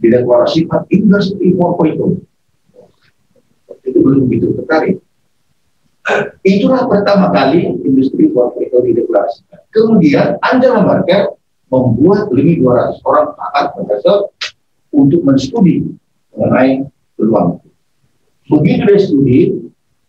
dideklarasikan 0.00 0.84
industri 0.92 1.56
4.0. 1.56 2.20
Itu 3.86 3.98
belum 4.04 4.28
begitu 4.28 4.52
tertarik. 4.60 5.00
Itulah 6.46 6.86
pertama 6.86 7.34
kali 7.34 7.66
industri 7.82 8.30
4.0 8.30 8.70
dideklarasikan. 8.70 9.58
Kemudian 9.74 10.38
Angela 10.44 10.84
Merkel 10.84 11.34
membuat 11.66 12.30
lebih 12.30 12.62
200 12.62 13.02
orang 13.02 13.34
pakar 13.34 13.64
profesor 13.74 14.30
untuk 14.92 15.22
menstudi 15.22 15.86
mengenai 16.36 16.84
peluang 17.16 17.58
itu. 17.58 17.70
Begitu 18.46 18.82
dia 18.86 19.00
studi, 19.00 19.40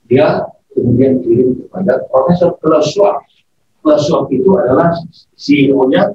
dia 0.06 0.28
kemudian 0.76 1.24
kirim 1.26 1.58
kepada 1.66 2.06
Profesor 2.12 2.54
Klaus 2.62 2.94
Schwab. 2.94 3.24
Itu 4.28 4.52
adalah 4.60 5.00
CEO-nya 5.40 6.12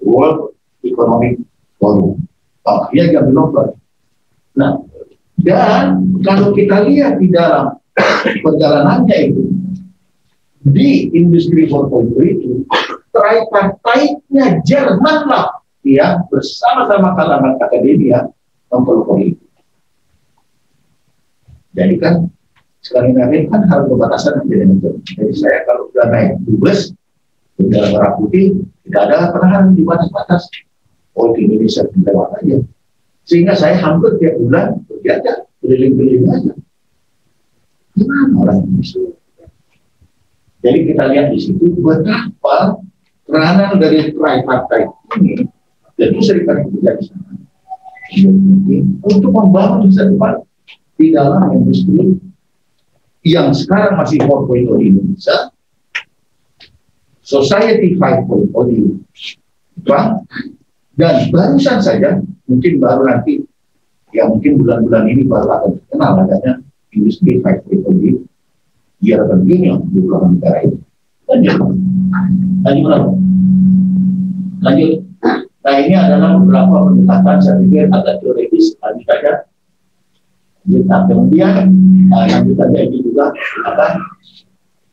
World 0.00 0.56
Economic 0.80 1.44
Forum. 1.76 2.24
Oh, 2.64 2.80
dia 2.88 3.12
yang 3.12 3.28
Nobel. 3.36 3.76
Nah, 4.56 4.80
dan 5.44 6.08
kalau 6.24 6.56
kita 6.56 6.88
lihat 6.88 7.20
di 7.20 7.28
dalam 7.28 7.76
perjalanannya 8.40 9.16
itu, 9.28 9.44
di 10.64 11.12
industri 11.12 11.68
4.0 11.68 12.16
itu, 12.24 12.64
tripartite-nya 13.12 14.64
Jerman 14.64 15.28
lah 15.28 15.59
yang 15.96 16.26
bersama-sama 16.30 17.18
kalangan 17.18 17.58
akademia 17.58 18.30
mempelopori. 18.70 19.34
Jadi 21.74 21.94
kan 21.98 22.30
sekali 22.82 23.14
lagi 23.14 23.46
kan 23.50 23.66
harus 23.66 23.86
pembatasan 23.90 24.46
dengan 24.46 24.78
itu. 24.78 24.90
Jadi 25.14 25.32
saya 25.34 25.66
kalau 25.66 25.90
sudah 25.90 26.06
naik 26.10 26.38
bus 26.58 26.94
dalam 27.60 27.90
merah 27.92 28.12
putih 28.16 28.64
tidak 28.88 29.02
ada 29.10 29.16
penahanan 29.34 29.76
di 29.76 29.82
batas-batas. 29.84 30.48
Oh 31.18 31.34
di 31.34 31.46
Indonesia 31.46 31.84
tidak 31.90 32.14
aja. 32.40 32.56
Sehingga 33.28 33.54
saya 33.54 33.76
hampir 33.78 34.16
tiap 34.18 34.34
bulan 34.40 34.80
pergi 34.88 35.08
aja 35.10 35.32
keliling-keliling 35.60 36.26
aja. 36.30 36.52
Gimana 37.94 38.32
orang 38.40 38.58
Indonesia? 38.64 39.02
Jadi 40.60 40.78
kita 40.92 41.02
lihat 41.08 41.26
di 41.32 41.38
situ 41.40 41.72
betapa 41.80 42.80
peranan 43.24 43.78
dari 43.78 44.12
tripartite 44.12 44.92
ini 45.20 45.46
itu 46.08 46.20
serikat 46.24 46.64
kerja 46.64 46.90
di 46.96 47.04
sana 47.04 47.30
untuk 49.06 49.30
membangun 49.30 49.86
masa 49.86 50.10
depan 50.10 50.32
di 50.98 51.06
dalam 51.14 51.42
industri 51.54 52.18
yang 53.22 53.52
sekarang 53.52 54.00
masih 54.00 54.18
4.0 54.24 54.80
di 54.80 54.84
Indonesia, 54.96 55.52
Society 57.20 57.94
5.0 58.00 58.50
di 58.72 58.78
Jepang, 59.76 60.24
dan 60.96 61.28
barusan 61.28 61.78
saja, 61.84 62.20
mungkin 62.48 62.80
baru 62.80 63.04
nanti, 63.06 63.44
ya 64.10 64.26
mungkin 64.26 64.60
bulan-bulan 64.60 65.04
ini 65.08 65.22
baru 65.28 65.48
akan 65.52 65.70
terkenal 65.78 66.12
adanya 66.26 66.52
industri 66.96 67.38
5.0 67.38 68.00
di 68.00 68.10
European 69.04 69.40
Union 69.46 69.78
di 69.88 70.00
beberapa 70.00 70.26
negara 70.32 70.58
itu. 70.64 70.76
Lanjut. 71.30 71.56
Lanjut. 72.66 73.04
Lanjut. 74.60 75.09
Nah 75.60 75.74
ini 75.76 75.92
adalah 75.92 76.40
beberapa 76.40 76.88
pendekatan 76.88 77.36
saya 77.44 77.56
pikir 77.60 77.92
agak 77.92 78.16
teoretis 78.24 78.72
lanjut 78.80 79.04
saja. 79.04 79.32
Nah, 80.64 81.00
kemudian 81.04 81.68
lanjut 82.08 82.56
saja 82.56 82.78
ini 82.80 82.98
juga 83.04 83.28
apa? 83.68 83.86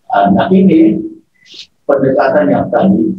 Uh, 0.07 0.28
nah 0.36 0.47
ini 0.51 0.99
pendekatan 1.88 2.51
yang 2.51 2.68
tadi 2.68 3.15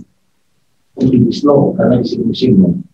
omnibus 1.00 1.40
law 1.40 1.72
karena 1.72 2.04
disinggung-singgung. 2.04 2.84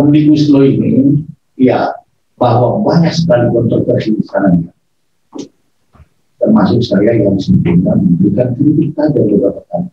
Omnibus 0.00 0.48
law 0.48 0.64
ini 0.64 1.20
ya 1.60 1.92
bahwa 2.40 2.80
banyak 2.80 3.12
sekali 3.12 3.50
kontroversi 3.52 4.16
di 4.16 4.24
sana 4.24 4.56
ya. 4.56 4.72
termasuk 6.38 6.80
saya 6.86 7.18
yang 7.18 7.34
sebelumnya 7.36 7.98
memberikan 7.98 8.54
kritik 8.54 8.94
pada 8.94 9.20
beberapa 9.26 9.60
kali 9.68 9.90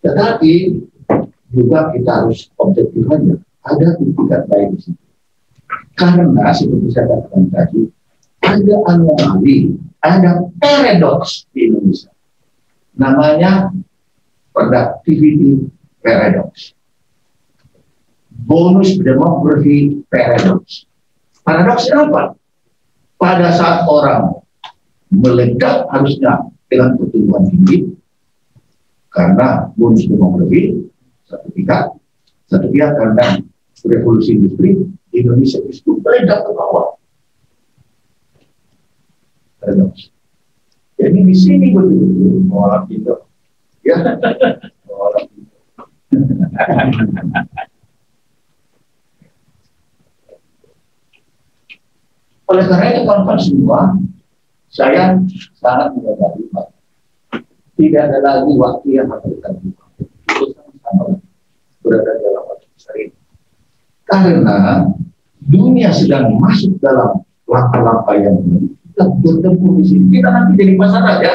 tetapi 0.00 0.80
juga 1.50 1.90
kita 1.92 2.10
harus 2.24 2.48
objektif 2.56 3.04
saja. 3.10 3.34
Ada 3.66 3.86
tidak 4.00 4.42
baik 4.48 4.68
di 4.72 4.78
situ. 4.80 5.04
Karena 5.98 6.48
seperti 6.56 6.88
saya 6.96 7.06
katakan 7.12 7.44
tadi, 7.52 7.80
ada 8.40 8.74
anomali, 8.88 9.76
ada 10.00 10.48
paradoks 10.56 11.44
di 11.52 11.68
Indonesia. 11.68 12.08
Namanya 12.96 13.68
productivity 14.56 15.68
paradox. 16.00 16.72
Bonus 18.48 18.96
demografi 18.96 20.00
paradox. 20.08 20.88
Paradoks 21.44 21.84
apa? 21.92 22.32
Pada 23.20 23.52
saat 23.52 23.84
orang 23.84 24.40
meledak 25.12 25.84
harusnya 25.92 26.48
dengan 26.72 26.96
pertumbuhan 26.96 27.44
tinggi, 27.52 27.92
karena 29.10 29.68
bonus 29.74 30.06
demografi 30.06 30.86
satu 31.26 31.50
pihak, 31.50 31.94
satu 32.46 32.66
pihak 32.70 32.94
karena 32.94 33.42
revolusi 33.86 34.38
industri 34.38 34.78
Indonesia 35.10 35.58
itu 35.66 35.98
meledak 35.98 36.46
ke 36.46 36.50
bawah. 36.54 36.94
Jadi 41.00 41.18
di 41.24 41.36
sini 41.36 41.72
betul-betul 41.74 42.44
mengolah 42.48 42.84
itu, 42.88 43.14
ya, 43.84 43.96
mengolah 44.86 45.22
itu. 45.26 45.42
Oleh 52.50 52.64
karena 52.66 52.86
itu 52.90 53.00
kawan-kawan 53.06 53.38
semua, 53.38 53.80
saya 54.66 55.18
sangat 55.54 55.94
menyadari 55.94 56.50
tidak 57.80 58.02
ada 58.12 58.18
lagi 58.20 58.52
waktu 58.60 58.88
yang 59.00 59.08
akan 59.08 59.30
kita 59.32 59.48
Itu 60.28 60.44
sama-sama 60.52 61.04
berada 61.80 62.12
dalam 62.20 62.42
waktu 62.52 62.66
besar 62.76 62.94
ini. 63.00 63.16
Karena 64.04 64.56
dunia 65.40 65.88
sedang 65.96 66.36
masuk 66.36 66.76
dalam 66.84 67.24
langkah-langkah 67.48 68.16
yang 68.20 68.36
kita 68.84 69.04
bertemu 69.24 69.68
di 69.80 69.84
sini. 69.88 70.04
Kita 70.20 70.28
nanti 70.28 70.52
jadi 70.60 70.72
pasar 70.76 71.02
aja. 71.08 71.32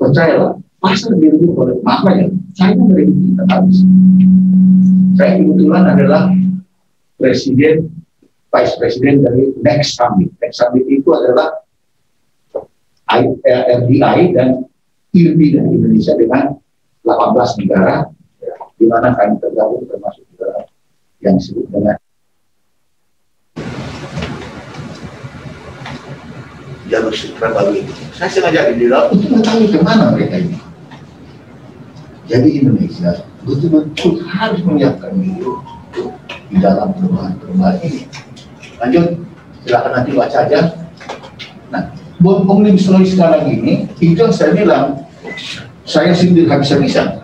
Percayalah, 0.00 0.56
pasar 0.80 1.12
diri 1.20 1.38
oleh 1.44 1.76
maka 1.84 2.10
ya, 2.16 2.26
saya 2.56 2.74
dari 2.80 3.04
kita 3.12 3.44
habis. 3.52 3.78
Saya 5.14 5.30
kebetulan 5.38 5.84
adalah 5.86 6.22
presiden, 7.20 7.92
vice 8.50 8.74
president 8.80 9.22
dari 9.22 9.54
Next 9.62 9.94
Summit. 9.94 10.32
Next 10.42 10.58
Summit 10.58 10.84
itu 10.90 11.08
adalah 11.14 11.62
RDI 13.14 14.34
dan 14.34 14.66
Dari 15.14 15.54
Indonesia 15.54 16.18
dengan 16.18 16.58
18 17.06 17.62
negara 17.62 18.10
di 18.74 18.90
mana 18.90 19.14
kami 19.14 19.38
tergabung 19.38 19.86
termasuk 19.86 20.26
negara 20.34 20.66
yang 21.22 21.38
disebut 21.38 21.70
dengan 21.70 21.94
jalur 26.90 27.14
sutra 27.14 27.54
baru 27.54 27.78
itu. 27.78 27.94
Saya 28.10 28.26
sengaja 28.26 28.74
di 28.74 28.90
dalam 28.90 29.14
untuk 29.14 29.38
mengetahui 29.38 29.70
ke 29.70 29.78
mana 29.86 30.10
mereka 30.10 30.42
ini. 30.42 30.58
Jadi 32.26 32.48
Indonesia 32.58 33.22
betul-betul 33.46 34.18
harus 34.26 34.66
menyiapkan 34.66 35.14
diri 35.14 35.46
di 36.50 36.56
dalam 36.58 36.90
perubahan-perubahan 36.90 37.78
ini. 37.86 38.10
Lanjut, 38.82 39.22
silakan 39.62 39.92
nanti 39.94 40.10
baca 40.10 40.38
aja. 40.42 40.74
Nah, 41.70 41.94
bom 42.18 42.42
omnibus 42.50 42.90
law 42.90 43.06
sekarang 43.06 43.46
ini, 43.46 43.86
itu 44.02 44.18
yang 44.18 44.34
saya 44.34 44.50
bilang, 44.50 45.03
saya 45.84 46.12
sindir 46.16 46.48
habis-habisan. 46.48 47.20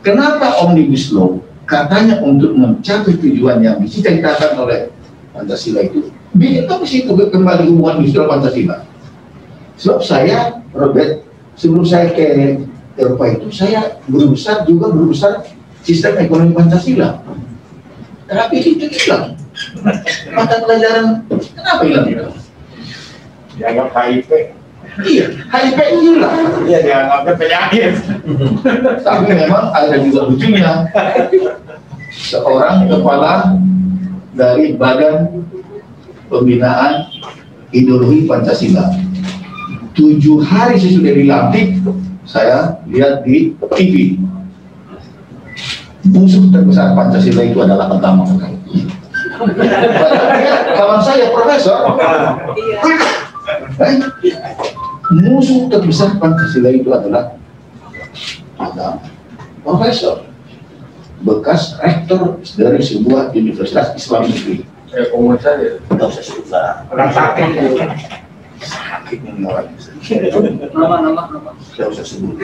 Kenapa 0.00 0.64
Omnibus 0.64 1.12
Law? 1.12 1.42
Katanya 1.68 2.18
untuk 2.24 2.56
mencapai 2.58 3.14
tujuan 3.20 3.62
yang 3.62 3.78
dicita-citakan 3.78 4.58
oleh 4.58 4.90
Pancasila 5.30 5.86
itu, 5.86 6.10
bikin 6.34 6.66
komisi 6.66 7.06
itu 7.06 7.12
kembali 7.14 7.70
hubungan 7.70 8.02
industrial 8.02 8.26
Pancasila. 8.26 8.82
Sebab 9.78 10.00
saya, 10.02 10.58
Robert, 10.74 11.22
sebelum 11.54 11.86
saya 11.86 12.10
ke 12.10 12.58
Eropa 12.98 13.24
itu, 13.30 13.54
saya 13.54 14.02
berbesar 14.10 14.66
juga 14.66 14.90
berbesar 14.90 15.46
sistem 15.86 16.18
ekonomi 16.18 16.52
Pancasila. 16.52 17.22
Tapi 18.26 18.56
itu 18.62 18.86
hilang. 18.90 19.38
Mata 20.34 20.56
pelajaran, 20.62 21.22
kenapa 21.30 21.82
hilang? 21.86 22.06
Dianggap 23.54 23.88
HIP. 23.94 24.59
Iya, 25.00 25.26
HIV 25.48 25.78
itu 25.80 25.98
hilang. 26.12 26.36
Iya, 26.66 26.78
dianggapnya 26.84 27.34
penyakit. 27.38 27.92
Tapi 29.00 29.24
memang 29.32 29.72
ada 29.72 29.96
juga 30.02 30.28
lucunya. 30.28 30.84
Seorang 32.10 32.90
kepala 32.90 33.54
dari 34.34 34.74
Badan 34.76 35.46
Pembinaan 36.28 37.06
Ideologi 37.70 38.26
Pancasila. 38.26 38.92
Tujuh 39.94 40.42
hari 40.42 40.78
sesudah 40.78 41.12
dilantik, 41.16 41.80
saya 42.26 42.82
lihat 42.90 43.22
di 43.26 43.54
TV. 43.78 44.18
Musuh 46.10 46.50
terbesar 46.50 46.96
Pancasila 46.98 47.42
itu 47.46 47.58
adalah 47.62 47.86
pertama. 47.88 48.26
Kawan 50.76 51.00
saya 51.00 51.32
profesor, 51.32 51.96
Iya. 53.78 54.38
Eh, 54.50 54.56
musuh 55.10 55.66
terbesar 55.70 56.18
Pancasila 56.18 56.70
itu 56.70 56.90
adalah 56.90 57.34
agama. 58.58 59.02
Profesor, 59.60 60.24
bekas 61.20 61.76
rektor 61.78 62.40
dari 62.56 62.80
sebuah 62.80 63.34
universitas 63.36 63.92
Islam 63.94 64.30
negeri. 64.30 64.64
Ya, 64.90 65.06
komunitas 65.14 65.54
saja. 65.54 65.78
Tidak 65.78 66.06
usah 66.10 66.24
sebut 66.24 66.46
lah. 66.50 66.82
Orang 66.90 67.10
sakit. 67.14 67.46
Sakit 68.58 69.18
orang. 69.46 69.66
Nama, 70.74 70.96
nama, 71.06 71.22
nama. 71.30 71.50
Tidak 71.54 71.86
usah 71.94 72.04
sebut. 72.06 72.34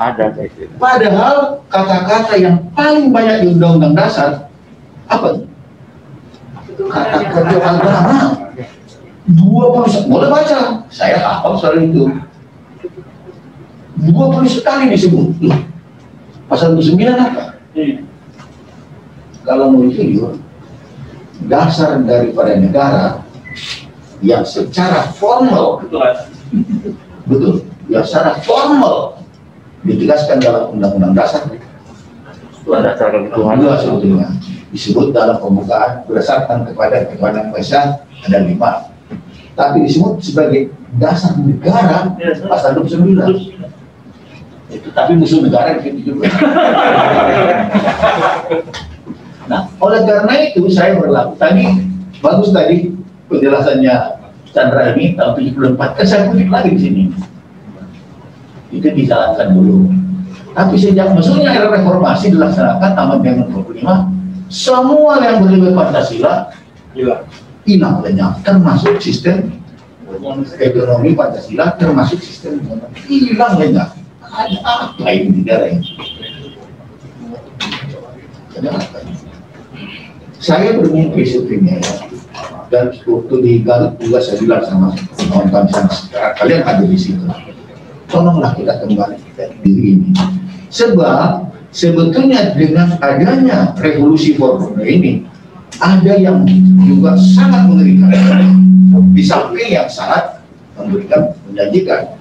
Ada 0.00 0.24
gitu. 0.48 0.72
Padahal 0.76 1.36
kata-kata 1.68 2.34
yang 2.36 2.56
paling 2.72 3.12
banyak 3.12 3.36
di 3.44 3.46
Undang-Undang 3.56 3.94
Dasar 3.96 4.30
apa? 5.10 5.49
Kata-kata 6.88 7.56
agama. 7.60 8.18
Dua 9.30 9.64
puluh 9.74 9.90
boleh 10.08 10.28
baca. 10.32 10.86
Saya 10.88 11.20
hafal 11.20 11.52
soal 11.60 11.84
itu. 11.84 12.08
Dua 14.00 14.24
puluh 14.32 14.48
sekali 14.48 14.94
disebut. 14.94 15.36
Loh, 15.44 15.60
Pasal 16.50 16.74
29 16.74 17.14
apa? 17.14 17.62
Kalau 19.46 19.70
mau 19.70 19.86
jujur, 19.86 20.34
dasar 21.46 22.02
daripada 22.02 22.58
negara 22.58 23.22
yang 24.20 24.44
secara 24.44 25.08
formal 25.16 25.80
betul 27.24 27.64
yang 27.88 28.04
secara 28.04 28.36
formal 28.44 29.16
ditegaskan 29.80 30.44
dalam 30.44 30.76
undang-undang 30.76 31.16
dasar 31.16 31.48
itu 31.48 32.68
ada 32.76 32.92
cara 33.00 33.16
dua 33.32 33.80
sebetulnya 33.80 34.28
disebut 34.70 35.10
dalam 35.10 35.38
pembukaan 35.42 36.06
berdasarkan 36.06 36.66
kepada 36.70 37.10
kepada 37.10 37.46
Malaysia 37.50 38.06
ada 38.06 38.38
lima. 38.42 38.90
Tapi 39.58 39.84
disebut 39.84 40.22
sebagai 40.22 40.72
dasar 40.96 41.36
negara 41.38 42.14
pasal 42.48 42.78
29 42.78 43.60
itu 44.70 44.86
tapi 44.94 45.18
musuh 45.18 45.42
negara 45.42 45.82
di 45.82 45.98
juga 46.06 46.30
nah 49.50 49.66
oleh 49.82 50.06
karena 50.06 50.34
itu 50.46 50.62
saya 50.70 50.94
berlaku 50.94 51.34
tadi 51.34 51.66
bagus 52.22 52.54
tadi 52.54 52.94
penjelasannya 53.26 54.20
Chandra 54.50 54.94
ini 54.94 55.14
tahun 55.14 55.38
74 55.38 55.78
kan 55.78 56.06
saya 56.06 56.26
kutip 56.26 56.50
lagi 56.50 56.74
di 56.74 56.80
sini. 56.82 57.02
Itu 58.74 58.86
dijalankan 58.90 59.54
dulu. 59.54 59.86
Tapi 60.50 60.74
sejak 60.74 61.14
masuknya 61.14 61.54
era 61.54 61.70
reformasi 61.70 62.34
dilaksanakan 62.34 62.90
amandemen 62.98 63.46
25 63.54 64.19
semua 64.50 65.22
yang 65.22 65.46
berbeda 65.46 65.70
Pancasila 65.72 66.50
Gila. 66.90 67.22
hilang 67.62 68.02
lenyap 68.02 68.42
termasuk 68.42 68.98
sistem 68.98 69.62
ekonomi 70.58 71.14
Pancasila 71.14 71.78
termasuk 71.78 72.18
sistem 72.18 72.58
ekonomi. 72.58 72.98
Hilang 73.06 73.62
lenyap 73.62 73.94
ada 74.30 74.58
apa 74.62 75.06
ini 75.10 75.42
negara 75.42 75.70
ini? 75.70 75.86
Ada 78.58 78.68
apa 78.74 78.96
ini? 79.06 79.14
Saya 80.40 80.74
bermimpi 80.74 81.22
sebetulnya 81.22 81.78
ya 81.78 82.10
dan 82.70 82.94
waktu 82.94 83.36
di 83.42 83.52
Garut 83.66 83.98
juga 83.98 84.22
saya 84.22 84.38
bilang 84.38 84.62
sama 84.62 84.94
kawan-kawan 85.18 85.66
sana 85.70 85.94
kalian 86.38 86.62
ada 86.62 86.86
di 86.86 86.98
situ. 86.98 87.26
Tolonglah 88.06 88.54
kita 88.54 88.82
kembali 88.82 89.18
ke 89.34 89.54
diri 89.62 89.98
ini. 89.98 90.10
Sebab 90.70 91.49
sebetulnya 91.70 92.54
dengan 92.54 92.98
adanya 92.98 93.74
revolusi 93.78 94.34
4.0 94.34 94.78
ini 94.86 95.26
ada 95.78 96.12
yang 96.18 96.42
juga 96.84 97.16
sangat 97.16 97.70
mengerikan. 97.70 98.10
Di 99.14 99.22
samping 99.22 99.70
yang 99.70 99.86
sangat 99.86 100.42
memberikan 100.74 101.32
menjanjikan. 101.46 102.18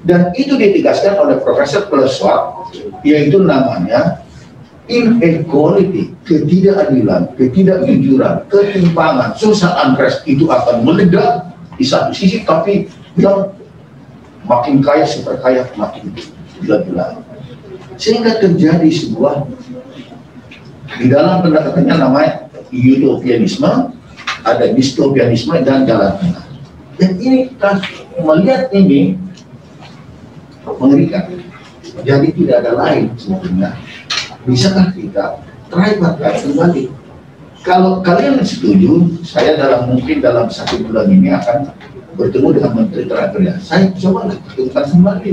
Dan 0.00 0.32
itu 0.32 0.56
ditegaskan 0.56 1.16
oleh 1.20 1.36
Profesor 1.44 1.88
Pleswar 1.88 2.68
yaitu 3.04 3.40
namanya 3.44 4.24
inequality, 4.88 6.16
ketidakadilan, 6.24 7.36
ketidakjujuran, 7.36 8.48
ketimpangan, 8.48 9.36
social 9.36 9.70
unrest 9.84 10.24
itu 10.24 10.48
akan 10.48 10.82
meledak 10.82 11.52
di 11.76 11.84
satu 11.84 12.12
sisi 12.16 12.42
tapi 12.44 12.88
yang 13.16 13.52
makin 14.48 14.80
kaya 14.80 15.04
super 15.04 15.36
kaya 15.40 15.68
makin 15.76 16.12
gila-gila 16.60 17.20
sehingga 18.00 18.40
terjadi 18.40 18.88
sebuah 18.88 19.44
di 20.96 21.06
dalam 21.12 21.44
pendekatannya 21.44 21.94
namanya 22.00 22.32
utopianisme 22.72 23.92
ada 24.40 24.66
distopianisme 24.72 25.52
dan 25.60 25.84
jalan 25.84 26.16
tengah. 26.16 26.44
Dan 26.96 27.10
ini 27.20 27.52
melihat 28.24 28.72
ini 28.72 29.20
mengerikan. 30.64 31.28
Jadi 32.00 32.28
tidak 32.32 32.56
ada 32.64 32.72
lain 32.76 33.12
sebetulnya. 33.20 33.76
Bisakah 34.48 34.96
kita 34.96 35.44
tripartite 35.68 36.40
kembali? 36.48 36.84
Kalau 37.60 38.00
kalian 38.00 38.40
setuju 38.40 39.20
saya 39.20 39.60
dalam 39.60 39.92
mungkin 39.92 40.24
dalam 40.24 40.48
satu 40.48 40.80
bulan 40.80 41.12
ini 41.12 41.28
akan 41.28 41.68
bertemu 42.16 42.48
dengan 42.56 42.72
menteri 42.72 43.04
terakhir 43.04 43.60
saya 43.60 43.92
coba 43.96 44.32
lah 44.32 44.36
ketemukan 44.48 44.84
kembali 44.88 45.32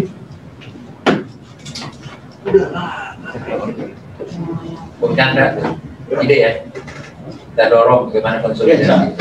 Bung 4.97 5.13
Chandra, 5.19 5.51
ide 6.23 6.37
ya. 6.39 6.51
Kita 7.51 7.63
dorong 7.67 8.07
bagaimana 8.07 8.39
konsolidasi 8.39 9.11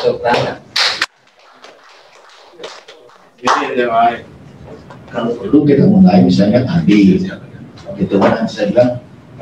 untuk 0.00 0.24
lain. 0.24 0.56
kalau 5.12 5.36
perlu 5.36 5.68
kita 5.68 5.84
mulai 5.84 6.24
misalnya 6.24 6.64
tadi. 6.64 7.20
Gitu 8.00 8.14
kan 8.16 8.48
saya 8.48 8.72
bilang 8.72 8.90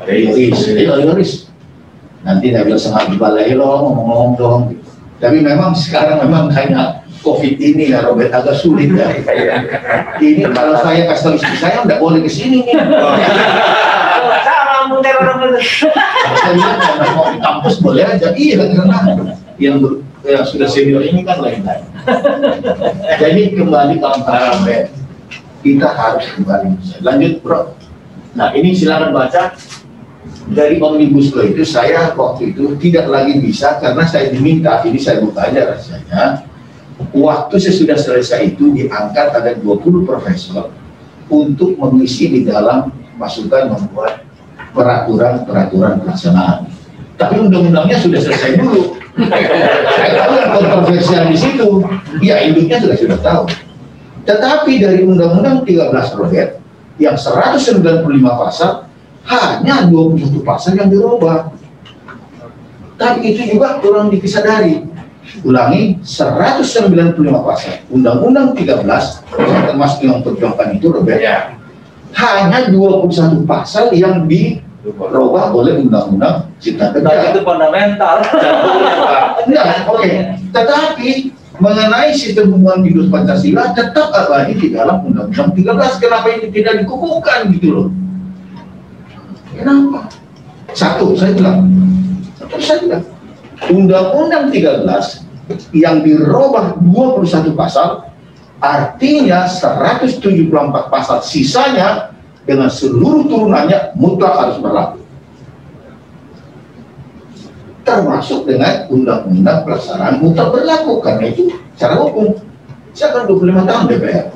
ada 0.01 0.11
Yoris, 0.11 0.59
ayo 0.75 0.99
Yoris. 0.99 1.47
Nanti 2.27 2.51
saya 2.51 2.67
bilang 2.67 2.81
sama 2.81 3.15
balai 3.15 3.55
lo 3.55 3.87
ngomong-ngomong 3.87 4.31
dong. 4.35 4.61
Gitu. 4.75 4.83
tapi 5.21 5.37
memang 5.37 5.77
sekarang 5.77 6.17
memang 6.25 6.49
kayak 6.49 7.00
covid 7.21 7.55
ini 7.61 7.93
ya 7.93 8.01
Robert 8.05 8.33
agak 8.33 8.57
sulit 8.57 8.89
ya. 8.91 9.07
Ini 10.17 10.49
kalau 10.51 10.75
saya 10.81 11.05
istri 11.13 11.37
saya 11.57 11.85
nggak 11.85 12.01
boleh 12.01 12.25
ke 12.25 12.29
sini 12.29 12.65
nih 12.65 12.75
orang 15.21 15.37
saya 16.41 16.51
bilang 16.53 16.77
kalau 16.81 17.13
mau 17.15 17.25
di 17.31 17.39
kampus 17.39 17.75
boleh 17.79 18.03
aja. 18.05 18.27
Iya 18.33 18.53
karena 18.59 18.97
yang 19.61 19.75
ber- 19.79 20.01
yang 20.25 20.45
sudah 20.45 20.67
senior 20.69 21.01
ini 21.01 21.25
kan 21.25 21.41
lain-lain. 21.41 21.85
Jadi 23.17 23.41
kembali 23.57 23.93
kawan-kawan 24.01 24.43
Robert 24.57 24.85
kita 25.61 25.87
harus 25.93 26.25
kembali. 26.37 26.67
Lanjut 27.05 27.33
bro. 27.45 27.77
Nah 28.33 28.53
ini 28.57 28.73
silakan 28.73 29.13
baca. 29.13 29.53
Dari 30.51 30.83
omnibus 30.83 31.31
law 31.31 31.47
itu 31.47 31.63
saya 31.63 32.11
waktu 32.11 32.51
itu 32.51 32.75
tidak 32.81 33.07
lagi 33.07 33.39
bisa 33.39 33.79
karena 33.79 34.03
saya 34.05 34.29
diminta. 34.29 34.83
Ini 34.83 34.99
saya 34.99 35.23
buka 35.23 35.47
aja 35.47 35.73
rasanya 35.73 36.43
waktu 37.11 37.55
sesudah 37.57 37.97
selesai 37.97 38.55
itu 38.55 38.73
diangkat 38.75 39.33
ada 39.33 39.51
20 39.57 40.05
profesor 40.05 40.69
untuk 41.31 41.75
mengisi 41.79 42.29
di 42.29 42.41
dalam 42.45 42.91
masukan 43.17 43.73
membuat 43.73 44.25
peraturan-peraturan 44.71 46.05
pelaksanaan 46.05 46.69
tapi 47.17 47.37
undang-undangnya 47.37 47.97
sudah 48.01 48.19
selesai 48.21 48.57
dulu 48.57 48.97
saya 49.11 50.09
tahu 50.15 50.33
yang 50.39 50.51
kontroversial 50.55 51.23
di 51.27 51.37
situ 51.37 51.69
ya 52.23 52.41
induknya 52.47 52.77
sudah 52.79 52.97
sudah 52.97 53.19
tahu 53.19 53.45
Tetapi 54.21 54.77
dari 54.77 55.01
Undang-Undang 55.01 55.65
13 55.65 56.17
Robert 56.17 56.61
yang 57.01 57.17
195 57.17 58.05
pasal 58.21 58.85
hanya 59.25 59.89
21 59.89 60.45
pasal 60.45 60.77
yang 60.77 60.89
dirubah. 60.93 61.49
Tapi 63.01 63.33
itu 63.33 63.57
juga 63.57 63.81
kurang 63.81 64.13
disadari. 64.13 64.85
Ulangi 65.41 65.97
195 66.05 67.17
pasal 67.41 67.73
Undang-Undang 67.89 68.53
13 68.53 68.85
yang 69.41 69.61
termasuk 69.65 69.99
yang 70.05 70.21
perjuangkan 70.21 70.77
itu 70.77 70.93
Robert 70.93 71.17
Ya. 71.17 71.57
hanya 72.13 72.69
21 72.69 73.41
pasal 73.49 73.89
yang 73.89 74.29
dirubah 74.29 75.49
oleh 75.49 75.81
Undang-Undang 75.81 76.45
Cipta 76.61 76.93
Nah, 76.93 77.09
Kerja. 77.09 77.33
itu 77.33 77.41
fundamental. 77.41 78.15
Enggak, 79.49 79.65
oke. 79.89 80.11
Tetapi 80.53 81.09
mengenai 81.57 82.13
sistem 82.13 82.53
hubungan 82.53 82.85
hidup 82.85 83.09
Pancasila 83.09 83.73
tetap 83.73 84.13
abadi 84.13 84.53
di 84.53 84.67
dalam 84.69 85.01
Undang-Undang 85.09 85.57
13. 85.57 85.97
Kenapa 85.97 86.27
ini 86.29 86.53
tidak 86.53 86.85
dikukuhkan 86.85 87.49
gitu 87.57 87.67
loh? 87.73 87.87
Kenapa? 89.57 90.05
Satu, 90.71 91.17
saya 91.17 91.33
bilang. 91.33 91.65
Satu, 92.37 92.55
saya 92.61 92.77
bilang. 92.85 93.03
Undang-Undang 93.61 94.49
13 94.49 95.30
yang 95.71 96.03
dirubah 96.05 96.77
21 96.79 97.53
pasal 97.55 98.07
artinya 98.61 99.49
174 99.49 100.21
pasal 100.93 101.17
sisanya 101.25 102.13
dengan 102.45 102.69
seluruh 102.69 103.25
turunannya 103.25 103.97
mutlak 103.97 104.33
harus 104.37 104.57
berlaku. 104.61 104.99
Termasuk 107.81 108.45
dengan 108.45 108.85
undang-undang 108.93 109.65
pelaksanaan 109.65 110.21
mutlak 110.21 110.53
berlaku 110.53 111.01
karena 111.01 111.25
itu 111.33 111.49
secara 111.73 111.97
hukum. 111.97 112.37
Saya 112.91 113.15
kan 113.15 113.23
25 113.23 113.65
tahun 113.65 113.83
DPR 113.87 114.27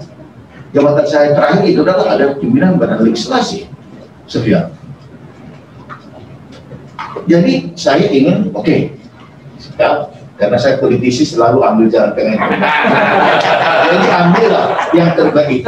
jabatan 0.76 1.06
saya 1.08 1.32
terakhir 1.32 1.64
itu 1.72 1.80
adalah 1.88 2.20
ada 2.20 2.36
pimpinan 2.36 2.76
badan 2.76 3.08
legislasi. 3.08 3.72
Sofia 4.28 4.68
jadi 7.26 7.74
saya 7.74 8.06
ingin 8.12 8.52
oke 8.52 8.92
ya, 9.80 9.90
karena 10.36 10.58
saya 10.60 10.76
politisi 10.84 11.24
selalu 11.24 11.64
ambil 11.64 11.88
jalan 11.88 12.12
tengah 12.12 12.36
jadi 13.88 14.08
ambillah 14.12 14.68
yang 14.92 15.12
terbaik 15.16 15.64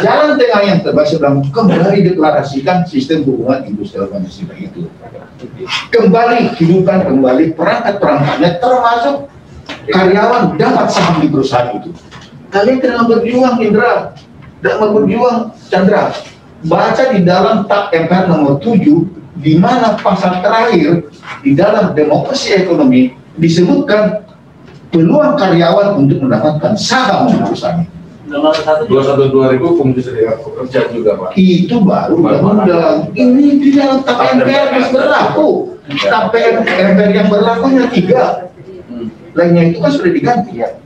jalan 0.00 0.38
tengah 0.40 0.62
yang 0.64 0.80
terbaik 0.80 1.10
bilang 1.20 1.36
kembali 1.52 1.98
deklarasikan 2.12 2.88
sistem 2.88 3.22
hubungan 3.28 3.66
industrial 3.68 4.08
Pancasila 4.08 4.56
itu. 4.56 4.88
Kembali 5.92 6.56
hidupkan 6.56 7.04
kembali 7.04 7.44
perangkat-perangkatnya 7.54 8.50
termasuk 8.60 9.16
karyawan 9.88 10.56
dapat 10.56 10.86
saham 10.92 11.16
di 11.20 11.28
perusahaan 11.28 11.76
itu. 11.76 11.90
Kalian 12.50 12.78
tengah 12.82 13.04
berjuang 13.06 13.56
Indra. 13.62 14.16
Dan 14.60 14.76
berjuang 14.76 15.56
Chandra. 15.72 16.12
Baca 16.68 17.04
di 17.16 17.24
dalam 17.24 17.64
tak 17.64 17.88
MPR 17.96 18.28
nomor 18.28 18.60
7 18.60 19.40
di 19.40 19.56
mana 19.56 19.96
pasal 19.96 20.44
terakhir 20.44 21.08
di 21.40 21.56
dalam 21.56 21.96
demokrasi 21.96 22.60
ekonomi 22.60 23.16
disebutkan 23.40 24.22
peluang 24.92 25.38
karyawan 25.38 25.96
untuk 25.96 26.20
mendapatkan 26.22 26.76
saham 26.76 27.30
di 27.30 27.40
perusahaan 27.40 27.80
itu. 27.82 28.00
Dua 28.86 29.02
satu 29.02 29.26
dua 29.26 29.50
ribu 29.50 29.74
fungsi 29.74 30.06
pekerja 30.06 30.86
juga 30.94 31.18
pak. 31.18 31.34
Itu 31.34 31.82
baru 31.82 32.14
undang-undang 32.14 33.10
ini 33.18 33.58
di 33.58 33.74
dalam 33.74 34.06
tap 34.06 34.22
MPR 34.22 34.70
yang 34.70 34.88
berlaku. 34.94 35.74
Tap 36.06 36.30
MPR 36.30 37.10
yang 37.10 37.26
berlaku 37.26 37.62
hanya 37.74 37.90
tiga. 37.90 38.22
Lainnya 39.34 39.74
itu 39.74 39.82
kan 39.82 39.90
sudah 39.90 40.12
diganti 40.14 40.62
ya. 40.62 40.78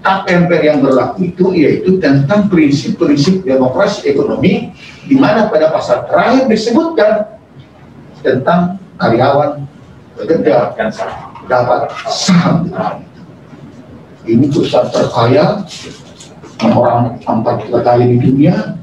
Tap 0.00 0.24
MPR 0.24 0.64
yang 0.64 0.80
berlaku 0.80 1.28
itu 1.28 1.52
yaitu 1.52 2.00
tentang 2.00 2.48
prinsip-prinsip 2.48 3.44
demokrasi 3.44 4.08
ekonomi 4.08 4.72
di 5.04 5.20
mana 5.20 5.52
pada 5.52 5.68
pasal 5.68 6.08
terakhir 6.08 6.48
disebutkan 6.48 7.36
tentang 8.24 8.80
karyawan 8.96 9.68
bekerja. 10.16 10.72
Dapat 11.50 11.90
saham 12.06 12.62
di 12.62 12.70
dalam 12.70 13.02
ini 14.30 14.46
perusahaan 14.46 14.86
terkaya 14.86 15.66
orang 16.62 17.18
empat 17.18 17.66
terkaya 17.66 18.04
di 18.06 18.16
dunia. 18.20 18.78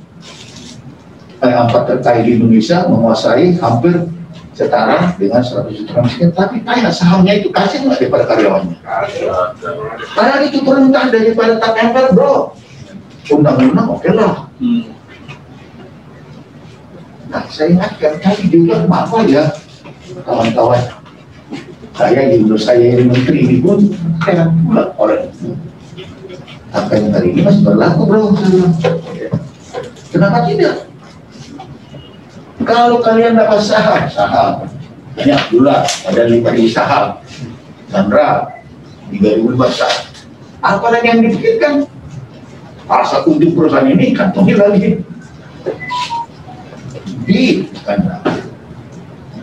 Eh, 1.38 1.53
empat 1.53 1.86
terkaya 1.86 2.26
di 2.26 2.41
Indonesia 2.41 2.89
menguasai 2.89 3.61
hampir 3.61 4.09
setara 4.57 5.13
dengan 5.22 5.45
100 5.45 5.70
juta 5.70 6.01
miskin. 6.01 6.34
Tapi 6.34 6.65
tanya 6.65 6.89
sahamnya 6.89 7.38
itu 7.38 7.53
kasih 7.53 7.86
nggak 7.86 8.01
daripada 8.01 8.26
karyawannya? 8.26 8.78
Padahal 10.18 10.41
itu 10.49 10.65
perintah 10.65 11.05
daripada 11.13 11.53
tak 11.61 11.78
MPR 11.93 12.18
bro. 12.18 12.57
Undang-undang 13.30 13.88
oke 13.93 14.09
lah. 14.18 14.49
Hmm. 14.57 14.97
Nah, 17.28 17.43
saya 17.51 17.76
ingatkan 17.76 18.18
tadi 18.24 18.47
juga 18.49 18.88
apa 18.88 19.18
ya 19.30 19.45
kawan-kawan. 20.26 20.97
Saya 21.98 22.30
di 22.30 22.45
menurut 22.45 22.62
saya 22.62 22.93
ini 22.93 23.10
menteri 23.10 23.41
ini 23.41 23.58
pun 23.58 23.82
saya 24.22 24.54
pula 24.54 24.93
orang 25.02 25.34
itu. 25.34 25.58
Apa 26.70 26.93
yang 26.93 27.10
hari 27.10 27.34
ini 27.34 27.41
masih 27.41 27.66
berlaku 27.66 28.02
bro? 28.06 28.38
Kenapa 30.14 30.45
tidak? 30.45 30.86
Kalau 32.62 33.02
kalian 33.02 33.34
dapat 33.34 33.60
saham, 33.66 34.06
saham 34.14 34.70
banyak 35.18 35.41
pula 35.50 35.82
ada 36.06 36.22
lima 36.30 36.54
ribu 36.54 36.70
saham, 36.70 37.18
Sandra 37.89 38.45
tiga 39.10 39.34
ribu 39.34 39.58
saham. 39.74 40.06
Apa 40.62 40.93
lagi 40.93 41.08
yang 41.10 41.26
dipikirkan? 41.26 41.89
Asal 42.86 43.26
untuk 43.26 43.58
perusahaan 43.58 43.89
ini 43.89 44.14
kantongi 44.14 44.54
lagi 44.54 45.02
di 47.28 47.68
Kanada, 47.84 48.37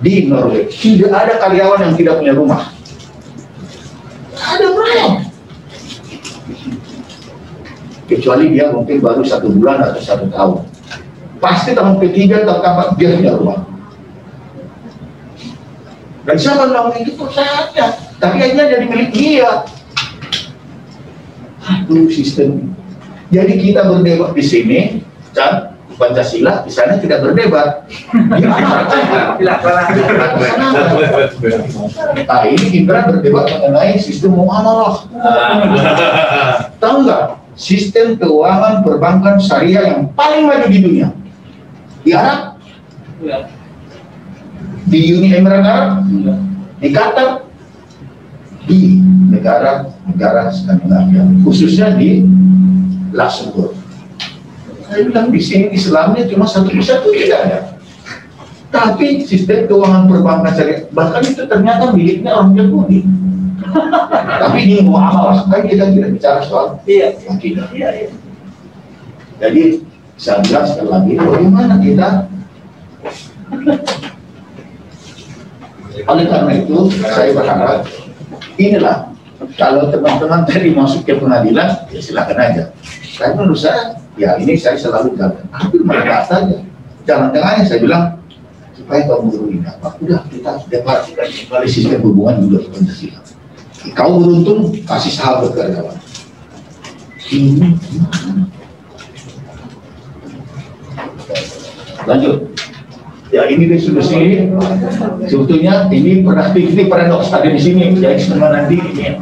di 0.04 0.28
Norway. 0.28 0.68
Tidak 0.68 1.08
ada 1.08 1.40
karyawan 1.40 1.80
yang 1.88 1.94
tidak 1.96 2.20
punya 2.20 2.36
rumah. 2.36 2.68
Ada 4.36 4.66
berapa? 4.68 5.24
Kecuali 8.04 8.52
dia 8.52 8.68
mungkin 8.68 9.00
baru 9.00 9.24
satu 9.24 9.48
bulan 9.48 9.80
atau 9.80 10.00
satu 10.04 10.28
tahun. 10.28 10.60
Pasti 11.40 11.72
tahun 11.72 11.96
ketiga 12.04 12.44
atau 12.44 12.60
kapan 12.60 12.88
dia 13.00 13.08
punya 13.16 13.32
rumah. 13.32 13.58
Dan 16.24 16.36
siapa 16.40 16.68
bilang 16.68 16.92
itu 16.96 17.16
perusahaannya 17.16 17.86
tapi 18.20 18.36
akhirnya 18.40 18.64
jadi 18.76 18.84
milik 18.84 19.10
dia. 19.12 19.64
Aduh 21.64 22.12
sistem 22.12 22.76
jadi 23.32 23.54
kita 23.58 23.88
berdebat 23.88 24.30
di 24.36 24.44
sini 24.44 24.80
kan 25.34 25.73
Pancasila 25.94 26.66
di 26.66 26.70
sana 26.72 26.98
tidak 26.98 27.22
berdebat. 27.22 27.86
Nah 32.24 32.40
ini 32.48 32.66
Indra 32.82 33.06
berdebat 33.06 33.46
mengenai 33.50 33.98
sistem 34.00 34.34
muamalah. 34.38 35.06
Tahu 36.82 36.96
nggak? 37.06 37.24
Sistem 37.54 38.18
keuangan 38.18 38.82
perbankan 38.82 39.38
syariah 39.38 39.94
yang 39.94 40.10
paling 40.18 40.50
maju 40.50 40.66
di 40.66 40.78
dunia. 40.82 41.08
Di 42.02 42.10
Arab, 42.12 42.58
Ya. 43.24 43.48
di 44.84 45.00
Uni 45.16 45.32
Emirat 45.32 45.64
Arab, 45.64 46.04
di 46.82 46.88
Qatar, 46.92 47.46
di 48.68 49.00
negara-negara 49.32 50.52
Skandinavia, 50.52 51.24
khususnya 51.46 51.96
di 51.96 52.26
Luxembourg. 53.14 53.83
Saya 54.84 55.00
bilang 55.08 55.28
di 55.32 55.40
sini 55.40 55.66
Islamnya 55.72 56.28
cuma 56.28 56.44
satu 56.44 56.68
persatu 56.68 57.08
tidak 57.12 57.40
ada. 57.48 57.58
Tapi 58.74 59.22
sistem 59.22 59.70
keuangan 59.70 60.10
perbankan 60.10 60.50
syariah 60.52 60.84
bahkan 60.90 61.22
itu 61.22 61.46
ternyata 61.46 61.94
miliknya 61.94 62.34
orang 62.36 62.58
Yahudi. 62.58 63.06
Tapi 64.42 64.58
ini 64.66 64.76
muamalah 64.84 65.46
kan 65.46 65.62
kita 65.64 65.88
tidak 65.94 66.10
bicara 66.18 66.40
soal 66.44 66.82
Iya. 66.84 67.16
akidah. 67.30 67.70
Iya, 67.70 67.88
iya. 67.96 68.08
Jadi 69.40 69.62
saya 70.14 70.42
sekali 70.44 70.88
lagi 70.90 71.12
bagaimana 71.18 71.74
kita 71.82 72.08
oleh 76.04 76.24
karena 76.26 76.52
itu 76.58 76.76
saya 76.98 77.30
berharap 77.32 77.80
inilah 78.58 79.14
kalau 79.54 79.90
teman-teman 79.90 80.42
tadi 80.46 80.70
masuk 80.74 81.06
ke 81.06 81.14
pengadilan 81.18 81.86
ya 81.90 82.00
silakan 82.02 82.38
aja. 82.38 82.64
Tapi 83.18 83.32
menurut 83.38 83.58
saya 83.58 84.03
ya 84.14 84.38
ini 84.38 84.54
saya 84.58 84.78
selalu 84.78 85.18
jalan 85.18 85.44
hampir 85.50 85.80
mereka 85.82 86.26
saja. 86.26 86.58
Jalan 87.04 87.28
tengahnya 87.34 87.64
saya 87.68 87.80
bilang 87.84 88.04
supaya 88.74 89.06
kamu 89.06 89.30
berunding 89.30 89.64
apa 89.68 89.88
udah 90.00 90.20
kita 90.32 90.50
deklarasikan 90.66 91.26
kembali 91.30 91.68
sistem 91.68 92.00
hubungan 92.02 92.34
juga 92.48 92.58
Pancasila. 92.72 93.20
Kau 93.92 94.16
beruntung 94.16 94.72
kasih 94.88 95.12
sahabat 95.12 95.52
karyawan 95.52 96.04
ini 97.32 97.72
lanjut. 102.04 102.38
Ya 103.32 103.50
ini 103.50 103.66
diskusi 103.66 104.46
sebetulnya 105.26 105.90
ini 105.90 106.22
pernah 106.22 106.54
ini 106.54 106.86
paradoks 106.86 107.34
ada 107.34 107.50
di 107.50 107.58
sini? 107.58 107.90
Jadi 107.98 108.20
semua 108.20 108.52
nanti 108.52 108.78
ini. 108.78 109.18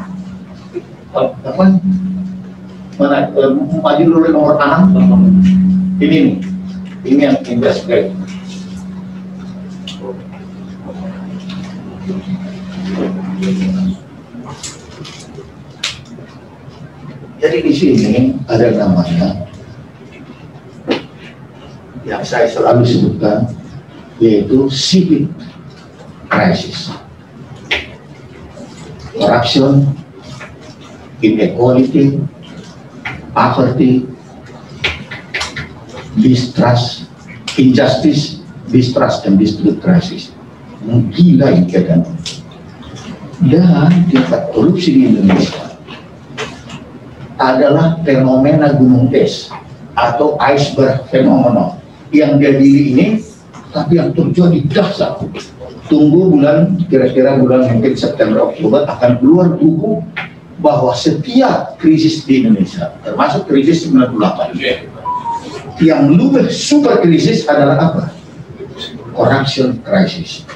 Apa 1.17 1.81
mana 3.03 3.27
eh, 3.35 3.51
maju 3.83 4.03
dulu 4.07 4.27
nomor 4.31 4.55
enam 4.63 4.95
ini 5.99 6.07
nih 6.23 6.37
ini 7.03 7.21
yang 7.27 7.37
invest 7.51 7.83
grade 7.83 8.15
jadi 17.43 17.59
di 17.59 17.73
sini 17.75 18.39
ada 18.47 18.71
namanya 18.79 19.51
yang 22.07 22.23
saya 22.23 22.47
selalu 22.47 22.87
sebutkan 22.87 23.51
yaitu 24.23 24.71
civic 24.71 25.27
crisis. 26.31 26.95
Corruption 29.13 29.91
inequality 31.23 32.19
poverty 33.33 34.07
distrust 36.21 37.09
injustice 37.57 38.41
distrust 38.73 39.25
dan 39.25 39.37
dispute 39.37 39.81
crisis. 39.81 40.33
Gila 40.83 41.53
ini 41.53 41.69
keadaan. 41.69 42.09
Dan 43.43 44.07
tingkat 44.07 44.55
korupsi 44.55 44.95
di 44.95 45.01
Indonesia 45.11 45.75
adalah 47.37 47.99
fenomena 48.07 48.71
gunung 48.71 49.11
es 49.11 49.51
atau 49.99 50.39
iceberg 50.41 51.11
fenomena. 51.11 51.77
Yang 52.13 52.33
diri 52.61 52.83
ini 52.93 53.07
tapi 53.73 53.97
yang 53.97 54.13
terjadi 54.13 54.59
dahsyat 54.69 55.17
tunggu 55.89 56.29
bulan 56.29 56.77
kira-kira 56.93 57.41
bulan 57.41 57.73
mungkin 57.73 57.97
September 57.97 58.53
Oktober 58.53 58.85
akan 58.85 59.11
keluar 59.19 59.57
buku 59.57 60.05
bahwa 60.63 60.95
setiap 60.95 61.77
krisis 61.83 62.23
di 62.23 62.47
Indonesia 62.47 62.95
termasuk 63.03 63.51
krisis 63.51 63.91
98 63.91 65.83
yang 65.83 66.07
lebih 66.15 66.47
super 66.55 67.03
krisis 67.03 67.43
adalah 67.51 67.91
apa? 67.91 68.05
corruption 69.13 69.83
crisis. 69.85 70.47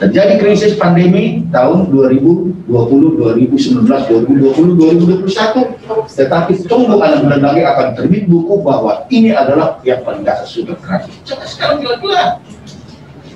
Terjadi 0.00 0.40
krisis 0.40 0.80
pandemi 0.80 1.44
tahun 1.52 1.92
2020, 1.92 2.64
2019, 2.64 3.84
2020, 3.84 5.28
2021 5.28 6.16
tetapi 6.16 6.64
tunggu 6.64 6.96
anak 6.96 7.20
bulan 7.20 7.40
lagi 7.44 7.60
akan 7.68 7.86
terbit 7.92 8.24
buku 8.24 8.64
bahwa 8.64 9.04
ini 9.12 9.36
adalah 9.36 9.76
yang 9.84 10.00
paling 10.00 10.24
dasar 10.24 10.48
super 10.48 10.80
krisis 10.80 11.12
coba 11.28 11.44
sekarang 11.44 11.84
gila-gila. 11.84 12.40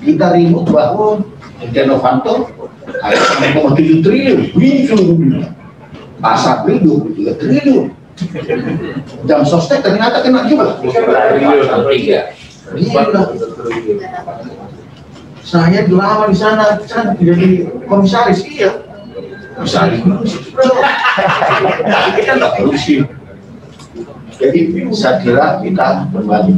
Kita 0.05 0.37
ribut 0.37 0.65
bahwa 0.69 1.21
Setia 1.55 1.83
Novanto 1.87 2.51
ada 3.01 3.15
1,7 3.15 4.03
triliun. 4.03 4.39
Seluruh 4.85 5.15
dunia 5.15 5.49
Asabri 6.19 6.79
23 6.81 7.41
triliun. 7.41 7.85
Jam 9.27 9.41
sostek 9.43 9.83
ternyata 9.83 10.23
kena 10.23 10.47
juga. 10.47 10.79
Tiga 10.79 12.31
Gila. 12.73 13.21
Saya 15.45 15.85
lama 15.85 16.25
di 16.25 16.37
sana, 16.37 16.81
kan 16.81 17.13
jadi 17.21 17.69
komisaris. 17.85 18.41
Iya. 18.41 18.81
Komisaris. 19.53 20.01
Kita 22.17 22.31
nggak 22.41 22.53
korupsi. 22.57 23.05
Jadi 24.35 24.59
saya 24.91 25.21
kira 25.21 25.61
kita 25.61 26.09
berbalik. 26.09 26.57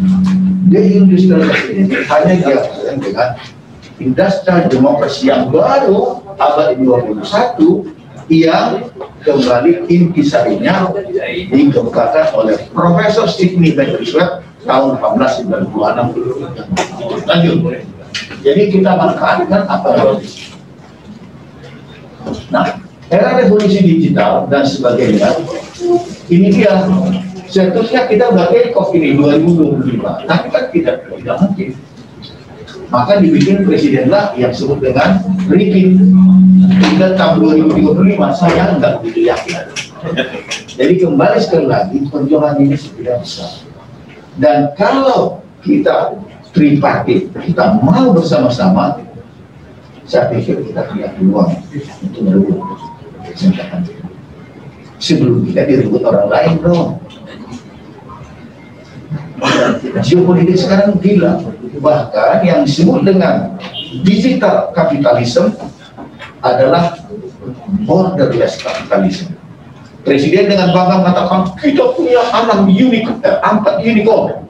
Deindustrialisasi 0.68 1.80
ini 1.80 1.96
hanya 2.12 2.34
dilakukan 2.44 2.96
dengan 3.00 3.30
industrial 3.98 4.70
demokrasi 4.70 5.30
yang 5.30 5.50
baru 5.50 6.22
abad 6.38 6.78
21 6.78 7.98
yang 8.28 8.92
kembali 9.24 9.88
intisarinya 9.88 10.92
dikemukakan 11.50 12.36
oleh 12.36 12.60
Profesor 12.76 13.32
Sidney 13.32 13.72
Beckersworth 13.72 14.44
tahun 14.68 15.00
1896 15.00 17.24
lanjut. 17.24 17.58
Jadi 18.44 18.62
kita 18.72 18.92
manfaatkan 19.00 19.64
apa 19.66 19.90
yang 19.96 20.20
nah 22.52 22.76
era 23.08 23.40
revolusi 23.40 23.80
digital 23.80 24.52
dan 24.52 24.68
sebagainya 24.68 25.32
ini 26.28 26.52
dia 26.52 26.84
seterusnya 27.48 28.04
kita 28.12 28.36
udah 28.36 28.52
off 28.76 28.92
ini 28.92 29.16
2025 29.16 30.28
tapi 30.28 30.48
kan 30.52 30.68
tidak 30.76 31.08
tidak 31.08 31.40
mungkin 31.40 31.67
maka 32.88 33.20
dibikin 33.20 33.68
presidenlah 33.68 34.34
yang 34.40 34.52
disebut 34.52 34.80
dengan 34.80 35.24
Rikin. 35.48 36.00
Hingga 36.68 37.16
tahun 37.16 37.64
2035 37.70 38.18
saya 38.36 38.76
nggak 38.78 38.92
begitu 39.02 39.30
yakin. 39.32 39.62
Jadi 40.78 40.94
kembali 41.02 41.38
sekali 41.42 41.68
lagi 41.68 41.98
perjuangan 42.08 42.58
ini 42.62 42.78
sudah 42.78 43.18
besar. 43.22 43.66
Dan 44.38 44.72
kalau 44.78 45.42
kita 45.66 46.16
tripartit 46.54 47.34
kita 47.34 47.82
mau 47.82 48.14
bersama-sama 48.14 49.02
saya 50.08 50.32
pikir 50.32 50.64
kita 50.64 50.88
punya 50.88 51.12
peluang 51.18 51.52
untuk 52.04 52.22
merebut. 52.24 52.60
Kesempatan 53.28 53.84
sebelum 54.98 55.46
kita 55.46 55.62
direbut 55.66 56.02
orang 56.02 56.28
lain 56.30 56.54
dong 56.62 56.98
geopolitik 60.04 60.58
sekarang 60.58 60.98
gila. 61.00 61.42
Bahkan 61.78 62.42
yang 62.46 62.66
disebut 62.66 63.06
dengan 63.06 63.58
digital 64.02 64.74
capitalism 64.74 65.54
adalah 66.42 66.98
borderless 67.86 68.58
capitalism. 68.60 69.34
Presiden 70.02 70.48
dengan 70.48 70.72
bangga 70.72 71.04
mengatakan 71.04 71.42
kita 71.60 71.84
punya 71.94 72.24
enam 72.32 72.72
unicorn, 72.72 73.20
eh, 73.28 73.38
empat 73.44 73.76
unicorn. 73.84 74.48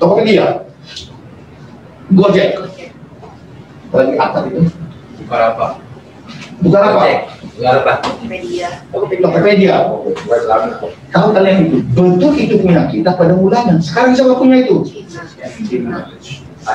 Tokopedia 0.00 0.66
Gojek. 2.10 2.58
Lagi 3.94 4.14
apa 4.18 4.38
itu? 4.50 4.66
Bukan 5.22 5.40
apa 5.54 5.89
bukan 6.60 6.80
apa? 6.80 7.04
Bukan 7.56 7.72
apa? 7.84 7.92
Media 8.24 8.68
Tokopedia. 8.92 9.76
Tahu 11.12 11.28
kalian 11.34 11.56
itu? 11.68 11.76
Bentuk 11.92 12.32
itu 12.36 12.54
punya 12.60 12.86
kita 12.88 13.16
pada 13.16 13.34
mulanya 13.36 13.76
sekarang 13.82 14.12
siapa 14.16 14.36
punya 14.38 14.64
itu? 14.64 14.84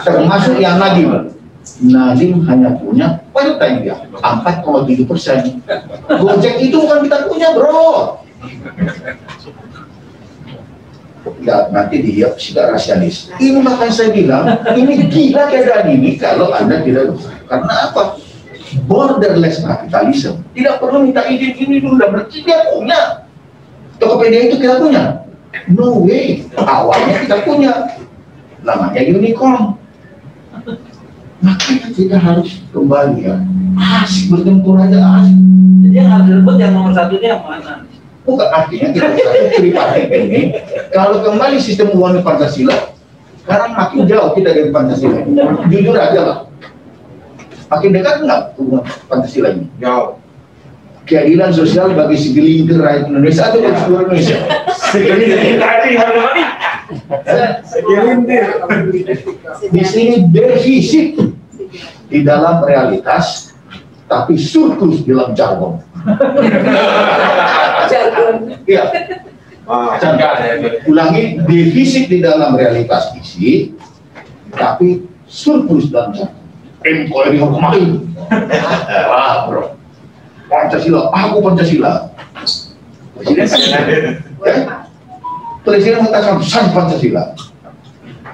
Termasuk 0.06 0.58
yang 0.60 0.78
Nadim. 0.82 1.34
Nadim 1.86 2.46
hanya 2.46 2.70
punya 2.78 3.08
pada 3.34 3.58
time 3.58 3.78
dia. 3.86 3.96
4,7 4.22 5.10
persen. 5.10 5.62
Gojek 6.10 6.56
itu 6.62 6.76
bukan 6.78 7.06
kita 7.06 7.18
punya 7.30 7.50
bro. 7.54 8.22
Ya 11.42 11.66
nanti 11.74 12.06
dia 12.06 12.30
sudah 12.38 12.70
rasialis 12.78 13.34
ini 13.42 13.58
makanya 13.58 13.90
saya 13.90 14.14
bilang 14.14 14.46
ini 14.78 15.10
gila 15.10 15.50
keadaan 15.50 15.98
ini 15.98 16.22
kalau 16.22 16.54
anda 16.54 16.86
tidak 16.86 17.18
karena 17.50 17.74
apa 17.90 18.22
borderless 18.86 19.62
capitalism 19.62 20.42
tidak 20.54 20.80
perlu 20.80 21.06
minta 21.06 21.26
izin 21.26 21.54
ini 21.58 21.78
dulu 21.82 21.98
dan 22.00 22.10
berarti 22.14 22.38
dia 22.46 22.70
punya. 22.70 23.02
Tokopedia 23.96 24.40
itu 24.52 24.56
kita 24.60 24.76
punya. 24.80 25.04
No 25.72 26.04
way. 26.04 26.46
Awalnya 26.56 27.16
kita 27.26 27.38
punya. 27.48 27.74
Namanya 28.66 29.02
unicorn. 29.02 29.80
Makanya 31.44 31.88
kita 31.94 32.18
harus 32.18 32.64
kembali 32.74 33.18
ya. 33.26 33.36
Asik 33.76 34.32
bertempur 34.32 34.80
aja 34.80 35.20
asik 35.20 35.36
Jadi 35.84 35.96
yang 36.00 36.08
harus 36.08 36.26
direbut 36.32 36.56
yang 36.58 36.72
nomor 36.72 36.96
satunya 36.96 37.36
yang 37.36 37.44
mana? 37.44 37.84
bukan 38.26 38.50
artinya 38.50 38.90
kita 38.90 39.08
satu 39.14 39.46
tripartit 39.54 40.10
ini 40.10 40.42
kalau 40.90 41.22
kembali 41.22 41.62
sistem 41.62 41.94
uang 41.94 42.26
Pancasila 42.26 42.74
sekarang 43.46 43.78
makin 43.78 44.10
jauh 44.10 44.34
kita 44.34 44.50
dari 44.50 44.74
Pancasila. 44.74 45.22
Jujur 45.70 45.94
aja 45.94 46.22
lah 46.26 46.38
makin 47.70 47.90
dekat 47.94 48.16
nggak 48.24 48.42
hubungan 48.58 48.84
Pancasila 49.10 49.50
ini 49.54 49.66
Jauh. 49.82 50.18
keadilan 51.06 51.54
sosial 51.54 51.94
bagi 51.94 52.18
segelintir 52.18 52.82
rakyat 52.82 53.10
Indonesia 53.10 53.44
atau 53.50 53.60
bagi 53.62 53.80
seluruh 53.86 54.04
Indonesia 54.10 54.38
Segelintir. 54.76 55.62
Segelintir. 57.66 58.46
di 59.74 59.84
sini 59.86 60.16
defisit 60.30 61.18
di 62.10 62.20
dalam 62.22 62.62
realitas 62.66 63.54
tapi 64.06 64.38
surplus 64.38 65.02
dalam 65.02 65.34
jargon 65.34 65.82
jargon 67.90 68.54
ya 68.70 68.86
Ah, 69.66 69.98
ulangi 70.86 71.42
defisit 71.50 72.06
di 72.06 72.22
dalam 72.22 72.54
realitas 72.54 73.10
isi 73.18 73.74
tapi 74.54 75.02
surplus 75.26 75.90
dalam 75.90 76.14
jargon 76.14 76.45
MKRI 76.86 77.38
kemarin 77.42 77.90
wah 79.10 79.50
bro. 79.50 79.64
Pancasila. 80.46 81.10
Aku 81.10 81.42
Pancasila. 81.42 82.14
Presiden 83.18 83.48
ya, 84.46 84.62
presiden 85.66 86.06
mengatakan 86.06 86.38
saya 86.46 86.70
Pancasila. 86.70 87.34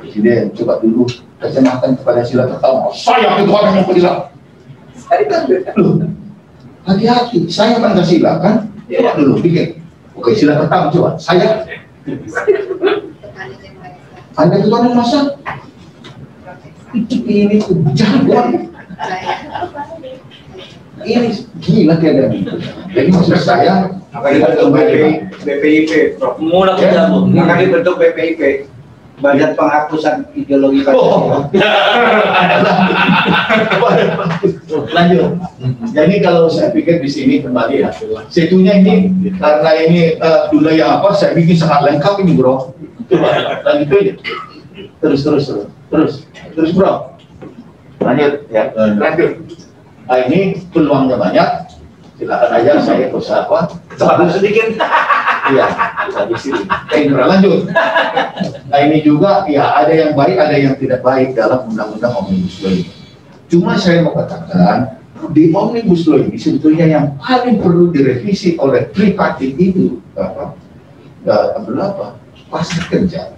Presiden 0.04 0.52
coba 0.52 0.84
dulu 0.84 1.08
kacamata 1.39 1.88
kepada 1.95 2.22
sila 2.28 2.52
pertama 2.52 2.91
saya 2.91 3.39
ketua 3.39 3.60
yang 3.64 3.88
Pancasila. 3.88 4.14
Loh, 5.80 6.04
hati-hati. 6.84 7.47
Saya 7.47 7.80
Pancasila 7.80 8.43
kan? 8.43 8.68
Coba 8.91 9.12
dulu 9.16 9.39
pikir. 9.39 9.80
Oke, 10.12 10.36
silakan 10.36 10.68
tanggung 10.68 10.91
jawab. 10.91 11.16
Saya. 11.16 11.64
Anda 14.36 14.56
ketua 14.60 14.78
yang 14.84 14.95
masak. 14.99 15.39
Itu 16.91 17.15
ini 17.23 17.55
kejagoan. 17.59 18.67
Saya. 19.01 19.33
Ini 21.01 21.33
gila 21.63 21.95
itu. 21.97 22.53
Jadi 22.93 23.09
maksud 23.09 23.41
saya, 23.41 23.89
Makanya 24.11 24.51
bentuk 24.51 24.75
BP, 24.75 25.23
BPIP, 25.47 26.19
Prof. 26.19 26.35
Mulai 26.43 26.83
Ya. 26.83 27.07
Makanya 27.07 27.79
bentuk 27.79 27.95
BPIP, 27.95 28.67
Badan 29.23 29.55
Penghapusan 29.55 30.27
Ideologi 30.35 30.83
Oh. 30.91 31.47
Pancasila. 31.47 32.75
lanjut. 34.97 35.39
Jadi 35.95 36.15
kalau 36.19 36.51
saya 36.51 36.75
pikir 36.75 36.99
di 36.99 37.07
sini 37.07 37.39
kembali 37.39 37.87
ya, 37.87 37.95
situnya 38.27 38.83
ini 38.83 39.15
karena 39.39 39.71
ini 39.79 40.19
eh, 40.19 40.41
dulu 40.51 40.67
yang 40.73 40.99
apa, 40.99 41.15
saya 41.15 41.31
bikin 41.37 41.55
sangat 41.55 41.87
lengkap 41.87 42.19
ini 42.27 42.35
bro. 42.35 42.75
Lanjut 43.63 43.87
aja. 43.95 44.13
Terus 45.01 45.23
terus 45.23 45.47
terus 45.47 45.65
terus 45.91 46.25
terus 46.55 46.71
bro. 46.73 47.11
Lanjut 48.01 48.49
ya, 48.49 48.73
lanjut. 48.73 49.31
Nah 50.09 50.19
ini 50.25 50.57
peluangnya 50.73 51.19
banyak. 51.21 51.49
Silakan 52.17 52.51
aja 52.53 52.71
saya 52.81 53.09
berusaha 53.13 53.45
apa? 53.45 53.77
Cepat 53.97 54.29
sedikit. 54.33 54.69
Iya, 55.41 55.67
bisa 56.05 56.21
di 56.29 56.37
sini. 56.37 56.63
Eh, 56.93 57.09
Indra, 57.09 57.25
lanjut. 57.27 57.65
Nah 58.69 58.79
ini 58.87 59.01
juga 59.01 59.43
ya 59.49 59.73
ada 59.73 59.89
yang 59.89 60.13
baik, 60.13 60.37
ada 60.37 60.55
yang 60.55 60.77
tidak 60.77 61.01
baik 61.01 61.33
dalam 61.33 61.65
undang-undang 61.65 62.13
omnibus 62.13 62.61
law 62.61 62.71
ini. 62.71 62.87
Cuma 63.49 63.73
saya 63.75 64.05
mau 64.05 64.15
katakan 64.15 65.01
di 65.33 65.49
omnibus 65.51 66.07
law 66.07 66.21
ini 66.21 66.37
sebetulnya 66.37 66.85
yang 66.87 67.05
paling 67.19 67.57
perlu 67.57 67.89
direvisi 67.89 68.55
oleh 68.61 68.93
tripartit 68.93 69.57
itu 69.57 69.99
apa? 70.13 70.55
Ya, 71.25 71.57
apa? 71.57 72.15
Pasar 72.47 72.85
kerja. 72.87 73.33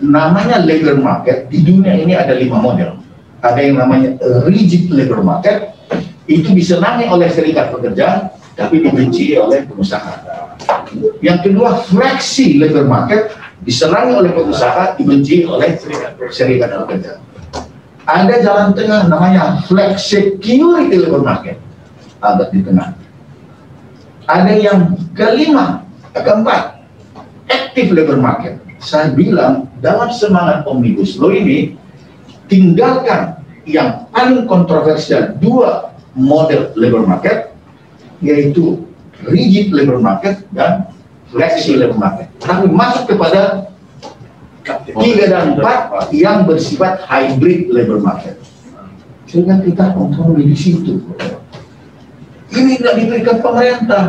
Namanya 0.00 0.64
labor 0.64 0.96
market 0.96 1.52
di 1.52 1.60
dunia 1.60 1.92
ini 1.92 2.16
ada 2.16 2.32
lima 2.32 2.56
model. 2.56 2.96
Ada 3.40 3.60
yang 3.60 3.76
namanya 3.80 4.16
rigid 4.48 4.88
labor 4.92 5.20
market, 5.20 5.76
itu 6.24 6.52
disenangi 6.52 7.08
oleh 7.08 7.28
serikat 7.28 7.72
pekerja, 7.72 8.32
tapi 8.56 8.84
dibenci 8.84 9.36
oleh 9.36 9.64
pengusaha. 9.64 10.24
Yang 11.20 11.38
kedua, 11.48 11.84
fleksi 11.84 12.60
labor 12.60 12.88
market 12.88 13.32
disenangi 13.64 14.12
oleh 14.16 14.32
pengusaha, 14.32 14.96
dibenci 14.96 15.44
oleh 15.44 15.76
serikat 16.32 16.72
pekerja. 16.72 17.20
Ada 18.08 18.40
jalan 18.40 18.72
tengah 18.72 19.08
namanya 19.08 19.60
flex 19.68 20.16
labor 20.40 21.20
market, 21.20 21.60
agak 22.24 22.48
di 22.52 22.60
tengah. 22.64 22.96
Ada 24.24 24.52
yang 24.56 24.96
kelima, 25.12 25.84
keempat, 26.16 26.80
active 27.48 27.92
labor 27.92 28.16
market. 28.20 28.56
Saya 28.80 29.12
bilang 29.12 29.68
dalam 29.84 30.08
semangat 30.08 30.64
omnibus 30.64 31.20
law 31.20 31.28
ini 31.28 31.76
tinggalkan 32.48 33.44
yang 33.68 34.08
paling 34.08 34.48
kontroversial 34.48 35.36
dua 35.36 35.92
model 36.16 36.72
labor 36.74 37.04
market 37.04 37.52
yaitu 38.24 38.84
rigid 39.28 39.70
labor 39.70 40.00
market 40.00 40.40
dan 40.56 40.88
flexi 41.28 41.76
labor 41.76 42.00
market. 42.00 42.32
Tapi 42.40 42.72
masuk 42.72 43.14
kepada 43.16 43.68
tiga 45.00 45.24
dan 45.28 45.56
empat 45.56 46.08
yang 46.12 46.48
bersifat 46.48 47.04
hybrid 47.04 47.68
labor 47.68 48.00
market. 48.00 48.40
Sehingga 49.28 49.62
kita 49.62 49.94
kontrol 49.94 50.40
di 50.40 50.56
situ. 50.56 51.04
Ini 52.50 52.82
tidak 52.82 52.94
diberikan 52.98 53.36
pemerintah. 53.38 54.04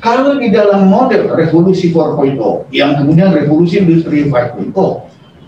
Kalau 0.00 0.40
di 0.40 0.48
dalam 0.48 0.88
model 0.88 1.28
revolusi 1.36 1.92
4.0 1.92 2.72
yang 2.72 2.96
kemudian 2.96 3.36
revolusi 3.36 3.84
industri 3.84 4.32
5.0 4.32 4.72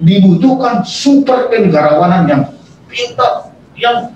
dibutuhkan 0.02 0.84
super 0.84 1.48
kenegarawanan 1.48 2.28
yang 2.28 2.42
pintar, 2.84 3.56
yang 3.80 4.12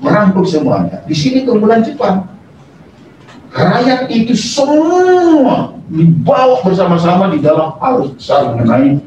merangkul 0.00 0.48
semuanya. 0.48 1.04
Di 1.04 1.12
sini 1.12 1.44
keunggulan 1.44 1.84
Jepang. 1.84 2.32
Rakyat 3.54 4.10
itu 4.10 4.34
semua 4.34 5.78
dibawa 5.86 6.58
bersama-sama 6.66 7.30
di 7.30 7.38
dalam 7.38 7.78
arus 7.78 8.10
besar 8.18 8.50
mengenai 8.50 8.98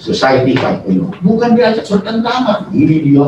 society 0.00 0.56
5.0. 0.56 1.18
Bukan 1.20 1.50
diajak 1.58 1.84
bertentangan. 1.84 2.72
Ini 2.72 2.96
dia. 3.04 3.26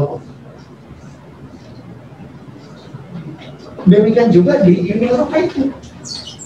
Demikian 3.90 4.30
juga 4.30 4.62
di 4.62 4.86
Uni 4.86 5.10
Eropa 5.10 5.34
itu. 5.42 5.74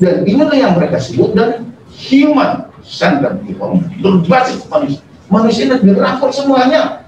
Dan 0.01 0.25
inilah 0.25 0.57
yang 0.57 0.73
mereka 0.75 0.97
sebut 0.97 1.37
dan 1.37 1.69
human 1.93 2.73
centered 2.81 3.45
economy. 3.45 3.85
Berbasis 4.01 4.65
manusia. 4.67 5.05
Manusia 5.29 5.63
ini 5.69 5.77
dirangkul 5.85 6.33
semuanya. 6.33 7.05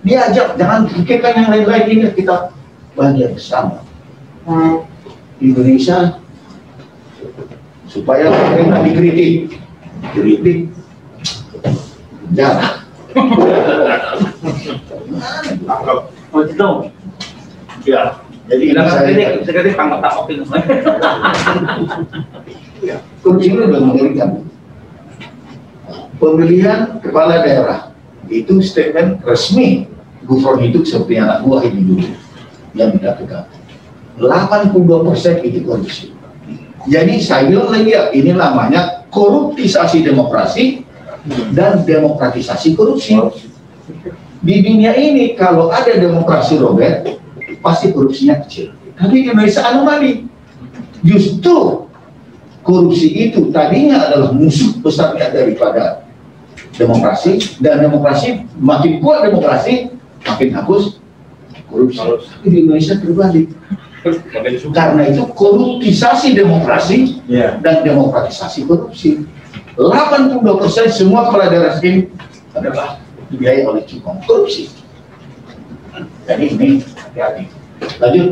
Diajak, 0.00 0.56
jangan 0.56 0.88
pikirkan 0.88 1.32
yang 1.44 1.48
lain-lain 1.52 1.86
ini 1.92 2.08
kita 2.16 2.52
bahagia 2.96 3.32
bersama. 3.36 3.84
Indonesia 5.40 6.20
supaya 7.84 8.32
pemerintah 8.32 8.80
dikritik, 8.80 9.60
kritik, 10.16 10.58
jangan. 12.32 12.80
Itu. 16.30 16.70
Ya, 17.84 18.20
jadi 18.50 18.62
ini 18.66 18.74
Tidak 18.74 18.90
saya 18.90 19.10
ini 19.14 19.46
sekali 19.46 19.70
pangkat 19.78 19.98
tak 20.02 20.26
itu. 20.26 20.42
kursi 23.22 23.46
ini 23.46 23.62
sudah 23.62 23.80
mengerikan. 23.80 24.30
Pemilihan 26.18 26.98
kepala 26.98 27.46
daerah 27.46 27.94
itu 28.26 28.58
statement 28.58 29.22
resmi 29.22 29.86
gubernur 30.26 30.66
itu 30.66 30.82
seperti 30.82 31.22
anak 31.22 31.46
buah 31.46 31.62
ini 31.64 31.80
dulu 31.80 32.06
yang 32.74 32.90
dikatakan 32.92 33.46
82 34.18 35.06
persen 35.06 35.34
itu 35.46 35.62
korupsi. 35.64 36.12
Jadi 36.90 37.22
saya 37.22 37.48
bilang 37.48 37.70
lagi 37.70 37.94
ya 37.94 38.10
ini 38.10 38.34
namanya 38.34 39.06
koruptisasi 39.14 40.02
demokrasi 40.02 40.82
dan 41.54 41.86
demokratisasi 41.86 42.74
korupsi. 42.74 43.14
Di 44.40 44.54
dunia 44.64 44.96
ini 44.96 45.38
kalau 45.38 45.70
ada 45.70 45.92
demokrasi 45.94 46.56
Robert 46.58 47.19
pasti 47.60 47.92
korupsinya 47.92 48.40
kecil. 48.44 48.72
Tapi 48.96 49.24
di 49.24 49.28
Indonesia 49.32 49.64
anomali. 49.64 50.28
Justru 51.00 51.88
korupsi 52.60 53.08
itu 53.08 53.48
tadinya 53.48 54.04
adalah 54.04 54.36
musuh 54.36 54.76
besarnya 54.84 55.32
daripada 55.32 56.04
demokrasi 56.76 57.56
dan 57.60 57.80
demokrasi 57.80 58.44
makin 58.60 59.00
kuat 59.00 59.24
demokrasi 59.28 59.96
makin 60.28 60.48
hapus 60.52 61.00
korupsi. 61.72 62.00
Tapi 62.00 62.46
di 62.52 62.56
Indonesia 62.68 63.00
terbalik. 63.00 63.48
Karena 64.72 65.12
itu 65.12 65.28
koruptisasi 65.36 66.32
demokrasi 66.32 67.20
Iya. 67.28 67.60
dan 67.60 67.84
demokratisasi 67.84 68.64
korupsi. 68.64 69.28
82 69.76 70.40
persen 70.60 70.88
semua 70.88 71.28
kepala 71.28 71.52
daerah 71.52 71.76
ini 71.84 72.08
adalah 72.56 73.00
dibiayai 73.28 73.64
oleh 73.68 73.84
cukong 73.84 74.24
korupsi. 74.24 74.72
Jadi 76.28 76.44
ini 76.56 76.68
hati-hati. 76.96 77.44
Lanjut. 78.00 78.28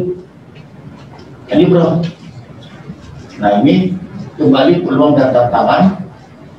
Ini 1.48 1.64
bro. 1.72 2.04
Nah 3.38 3.50
ini 3.62 3.96
kembali 4.36 4.84
peluang 4.84 5.16
dan 5.16 5.32
tantangan 5.32 6.04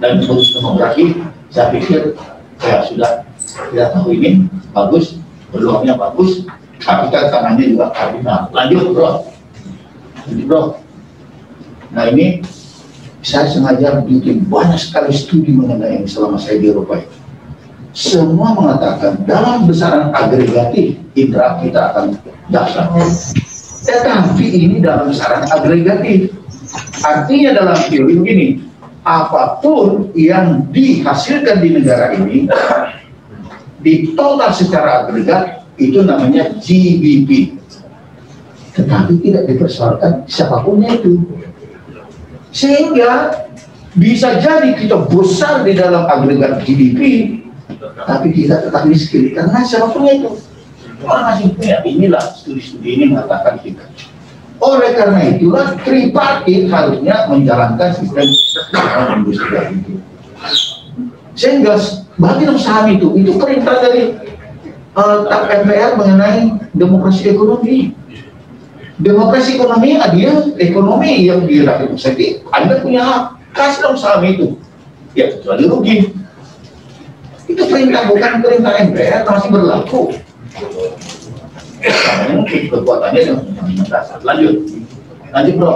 dan 0.02 0.24
bonus 0.26 0.56
demografi. 0.56 1.20
Saya 1.50 1.74
pikir 1.74 2.18
saya 2.62 2.86
sudah 2.86 3.12
tidak 3.74 3.94
tahu 3.94 4.14
ini 4.14 4.46
bagus, 4.74 5.18
peluangnya 5.50 5.98
bagus, 5.98 6.46
tapi 6.82 7.12
tantangannya 7.14 7.66
juga 7.76 7.94
kardinal. 7.94 8.50
Lanjut 8.56 8.96
bro. 8.96 9.12
Lanjut 10.26 10.46
bro. 10.48 10.62
Nah 11.94 12.06
ini 12.10 12.42
saya 13.20 13.52
sengaja 13.52 14.00
bikin 14.08 14.48
banyak 14.48 14.80
sekali 14.80 15.12
studi 15.12 15.52
mengenai 15.52 16.02
ini 16.02 16.08
selama 16.08 16.40
saya 16.40 16.58
di 16.58 16.72
Eropa 16.72 17.04
itu. 17.04 17.19
Semua 17.90 18.54
mengatakan 18.54 19.26
dalam 19.26 19.66
besaran 19.66 20.14
agregatif 20.14 21.02
indera 21.18 21.58
kita 21.58 21.80
akan 21.94 22.06
dahsyat. 22.54 22.90
Tetapi 23.86 24.46
ini 24.46 24.78
dalam 24.78 25.10
besaran 25.10 25.50
agregatif. 25.50 26.38
Artinya 27.02 27.58
dalam 27.58 27.78
teori 27.90 28.14
begini, 28.14 28.48
apa 29.02 29.58
pun 29.58 30.14
yang 30.14 30.70
dihasilkan 30.70 31.66
di 31.66 31.70
negara 31.82 32.14
ini 32.14 32.46
di 33.82 34.14
total 34.14 34.52
secara 34.54 35.08
agregat 35.08 35.66
itu 35.80 36.04
namanya 36.06 36.54
GDP. 36.62 37.58
Tetapi 38.76 39.18
tidak 39.26 39.44
dipersoalkan 39.50 40.30
siapapunnya 40.30 41.00
itu. 41.00 41.26
Sehingga 42.54 43.34
bisa 43.98 44.38
jadi 44.38 44.78
kita 44.78 45.10
besar 45.10 45.66
di 45.66 45.74
dalam 45.74 46.06
agregat 46.06 46.62
GDP, 46.62 47.39
tapi 47.80 48.28
kita 48.36 48.68
tetap 48.68 48.84
miskin 48.86 49.32
karena 49.32 49.64
siapapunnya 49.64 50.14
itu. 50.20 50.32
Orang 51.00 51.32
masih 51.32 51.56
punya 51.56 51.80
inilah 51.88 52.24
studi-studi 52.36 52.90
ini 53.00 53.04
mengatakan 53.16 53.56
kita. 53.64 53.88
Oleh 54.60 54.92
karena 54.92 55.32
itulah 55.32 55.80
tripartit 55.88 56.68
harusnya 56.68 57.32
menjalankan 57.32 57.96
sistem 57.96 58.28
industrial 59.16 59.66
itu. 59.72 60.04
Sehingga 61.40 61.80
bagi 62.20 62.44
saham 62.60 62.92
itu, 62.92 63.16
itu 63.16 63.32
perintah 63.40 63.80
dari 63.80 64.12
uh, 65.00 65.24
MPR 65.64 65.96
mengenai 65.96 66.52
demokrasi 66.76 67.32
ekonomi. 67.32 67.96
Demokrasi 69.00 69.56
ekonomi 69.56 69.96
adil, 69.96 70.60
ekonomi 70.60 71.32
yang 71.32 71.48
dirakyat 71.48 71.96
Anda 72.52 72.84
punya 72.84 73.08
hak, 73.08 73.24
kasih 73.56 73.80
dong 73.88 73.96
saham 73.96 74.28
itu. 74.28 74.60
Ya 75.16 75.32
kecuali 75.32 75.64
rugi. 75.72 76.19
Itu 77.50 77.64
perintah 77.66 78.06
bukan 78.06 78.34
perintah 78.46 78.74
MPR 78.78 79.22
masih 79.26 79.50
berlaku. 79.50 80.02
Mungkin 82.30 82.62
kekuatannya 82.70 83.22
yang 83.26 83.40
dasar. 83.90 84.22
Lanjut, 84.22 84.56
lanjut 85.34 85.56
bro. 85.58 85.74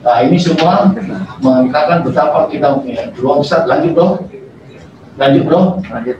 Nah 0.00 0.18
ini 0.24 0.36
semua 0.40 0.90
mengatakan 1.38 2.02
betapa 2.02 2.50
kita 2.50 2.82
punya 2.82 3.14
ruang 3.14 3.46
besar. 3.46 3.68
Lanjut 3.70 3.92
bro, 3.94 4.08
lanjut 5.14 5.42
bro. 5.46 5.60
Lanjut. 5.86 6.18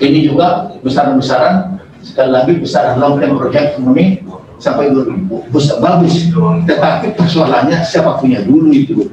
Ini 0.00 0.18
juga 0.32 0.72
besaran-besaran 0.80 1.76
sekali 2.00 2.30
lagi 2.32 2.52
besar 2.56 2.96
long 2.96 3.20
term 3.20 3.36
project 3.36 3.76
ekonomi 3.76 4.24
sampai 4.60 4.92
2000 4.92 5.52
besar 5.52 5.76
bagus 5.80 6.28
tetapi 6.68 7.16
persoalannya 7.16 7.80
siapa 7.84 8.20
punya 8.20 8.44
dulu 8.44 8.72
itu 8.72 9.08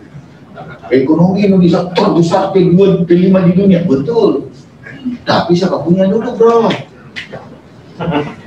ekonomi 0.91 1.47
Indonesia 1.47 1.87
terbesar 1.93 2.51
kedua 2.55 3.03
kelima 3.07 3.43
di 3.45 3.53
dunia. 3.55 3.83
Betul. 3.83 4.51
Tapi 5.23 5.51
siapa 5.55 5.83
punya 5.83 6.07
dulu 6.07 6.35
bro? 6.35 6.67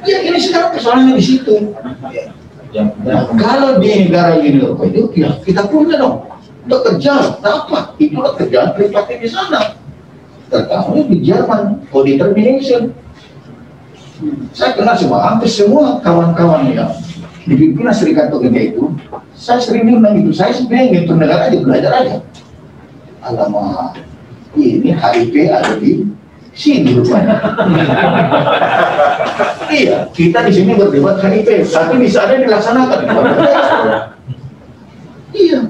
Ya 0.06 0.18
ini 0.24 0.38
sekarang 0.38 0.76
persoalannya 0.76 1.14
di 1.18 1.24
situ. 1.24 1.74
Nah, 3.02 3.26
kalau 3.34 3.82
di 3.82 4.06
negara 4.06 4.38
ini 4.38 4.62
itu 4.62 5.02
ya 5.18 5.34
kita 5.42 5.66
punya 5.66 5.98
dong. 5.98 6.22
Bekerja 6.70 7.40
dapat. 7.42 7.98
Itulah 7.98 8.36
kerjaan 8.38 8.76
privatif 8.78 9.16
di 9.18 9.28
sana. 9.28 9.74
Terutama 10.46 11.02
di 11.02 11.18
Jerman 11.22 11.82
for 11.90 12.06
determination. 12.06 12.94
Saya 14.52 14.76
kenal 14.76 14.94
semua 14.94 15.32
hampir 15.32 15.48
semua 15.48 15.96
kawan-kawan 16.04 16.68
yang 16.70 16.92
di 17.51 17.59
pimpinan 17.59 17.90
serikat 17.90 18.31
pekerja 18.31 18.60
itu. 18.62 18.94
Saya 19.35 19.59
sering 19.59 19.90
bilang 19.90 20.14
itu 20.14 20.31
saya 20.31 20.55
sebenarnya 20.55 21.02
ingin 21.02 21.18
negara 21.18 21.51
aja 21.51 21.59
belajar 21.59 21.93
aja. 21.98 22.16
Alamak 23.27 23.98
ini 24.55 24.94
HIP 24.94 25.35
ada 25.51 25.74
di 25.82 26.06
sini 26.55 26.94
rupanya. 26.94 27.36
Iya 29.70 30.10
kita 30.10 30.51
di 30.51 30.52
sini 30.52 30.74
berdebat 30.74 31.22
HIP 31.22 31.62
tapi 31.70 32.02
di 32.02 32.10
sana 32.10 32.39
dilaksanakan. 32.39 33.01
Iya. 35.31 35.60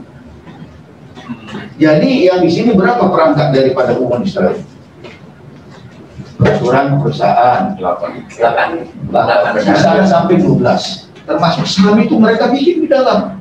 Jadi 1.76 2.10
yang 2.28 2.40
di 2.40 2.48
sini 2.48 2.72
berapa 2.72 3.12
perangkat 3.12 3.52
daripada 3.52 3.92
umat 4.00 4.24
Israel? 4.24 4.56
Peraturan 6.40 6.96
perusahaan. 6.96 7.76
8 7.76 9.12
8 9.12 9.60
di 9.60 9.76
sana 9.76 10.04
sampai 10.08 10.40
12 10.40 11.09
termasuk 11.30 11.62
saham 11.62 12.02
itu 12.02 12.18
mereka 12.18 12.50
bikin 12.50 12.82
di 12.82 12.88
dalam. 12.90 13.38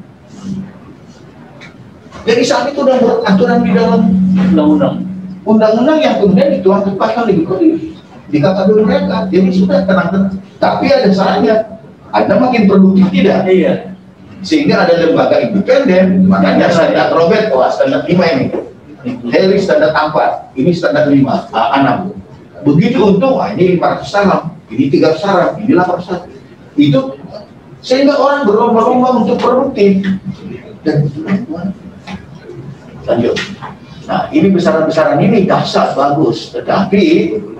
Jadi 2.29 2.41
saat 2.45 2.69
itu 2.69 2.85
udah 2.85 3.01
beraturan 3.01 3.65
di 3.65 3.71
dalam 3.73 4.01
undang-undang. 4.53 4.95
Undang-undang 5.41 5.97
yang 5.97 6.15
kemudian 6.21 6.53
dituang 6.53 6.85
pasal 6.93 7.25
di 7.25 7.41
di 8.29 8.37
kategori 8.37 8.83
mereka 8.85 9.25
jadi 9.33 9.49
sudah 9.49 9.89
tenang-tenang 9.89 10.37
tapi 10.61 10.85
ada 10.93 11.09
saatnya 11.09 11.55
anda 12.13 12.37
makin 12.37 12.69
produktif 12.69 13.09
tidak. 13.09 13.49
Iya. 13.49 13.73
sehingga 14.39 14.87
ada 14.87 14.95
lembaga 14.95 15.35
independen 15.43 16.23
makanya 16.23 16.71
standar 16.71 17.11
Robert 17.11 17.51
oh 17.51 17.67
standar 17.67 18.07
5 18.07 18.15
ini. 18.15 18.47
Harry 19.35 19.59
standar 19.59 19.91
4 19.91 20.55
ini 20.55 20.71
standar 20.71 21.11
5 21.11 21.27
ah, 21.51 22.07
6 22.07 22.63
begitu 22.63 23.03
untung 23.03 23.35
ah, 23.35 23.51
ini 23.51 23.75
500 23.75 24.07
salam 24.07 24.55
ini 24.71 24.87
300 24.87 25.19
salam 25.19 25.51
ini 25.59 25.75
800 25.75 26.07
salam. 26.07 26.23
Itu 26.79 27.18
sehingga 27.79 28.15
orang 28.19 28.43
berlomba-lomba 28.43 29.23
untuk 29.23 29.37
produktif. 29.39 30.03
Dan 30.83 31.07
lanjut. 33.07 33.35
Nah 34.09 34.25
ini 34.33 34.47
besaran-besaran 34.51 35.19
ini 35.21 35.45
dasar 35.47 35.95
bagus. 35.95 36.51
Tetapi 36.51 37.03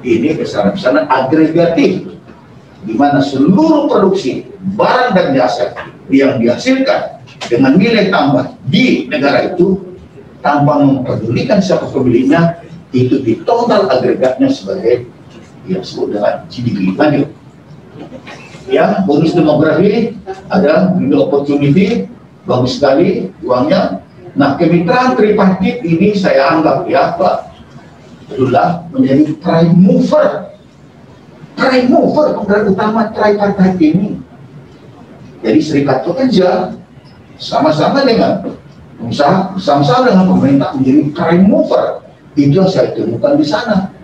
ini 0.03 0.29
besaran-besaran 0.35 1.07
agregatif. 1.07 2.15
Di 2.79 2.95
mana 2.95 3.19
seluruh 3.19 3.91
produksi 3.91 4.47
barang 4.75 5.11
dan 5.11 5.35
jasa 5.35 5.75
yang 6.07 6.39
dihasilkan 6.39 7.19
dengan 7.51 7.75
nilai 7.75 8.07
tambah 8.07 8.55
di 8.67 9.07
negara 9.11 9.51
itu 9.51 9.83
tanpa 10.39 10.79
memperdulikan 10.79 11.59
siapa 11.59 11.91
pembelinya 11.91 12.59
itu 12.95 13.21
di 13.21 13.43
total 13.43 13.91
agregatnya 13.91 14.49
sebagai 14.49 15.05
yang 15.69 15.83
disebut 15.83 16.17
dengan 16.17 16.33
GDP 16.49 16.77
lanjut 16.97 17.29
ya 18.69 19.01
bonus 19.03 19.33
demografi 19.33 20.15
ada 20.47 20.93
window 20.95 21.27
opportunity 21.27 22.05
bagus 22.45 22.77
sekali 22.77 23.33
uangnya. 23.41 24.05
Nah 24.37 24.55
kemitraan 24.55 25.17
tripartit 25.17 25.81
ini 25.83 26.13
saya 26.13 26.55
anggap 26.55 26.85
ya 26.85 27.17
Pak 27.17 27.49
itulah 28.29 28.85
menjadi 28.93 29.33
prime 29.41 29.73
mover. 29.73 30.53
Prime 31.57 31.89
mover 31.91 32.37
penggerak 32.39 32.71
utama 32.71 33.01
tripartit 33.11 33.75
ini. 33.81 34.21
Jadi 35.41 35.59
serikat 35.59 36.05
pekerja 36.05 36.77
sama-sama 37.41 38.05
dengan 38.05 38.43
usaha 39.01 39.55
sama-sama 39.57 40.11
dengan 40.13 40.25
pemerintah 40.29 40.69
menjadi 40.77 41.01
prime 41.11 41.45
mover. 41.49 42.05
Itu 42.37 42.63
yang 42.63 42.69
saya 42.69 42.93
temukan 42.95 43.35
di 43.35 43.43
sana 43.43 43.98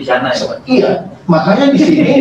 Di 0.00 0.08
sana 0.08 0.32
ya. 0.32 0.56
Iya, 0.64 0.92
makanya 1.28 1.76
di 1.76 1.80
sini 1.84 2.12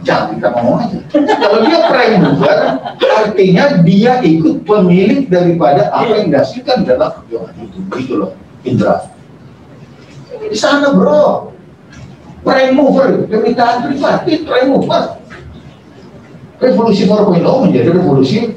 jangan 0.00 0.40
kita 0.40 0.56
ngomong 0.56 0.88
aja. 0.88 0.98
Kalau 1.36 1.58
dia 1.68 1.84
prime 1.84 2.16
mover, 2.24 2.58
artinya 2.96 3.64
dia 3.84 4.24
ikut 4.24 4.64
pemilik 4.64 5.28
daripada 5.28 5.92
apa 5.92 6.16
yang 6.16 6.32
dihasilkan 6.32 6.88
dalam 6.88 7.12
perjuangan 7.12 7.52
itu. 7.60 7.78
Itu 8.00 8.14
loh, 8.16 8.32
Indra. 8.64 9.12
Di 10.48 10.56
sana 10.56 10.96
bro. 10.96 11.52
Prime 12.40 12.72
mover, 12.72 13.28
permintaan 13.28 13.84
privatif, 13.92 14.48
prime 14.48 14.72
mover. 14.72 15.20
Revolusi 16.56 17.04
4.0 17.04 17.44
menjadi 17.68 17.88
revolusi 17.92 18.48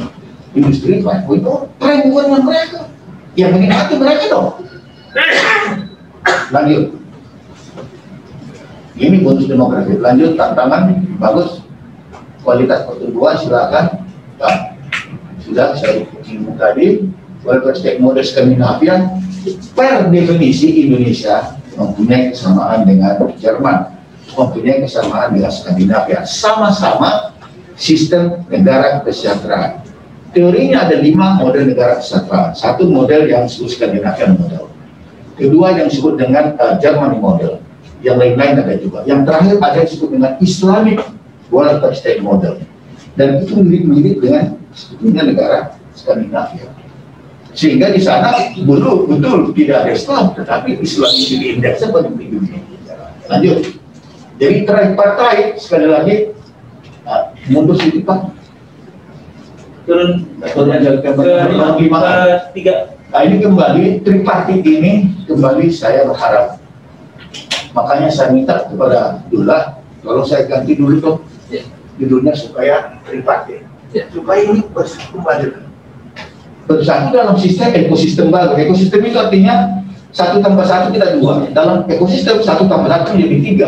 industri 0.56 1.04
5.0. 1.04 1.68
Prime 1.76 2.04
movernya 2.08 2.40
mereka. 2.48 2.88
Yang 3.36 3.50
menikmati 3.60 3.94
mereka 4.00 4.24
dong. 4.32 4.50
Lanjut 6.56 6.99
ini 9.00 9.24
bonus 9.24 9.48
demografi. 9.48 9.96
Lanjut 9.96 10.36
tantangan 10.36 10.92
bagus. 11.18 11.64
Kualitas 12.44 12.84
pertumbuhan 12.84 13.36
silakan. 13.40 13.86
Ya. 14.40 14.52
sudah 15.44 15.76
saya 15.76 16.08
singgung 16.24 16.56
tadi 16.56 17.10
state 17.76 18.00
model 18.04 18.24
Skandinavia. 18.24 19.20
Per 19.72 20.12
definisi 20.12 20.84
Indonesia 20.84 21.56
mempunyai 21.80 22.36
kesamaan 22.36 22.84
dengan 22.84 23.16
Jerman. 23.40 23.96
Mempunyai 24.36 24.84
kesamaan 24.84 25.34
dengan 25.34 25.52
Skandinavia. 25.52 26.28
Sama-sama 26.28 27.34
sistem 27.80 28.44
negara 28.52 29.00
kesejahteraan. 29.02 29.88
Teorinya 30.36 30.86
ada 30.86 31.00
lima 31.00 31.40
model 31.40 31.72
negara 31.72 31.98
kesejahteraan. 32.04 32.52
Satu 32.54 32.86
model 32.86 33.26
yang 33.32 33.48
disebut 33.48 33.80
Skandinavian 33.80 34.36
model. 34.36 34.68
Kedua 35.40 35.72
yang 35.72 35.88
disebut 35.88 36.20
dengan 36.20 36.60
uh, 36.60 36.76
Germany 36.84 37.16
model 37.16 37.64
yang 38.00 38.18
lain-lain 38.20 38.64
ada 38.64 38.76
juga. 38.80 39.04
Yang 39.04 39.20
terakhir 39.28 39.56
ada 39.60 39.76
yang 39.76 39.88
disebut 39.88 40.10
dengan 40.16 40.32
Islamic 40.40 40.98
Welfare 41.52 41.96
State 41.96 42.22
Model. 42.24 42.64
Dan 43.20 43.44
itu 43.44 43.60
mirip-mirip 43.60 44.24
dengan 44.24 44.56
sebetulnya 44.72 45.24
negara 45.28 45.60
Skandinavia. 45.92 46.72
Sehingga 47.52 47.92
di 47.92 48.00
sana 48.00 48.56
dulu 48.56 49.10
betul 49.10 49.52
tidak 49.52 49.84
ada 49.84 49.92
Islam, 49.92 50.24
tetapi 50.38 50.80
Islam 50.80 51.12
itu 51.12 51.36
indeksnya 51.60 51.88
pada 51.92 52.08
dunia. 52.08 52.62
Lanjut. 53.28 53.58
Jadi 54.40 54.56
terakhir 54.64 54.94
partai 54.96 55.36
sekali 55.60 55.88
lagi 55.92 56.16
nah, 57.04 57.36
mundur 57.52 57.76
sedikit 57.76 58.08
Pak. 58.08 58.20
Turun 59.84 60.24
ke 61.04 61.12
tiga. 62.56 62.96
Nah 63.10 63.26
ini 63.26 63.42
kembali 63.42 63.84
tripartit 64.06 64.62
ini 64.64 64.94
kembali 65.26 65.68
saya 65.74 66.06
berharap 66.06 66.59
makanya 67.76 68.10
saya 68.10 68.34
minta 68.34 68.66
kepada 68.66 69.24
Dula 69.30 69.82
kalau 70.02 70.24
saya 70.26 70.48
ganti 70.48 70.74
dulu 70.78 70.98
tuh 71.00 71.16
Ya. 71.50 71.66
judulnya 71.98 72.38
supaya 72.38 73.02
tripartit 73.04 73.66
Ya. 73.90 74.06
supaya 74.14 74.46
ini 74.46 74.62
bersatu 74.70 75.18
kembali 75.18 75.50
bersatu 76.70 77.10
dalam 77.10 77.34
sistem 77.42 77.74
ekosistem 77.74 78.30
baru 78.30 78.54
ekosistem 78.54 79.02
itu 79.02 79.18
artinya 79.18 79.82
satu 80.14 80.38
tambah 80.46 80.62
satu 80.62 80.94
tidak 80.94 81.18
dua 81.18 81.50
dalam 81.50 81.90
ekosistem 81.90 82.38
satu 82.46 82.70
tambah 82.70 82.86
satu 82.86 83.18
menjadi 83.18 83.38
tiga 83.42 83.68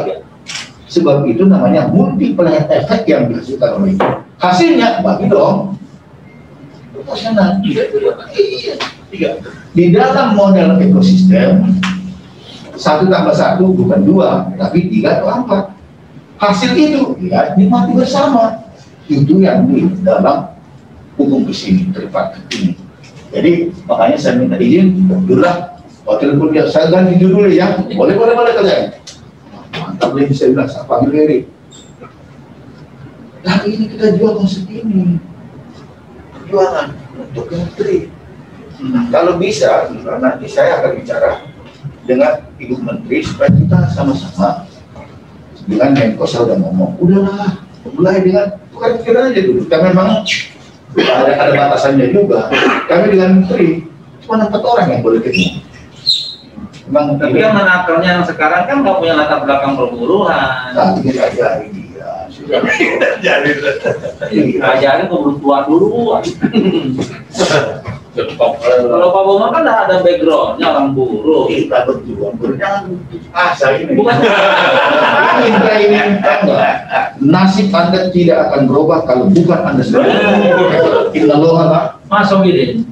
Sebab 0.91 1.23
itu 1.23 1.47
namanya 1.47 1.87
multiplier 1.87 2.67
effect 2.67 3.07
yang 3.07 3.31
dihasilkan 3.31 3.79
oleh 3.79 3.95
itu. 3.95 4.07
Hasilnya 4.35 4.99
bagi 4.99 5.31
dong. 5.31 5.79
Proporsional. 6.91 7.63
Iya. 7.63 7.87
Iya. 9.15 9.31
Di 9.71 9.95
dalam 9.95 10.35
model 10.35 10.75
ekosistem 10.83 11.79
satu 12.81 13.05
tambah 13.05 13.35
satu 13.37 13.77
bukan 13.77 14.01
dua, 14.01 14.49
tapi 14.57 14.89
tiga 14.89 15.21
atau 15.21 15.29
empat. 15.29 15.77
Hasil 16.41 16.73
itu 16.73 17.13
ya 17.29 17.53
nikmati 17.53 17.93
bersama. 17.93 18.57
Itu 19.05 19.37
yang 19.37 19.69
di 19.69 19.85
dalam 20.01 20.49
hukum 21.13 21.45
ke 21.45 21.53
sini 21.53 21.93
tripartit 21.93 22.41
ini. 22.57 22.73
Jadi 23.29 23.69
makanya 23.85 24.17
saya 24.17 24.41
minta 24.41 24.57
izin, 24.57 24.97
itulah 25.05 25.77
hotel 26.09 26.41
kuliah 26.41 26.65
saya 26.65 26.89
ganti 26.89 27.21
judul 27.21 27.53
ya. 27.53 27.77
Boleh 27.93 28.17
boleh 28.17 28.33
boleh 28.33 28.51
kalian. 28.57 28.97
Mantap 29.77 30.17
lagi 30.17 30.33
saya 30.33 30.57
bilang 30.57 30.65
saya 30.65 30.89
panggil 30.89 31.13
Eri. 31.13 31.39
Nah 33.45 33.57
ini 33.69 33.85
kita 33.93 34.17
jual 34.17 34.41
konsep 34.41 34.65
ini. 34.65 35.21
Jualan 36.49 36.89
untuk 37.13 37.45
menteri. 37.53 38.09
Nah, 38.81 39.05
kalau 39.13 39.37
bisa, 39.37 39.93
nanti 39.93 40.49
saya 40.49 40.81
akan 40.81 40.91
bicara 40.97 41.50
dengan 42.05 42.41
Ibu 42.57 42.75
Menteri 42.81 43.21
supaya 43.21 43.49
kita 43.53 43.77
sama-sama 43.93 44.65
dengan 45.69 45.93
Menko 45.93 46.25
saya 46.25 46.49
udah 46.49 46.57
ngomong, 46.57 46.91
udahlah, 46.97 47.61
mulai 47.93 48.21
dengan 48.25 48.57
tukar 48.73 48.97
pikiran 48.97 49.29
aja 49.29 49.41
dulu. 49.45 49.61
Karena 49.69 49.85
memang 49.93 50.09
ada, 50.97 51.31
ada 51.37 51.51
batasannya 51.53 52.07
juga. 52.11 52.49
Kami 52.89 53.05
dengan 53.13 53.29
Menteri 53.41 53.85
cuma 54.25 54.41
empat 54.41 54.61
orang 54.61 54.87
yang 54.89 55.01
boleh 55.05 55.21
ketemu. 55.21 55.61
Memang 56.91 57.15
Tapi 57.15 57.39
yang 57.39 57.55
menakalnya 57.55 58.09
yang 58.19 58.25
sekarang 58.27 58.67
kan 58.67 58.83
nggak 58.83 58.97
punya 58.99 59.13
latar 59.15 59.39
belakang 59.47 59.79
perburuan. 59.79 60.75
Nah, 60.75 60.99
kita 60.99 61.31
ajari 61.31 61.71
dia. 61.71 62.27
Sudah. 62.27 62.59
Iya. 64.27 64.59
Ajarin 64.75 65.07
keburu 65.07 65.39
tua 65.39 65.63
dulu. 65.69 66.19
Kalau 68.11 69.07
Pak 69.15 69.23
Boma 69.23 69.47
kan 69.55 69.63
udah 69.63 69.77
ada 69.87 69.95
backgroundnya 70.03 70.67
orang 70.67 70.91
buruh. 70.91 71.47
Kita 71.47 71.87
berjuang 71.87 72.35
berjangan 72.35 72.91
asa 73.31 73.79
ini. 73.79 73.95
Bukan. 73.95 74.15
Ini. 75.47 75.99
Nasib 77.23 77.71
Anda 77.71 78.11
tidak 78.11 78.51
akan 78.51 78.67
berubah 78.67 79.07
kalau 79.07 79.31
bukan 79.31 79.59
Anda 79.63 79.83
sendiri. 79.87 80.11
Inna 81.15 81.39
Allah 81.39 81.95
Masuk 82.11 82.43
gini. 82.43 82.83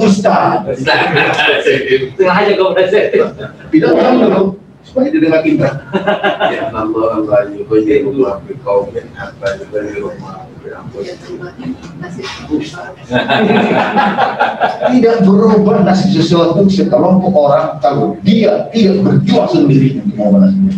Ustaz. 0.00 0.64
Tengah 2.16 2.36
aja 2.40 2.52
kau 2.56 2.72
presiden. 2.72 3.36
Tidak 3.68 3.90
tahu 3.92 4.56
supaya 4.84 5.08
didengar 5.12 5.42
Indra. 5.46 5.70
Ya 6.50 6.66
Allah 6.74 7.22
Allah 7.22 7.40
yuhyi 7.54 8.02
Allah 8.02 8.42
biqaumin 8.42 9.06
hatta 9.14 9.48
yughayyiru 9.62 10.10
ma 10.18 10.42
bi 10.58 10.68
anfusihim. 10.74 11.46
Tidak 14.90 15.16
berubah 15.22 15.86
nasib 15.86 16.10
sesuatu 16.18 16.66
sekelompok 16.66 17.34
orang 17.36 17.78
kalau 17.78 18.18
dia 18.26 18.66
tidak 18.74 18.98
berjuang 19.06 19.48
sendiri 19.52 20.02
untuk 20.02 20.42
nasibnya. 20.42 20.74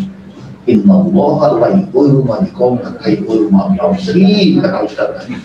Inna 0.68 0.94
Allah 0.94 1.38
la 1.56 1.68
yughayyiru 1.72 2.20
ma 2.28 2.36
biqaumin 2.44 2.82
hatta 2.84 3.06
yughayyiru 3.08 3.48
ma 3.48 3.72
bi 3.72 3.80
anfusihim 3.80 4.60
kata 4.60 4.78
Ustaz 4.84 5.08
tadi. 5.16 5.34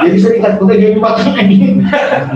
Jadi 0.00 0.16
saya 0.20 0.34
ingat 0.40 0.54
udah 0.60 0.76
jadi 0.76 0.96
makan 0.96 1.28
ini. 1.44 1.84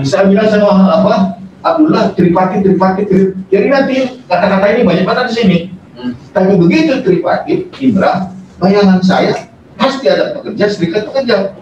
Bisa 0.00 0.24
bilang 0.28 0.48
sama 0.48 0.84
apa? 1.00 1.43
Abdullah 1.64 2.12
tripartit 2.12 2.60
tripartit 2.60 3.06
tri- 3.08 3.32
Jadi 3.48 3.66
nanti 3.72 3.96
kata-kata 4.28 4.66
ini 4.76 4.82
banyak 4.84 5.04
banget 5.08 5.24
di 5.32 5.34
sini. 5.34 5.58
Tapi 6.36 6.60
begitu 6.60 7.00
tripartit, 7.00 7.72
Indra, 7.80 8.28
bayangan 8.60 9.00
saya 9.00 9.48
pasti 9.80 10.04
ada 10.12 10.36
pekerja, 10.36 10.64
serikat 10.68 11.08
pekerja, 11.08 11.56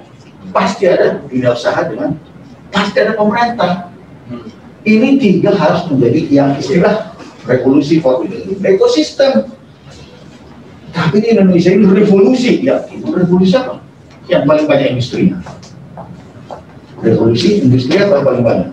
pasti 0.50 0.90
ada 0.90 1.22
dunia 1.30 1.54
usaha 1.54 1.78
dengan 1.86 2.18
pasti 2.74 2.96
ada 2.98 3.14
pemerintah. 3.14 3.94
Ini 4.82 5.22
tiga 5.22 5.54
harus 5.54 5.86
menjadi 5.86 6.20
yang 6.26 6.50
istilah 6.58 7.14
revolusi 7.46 8.02
4.0 8.02 8.58
ekosistem. 8.58 9.54
Tapi 10.90 11.16
di 11.22 11.28
Indonesia 11.32 11.70
ini 11.70 11.86
revolusi, 11.86 12.66
ya 12.66 12.82
itu 12.90 13.06
revolusi 13.06 13.54
apa? 13.54 13.78
Yang 14.26 14.42
paling 14.50 14.66
banyak 14.66 14.86
industrinya. 14.98 15.38
Revolusi 16.98 17.62
industri 17.62 18.02
apa 18.02 18.18
yang 18.18 18.26
paling 18.26 18.44
banyak? 18.44 18.70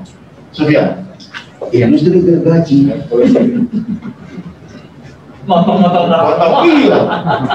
Sofyan, 0.51 1.08
ya 1.73 1.85
industri 1.89 2.21
gergaji. 2.21 2.77
Motong-motong 5.49 6.13
Atau 6.13 6.61
iya, 6.69 6.99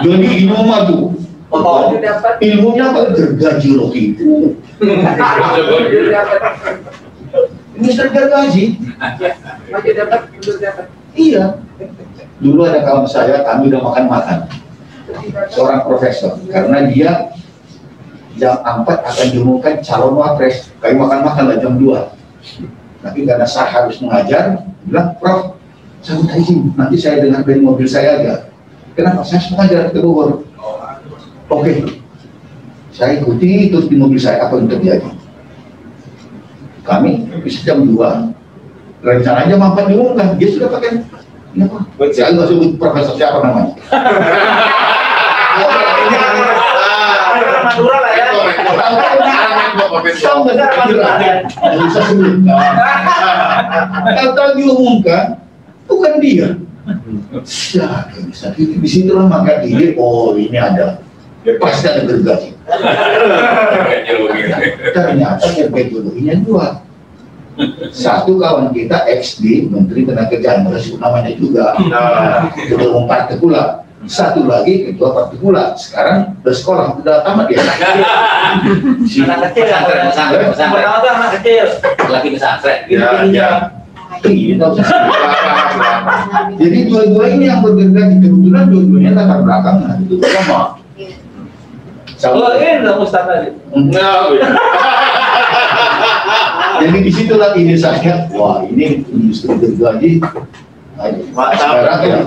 jadi 0.02 0.28
Innova 0.42 0.82
tuh. 0.90 1.14
Potong. 1.46 2.02
Ilmunya 2.42 2.90
apa? 2.90 3.14
Gergaji 3.14 3.70
loh 3.78 3.94
itu. 3.94 4.58
Industri 7.78 8.08
gergaji. 8.10 8.64
Iya. 11.14 11.62
Dulu 12.42 12.60
ada 12.66 12.82
kawan 12.82 13.06
saya, 13.06 13.46
kami 13.46 13.70
udah 13.70 13.80
makan-makan. 13.86 14.50
Seorang 15.54 15.86
profesor. 15.86 16.34
Karena 16.50 16.90
dia 16.90 17.30
jam 18.34 18.58
4 18.58 18.82
akan 18.82 19.26
diumumkan 19.30 19.78
calon 19.78 20.18
wapres. 20.18 20.74
Kami 20.82 20.98
makan-makan 20.98 21.44
lah 21.54 21.56
jam 21.62 21.78
2. 21.78 21.94
Tapi 23.04 23.28
karena 23.28 23.44
saya 23.44 23.68
harus 23.68 24.00
mengajar, 24.00 24.64
bilang, 24.88 25.12
Prof, 25.20 25.60
saya 26.00 26.24
minta 26.24 26.34
izin, 26.40 26.72
nanti 26.72 26.96
saya 26.96 27.20
dengar 27.20 27.44
dari 27.44 27.60
mobil 27.60 27.84
saya 27.84 28.16
aja. 28.16 28.34
Kenapa? 28.96 29.20
Saya 29.20 29.44
harus 29.44 29.52
mengajar 29.52 29.92
ke 29.92 30.00
Bogor. 30.00 30.48
Oke. 31.52 32.00
Saya 32.94 33.20
ikuti 33.20 33.68
terus 33.68 33.92
di 33.92 34.00
mobil 34.00 34.16
saya 34.16 34.48
apa 34.48 34.56
yang 34.56 34.72
terjadi. 34.72 35.12
Kami 36.88 37.28
bisa 37.44 37.60
jam 37.60 37.84
2. 37.84 37.92
Rencananya 39.04 39.60
mampan 39.60 39.92
diumumkan, 39.92 40.40
dia 40.40 40.48
sudah 40.48 40.72
pakai 40.72 41.04
ini 41.54 41.68
apa? 41.68 41.86
Saya 42.10 42.32
nggak 42.34 42.48
sebut 42.50 42.70
profesor 42.80 43.14
siapa 43.20 43.44
namanya. 43.44 43.76
Madura 47.74 47.96
lah 48.00 48.12
ya. 48.16 49.43
Sebut. 51.90 52.34
Tahu 54.34 54.50
diumumkan, 54.58 55.38
bukan 55.86 56.12
dia. 56.22 56.48
Ya, 57.72 57.88
kayak 58.12 58.24
bisa. 58.28 58.46
Di 58.52 58.76
di 58.76 58.88
situlah 58.88 59.24
maka 59.24 59.64
ide, 59.64 59.96
oh 59.96 60.36
ini 60.36 60.56
ada. 60.56 61.00
Pasti 61.60 61.84
ada 61.88 62.08
gergaji. 62.08 62.56
Ternyata 64.92 65.44
yang 65.56 65.70
metodologinya 65.72 66.34
dua. 66.40 66.66
Satu 67.94 68.40
kawan 68.40 68.74
kita 68.74 69.06
XD, 69.06 69.70
Menteri 69.70 70.02
Tenaga 70.02 70.34
Kerjaan, 70.34 70.66
namanya 70.98 71.32
juga. 71.38 71.78
Nah, 71.86 72.50
Ketua 72.50 72.90
Umum 72.90 73.06
Partai 73.06 73.38
pula. 73.38 73.83
Satu 74.04 74.44
lagi 74.44 74.90
Ketua 74.90 75.16
Partai 75.16 75.36
pula. 75.40 75.72
Sekarang 75.74 76.36
udah 76.44 76.54
sekolah, 76.54 76.86
udah 77.00 77.16
tamat 77.24 77.46
ya. 77.48 77.60
Anak 79.24 79.50
kecil. 79.50 79.66
Pesantren, 80.52 80.84
anak 80.84 81.30
kecil. 81.40 81.66
Lagi 82.12 82.28
pesantren. 82.36 82.78
Ya, 82.88 83.24
ya. 83.28 83.50
Iya. 84.24 84.56
Jadi 86.56 86.78
dua-dua 86.88 87.24
ini 87.28 87.44
yang 87.50 87.60
bergergaji 87.60 88.24
kebetulan 88.24 88.64
dua-duanya 88.72 89.10
latar 89.18 89.40
belakang 89.44 89.76
nah, 89.84 89.96
itu 90.00 90.14
sama. 90.22 90.78
Oh 92.24 92.48
Sama. 92.48 92.56
ini 92.56 92.86
dong 92.86 93.04
Ustaz 93.04 93.26
tadi. 93.28 93.52
Jadi 96.74 96.98
di 97.04 97.10
situlah 97.12 97.52
ide 97.58 97.76
saya, 97.76 98.28
wah 98.32 98.64
ini 98.64 99.04
industri 99.12 99.52
gergaji. 99.60 100.24
Nah, 100.94 101.52
sekarang 101.52 102.00
ya, 102.06 102.18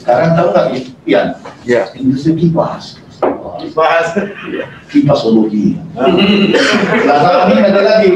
sekarang 0.00 0.32
tahu 0.32 0.48
nggak 0.56 0.66
Ian? 1.04 1.26
Ya. 1.68 1.92
Industri 1.92 2.32
kipas. 2.40 2.96
Bahas. 3.76 4.16
Kipasologi. 4.88 5.76
Nah, 7.04 7.16
sekarang 7.20 7.48
ini 7.52 7.60
ada 7.60 7.80
lagi 7.84 8.12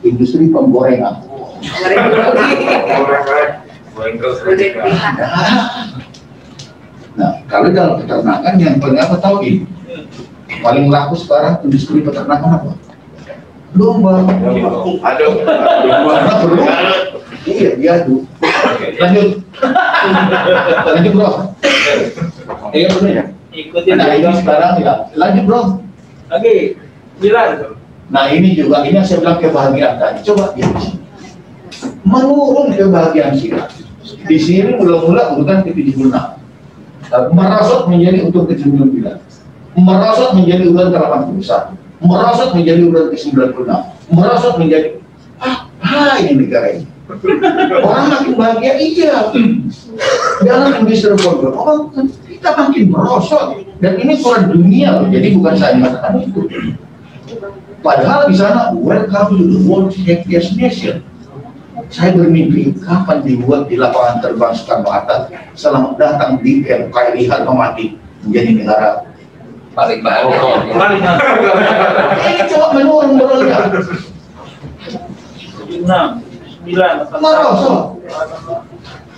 industri 0.00 0.48
penggorengan. 0.48 1.20
Nah, 7.14 7.32
kalau 7.46 7.68
dalam 7.70 7.94
peternakan 8.02 8.54
yang 8.58 8.76
paling 8.82 8.98
apa 8.98 9.16
tahu 9.20 9.36
ini? 9.44 9.68
Paling 10.64 10.88
laku 10.88 11.14
sekarang 11.20 11.62
industri 11.62 12.00
peternakan 12.00 12.50
apa? 12.58 12.72
Domba. 13.74 14.22
Aduh. 15.02 15.32
Karena 15.42 16.32
perlu. 16.40 16.62
Iya, 17.44 17.70
diadu. 17.76 18.16
Lanjut. 19.02 19.28
Lanjut 20.88 21.12
bro. 21.12 21.30
Iya 22.70 22.86
benar 22.94 23.10
ya. 23.12 23.24
Ikutin 23.54 23.94
Nah 23.98 24.08
ini 24.10 24.26
aja. 24.26 24.30
sekarang 24.40 24.72
ya. 24.80 24.94
Lanjut 25.14 25.44
bro. 25.44 25.60
Lagi. 26.30 26.78
Bilang. 27.18 27.78
Nah 28.10 28.24
ini 28.30 28.54
juga 28.54 28.82
ini 28.86 28.96
yang 28.98 29.06
saya 29.06 29.20
bilang 29.20 29.38
kebahagiaan 29.42 29.94
tadi. 30.00 30.18
Coba 30.22 30.54
ya. 30.54 30.66
menurun 32.04 32.70
kebahagiaan 32.72 33.34
kita. 33.36 33.68
Di 34.24 34.36
sini 34.40 34.76
mula-mula 34.78 35.34
urutan 35.36 35.64
ke 35.66 35.72
76. 35.74 36.08
Merosot 37.32 37.90
menjadi 37.90 38.24
urutan 38.24 38.44
ke 38.48 38.54
99. 38.56 39.18
Merosot 39.76 40.30
menjadi 40.38 40.62
urutan 40.70 40.88
ke 40.94 40.98
81. 41.44 41.83
Merosot 42.04 42.52
menjadi 42.52 42.80
urutan 42.84 43.08
ke 43.10 43.16
96. 43.16 44.12
Merosot 44.12 44.54
menjadi 44.60 44.88
apa 45.40 46.20
ini 46.20 46.32
negara 46.44 46.68
ini? 46.76 46.86
Orang 47.84 48.06
makin 48.12 48.32
bahagia, 48.36 48.80
iya. 48.80 49.28
Dalam 50.40 50.84
industri 50.84 51.16
program, 51.20 51.52
orang 51.56 51.80
kita 52.24 52.48
makin 52.56 52.92
merosot. 52.92 53.64
Dan 53.80 54.00
ini 54.00 54.20
ukuran 54.20 54.52
dunia 54.52 55.00
loh, 55.00 55.08
jadi 55.12 55.36
bukan 55.36 55.54
saya 55.56 55.76
mengatakan 55.76 56.24
itu. 56.24 56.48
Padahal 57.84 58.32
di 58.32 58.36
sana, 58.36 58.72
welcome 58.72 59.36
to 59.36 59.44
the 59.44 59.60
world 59.68 59.92
happiest 59.92 60.56
nation. 60.56 61.04
Saya 61.92 62.16
bermimpi 62.16 62.72
kapan 62.80 63.20
dibuat 63.20 63.68
di 63.68 63.76
lapangan 63.76 64.24
terbang 64.24 64.56
Soekarno-Hatta. 64.56 65.28
Selamat 65.52 66.00
datang 66.00 66.40
di 66.40 66.64
LKRI 66.64 67.28
Harmati 67.28 68.00
menjadi 68.24 68.50
negara. 68.56 68.90
Paling 69.74 70.00
bahagia. 70.00 70.38
Oh, 70.38 70.58
Kembali 70.62 70.96
nah. 71.02 71.16
Ini 72.24 72.42
coba 72.48 72.66
menurun 72.78 73.08
menurunnya. 73.18 73.58
enam, 75.74 76.08
sembilan, 76.22 76.94
Merosot. 77.18 77.82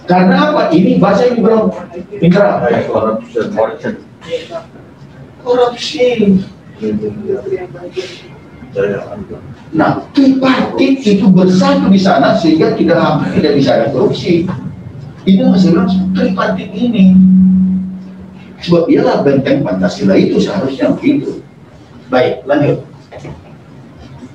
Karena 0.07 0.35
apa? 0.51 0.63
Ini 0.73 0.97
bahasa 0.97 1.29
ini 1.29 1.45
belum 1.45 1.69
Indra. 2.23 2.65
Korupsi. 5.45 6.09
Nah, 9.77 9.91
tripartit 10.13 10.95
itu 11.05 11.27
bersatu 11.33 11.87
di 11.89 12.01
sana 12.01 12.37
sehingga 12.39 12.75
tidak 12.75 13.25
tidak 13.37 13.53
bisa 13.59 13.71
ada 13.77 13.87
korupsi. 13.93 14.47
Itu 15.27 15.43
masih 15.51 15.75
bilang 15.75 15.91
tripartit 16.15 16.71
ini. 16.71 17.15
Sebab 18.67 18.91
ialah 18.91 19.23
benteng 19.23 19.63
Pancasila 19.63 20.19
itu 20.19 20.43
seharusnya 20.43 20.91
begitu. 20.99 21.39
Baik, 22.11 22.43
lanjut. 22.51 22.83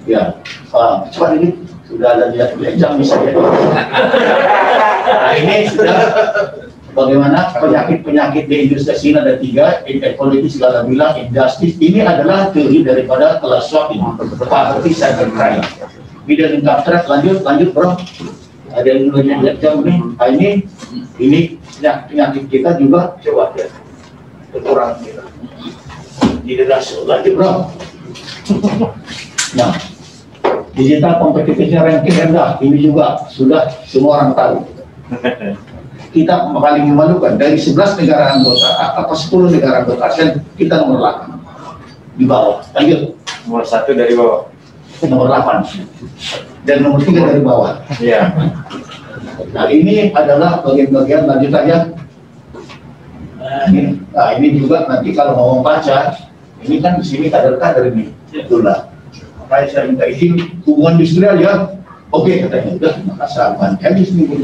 Ya, 0.07 0.39
uh, 0.71 1.03
cepat 1.11 1.37
ini 1.37 1.59
sudah 1.85 2.15
ada 2.15 2.25
lihat 2.31 2.55
jam 2.79 2.95
misalnya. 2.95 3.35
Nah, 5.11 5.33
ini 5.35 5.67
sudah 5.67 5.97
bagaimana 6.95 7.51
penyakit-penyakit 7.59 8.47
di 8.47 8.55
industri 8.71 8.95
sini 8.95 9.19
ada 9.19 9.35
tiga, 9.35 9.83
ekologi 9.85 10.47
segala 10.47 10.87
bilang, 10.87 11.19
injustice. 11.19 11.75
Ini 11.77 12.07
adalah 12.07 12.49
teori 12.55 12.87
daripada 12.87 13.43
kelas 13.43 13.67
swap 13.67 13.91
ini, 13.91 14.09
poverty 14.39 14.91
cybercrime. 14.95 15.63
Bidang 16.23 16.63
income 16.63 16.81
trap, 16.87 17.03
lanjut, 17.11 17.43
lanjut 17.43 17.69
bro. 17.75 17.99
Ada 18.71 18.87
yang 18.87 19.11
lihat 19.11 19.59
jam 19.59 19.83
ini, 19.83 20.15
nah, 20.15 20.27
ini, 20.31 20.63
ini 21.19 21.39
penyakit 22.07 22.47
kita 22.47 22.79
juga 22.79 23.19
coba 23.19 23.51
ya, 23.59 23.67
berkurang 24.51 24.99
kita. 25.01 25.23
Tidak 26.41 26.81
lanjut 27.07 27.33
bro. 27.37 27.51
Nah, 29.51 29.71
digital 30.75 31.13
kompetitifnya 31.19 31.83
ranking 31.83 32.15
rendah, 32.15 32.59
ini 32.63 32.77
juga 32.79 33.27
sudah 33.27 33.67
semua 33.83 34.19
orang 34.19 34.31
tahu 34.35 34.55
kita 36.11 36.51
paling 36.51 36.91
memalukan 36.91 37.39
dari 37.39 37.55
11 37.55 37.99
negara 38.03 38.35
anggota 38.35 38.67
atau 38.99 39.15
10 39.15 39.55
negara 39.55 39.83
anggota 39.83 40.03
ASEAN 40.11 40.43
kita 40.59 40.83
nomor 40.83 40.99
8 40.99 42.19
di 42.19 42.25
bawah 42.27 42.59
lanjut 42.75 43.15
Nomor 43.41 43.65
satu 43.65 43.97
dari 43.97 44.13
bawah. 44.13 44.45
nomor 45.07 45.27
8 45.33 45.65
dan 46.67 46.77
nomor 46.83 46.99
3 47.01 47.15
dari 47.15 47.41
bawah 47.41 47.79
Iya. 47.97 48.21
nah 49.55 49.65
ini 49.71 50.11
adalah 50.13 50.61
bagian-bagian 50.61 51.25
lanjut 51.27 51.51
aja 51.55 51.77
nah 54.15 54.27
ini, 54.37 54.47
juga 54.63 54.87
nanti 54.87 55.11
kalau 55.11 55.33
mau 55.35 55.49
membaca 55.59 56.15
ini 56.63 56.79
kan 56.79 57.01
di 57.01 57.05
sini 57.05 57.27
kader-kader 57.27 57.91
ini. 57.91 58.13
Itulah 58.31 58.87
makanya 59.43 59.67
saya 59.67 59.83
minta 59.91 60.05
izin 60.07 60.39
hubungan 60.63 61.01
industrial 61.01 61.35
ya 61.41 61.53
oke 62.15 62.31
katanya. 62.31 62.71
Udah 62.79 62.93
maka 63.11 63.25
sahabat 63.27 63.75
kami 63.83 64.07
sini. 64.07 64.39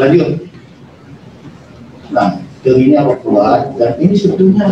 Lanjut. 0.00 0.28
Nah 2.12 2.28
teorinya 2.66 3.14
kuat 3.22 3.78
dan 3.78 3.94
ini 4.02 4.14
sebetulnya 4.18 4.66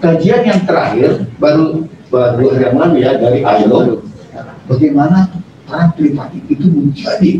kajian 0.00 0.42
yang 0.48 0.60
terakhir 0.64 1.28
baru 1.36 1.84
baru 2.08 2.56
hari 2.56 2.64
yang 2.64 2.76
lalu 2.80 2.96
ya 3.04 3.12
dari 3.20 3.40
ILO 3.44 4.00
bagaimana 4.64 5.28
peran 5.66 5.92
itu 6.48 6.66
menjadi 6.70 7.32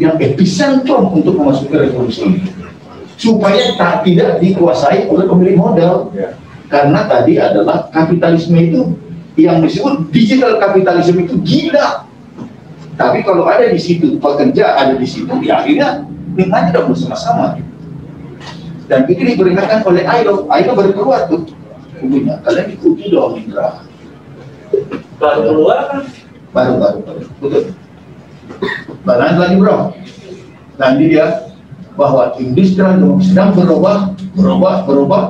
yang 0.00 0.16
epicentrum 0.16 1.12
untuk 1.12 1.36
memasuki 1.36 1.74
revolusi. 1.76 2.24
ini 2.24 2.65
supaya 3.16 3.74
tak 3.80 4.04
tidak 4.04 4.38
dikuasai 4.40 5.08
oleh 5.08 5.24
pemilik 5.28 5.56
modal. 5.56 6.12
Karena 6.66 7.06
tadi 7.06 7.38
adalah 7.38 7.86
kapitalisme 7.94 8.58
itu 8.58 8.82
yang 9.38 9.62
disebut 9.62 10.10
digital 10.10 10.58
kapitalisme 10.58 11.22
itu 11.24 11.36
gila. 11.44 12.08
Tapi 12.96 13.22
kalau 13.22 13.44
ada 13.44 13.68
di 13.68 13.78
situ 13.78 14.16
pekerja 14.16 14.74
ada 14.74 14.96
di 14.96 15.04
situ 15.04 15.30
ya 15.44 15.60
akhirnya 15.60 16.08
nikmatnya 16.32 16.80
dong 16.80 16.96
bersama-sama 16.96 17.60
dan 18.86 19.02
itu 19.10 19.22
diperingatkan 19.22 19.82
oleh 19.82 20.06
ILO 20.06 20.46
ILO 20.46 20.72
baru 20.74 20.90
keluar 20.94 21.20
tuh. 21.26 21.42
Bukunya 21.98 22.38
kalian 22.46 22.66
ikuti 22.70 23.10
dong 23.10 23.34
Indra. 23.38 23.82
Baru 25.18 25.40
keluar 25.42 25.78
kan? 25.90 26.02
baru 26.54 26.72
baru 26.80 26.98
baru. 27.04 27.20
Betul. 27.42 27.62
Balas 29.02 29.36
lagi 29.36 29.56
bro. 29.58 29.92
Nanti 30.78 31.04
dia 31.10 31.45
bahwa 31.96 32.36
industri 32.38 32.84
sedang 33.24 33.50
berubah 33.56 34.12
berubah 34.36 34.84
berubah 34.84 35.22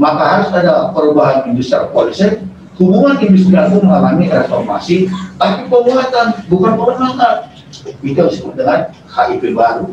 maka 0.00 0.24
harus 0.24 0.48
ada 0.56 0.90
perubahan 0.96 1.52
industri 1.52 1.78
policy 1.92 2.40
hubungan 2.80 3.20
industrial 3.20 3.68
itu 3.70 3.78
mengalami 3.84 4.24
reformasi 4.32 4.96
tapi 5.36 5.68
penguatan 5.68 6.26
bukan 6.48 6.72
pemenuhan 6.74 7.36
itu 8.02 8.20
disebut 8.20 8.54
dengan 8.56 8.88
HIP 9.06 9.52
baru 9.54 9.92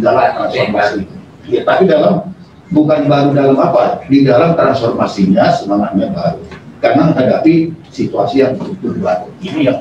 dalam 0.00 0.32
transformasi. 0.36 1.04
Ya, 1.44 1.60
tapi 1.62 1.84
dalam 1.84 2.32
bukan 2.72 3.06
baru 3.06 3.36
dalam 3.36 3.56
apa? 3.60 4.00
Di 4.08 4.24
dalam 4.24 4.56
transformasinya 4.56 5.52
semangatnya 5.52 6.08
baru. 6.10 6.40
Karena 6.80 7.12
menghadapi 7.12 7.72
situasi 7.92 8.44
yang 8.44 8.56
betul 8.56 8.96
baru. 9.00 9.28
Ini 9.40 9.60
yang 9.72 9.78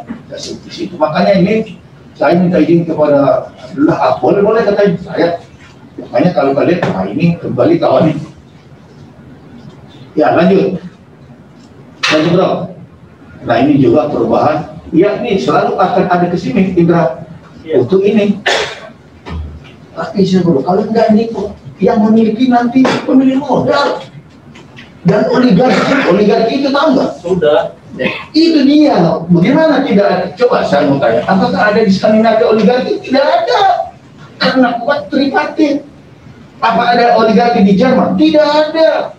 makanya 0.99 1.33
ini 1.39 1.79
saya 2.13 2.37
minta 2.37 2.61
izin 2.61 2.85
kepada 2.85 3.49
lah 3.79 3.97
ah, 3.97 4.13
boleh 4.19 4.43
boleh 4.43 4.61
katanya. 4.63 4.95
Saya 5.01 5.27
makanya 5.97 6.31
kalau 6.33 6.51
kalian 6.57 6.79
nah 6.81 7.05
ini 7.05 7.37
kembali 7.37 7.75
kawan 7.77 8.09
ini 8.13 8.23
ya 10.17 10.33
lanjut 10.33 10.81
lanjut 12.09 12.31
bro 12.33 12.51
nah 13.45 13.55
ini 13.61 13.73
juga 13.77 14.09
perubahan 14.09 14.57
ya 14.89 15.21
ini 15.21 15.37
selalu 15.37 15.77
akan 15.77 16.05
ada 16.09 16.25
ke 16.29 16.37
sini 16.37 16.73
Indra 16.73 17.25
untuk 17.77 18.01
ini 18.01 18.41
tapi 19.93 20.25
saya 20.25 20.41
bro 20.41 20.65
kalau 20.65 20.85
enggak 20.85 21.13
ini 21.13 21.29
kok 21.29 21.53
yang 21.77 22.01
memiliki 22.01 22.49
nanti 22.49 22.81
pemilik 23.05 23.37
modal 23.37 24.01
dan 25.03 25.27
oligarki 25.29 25.93
oligarki 26.09 26.53
itu 26.63 26.69
tahu 26.71 26.87
nggak 26.95 27.11
Sudah. 27.19 27.61
itu 28.33 28.65
dia 28.65 28.97
loh. 29.05 29.29
Bagaimana 29.29 29.85
tidak 29.85 30.07
ada? 30.09 30.25
Coba 30.33 30.65
saya 30.65 30.89
mau 30.89 30.97
tanya, 30.97 31.21
apakah 31.29 31.61
ada 31.61 31.85
di 31.85 31.93
Skandinavia 31.93 32.49
oligarki? 32.49 32.97
Tidak 33.05 33.21
ada. 33.21 33.82
Karena 34.43 34.69
kuat 34.83 35.07
tripartit. 35.07 35.87
Apa 36.59 36.95
ada 36.95 37.15
oligarki 37.19 37.63
di 37.63 37.79
Jerman? 37.79 38.19
Tidak 38.19 38.47
ada. 38.47 39.15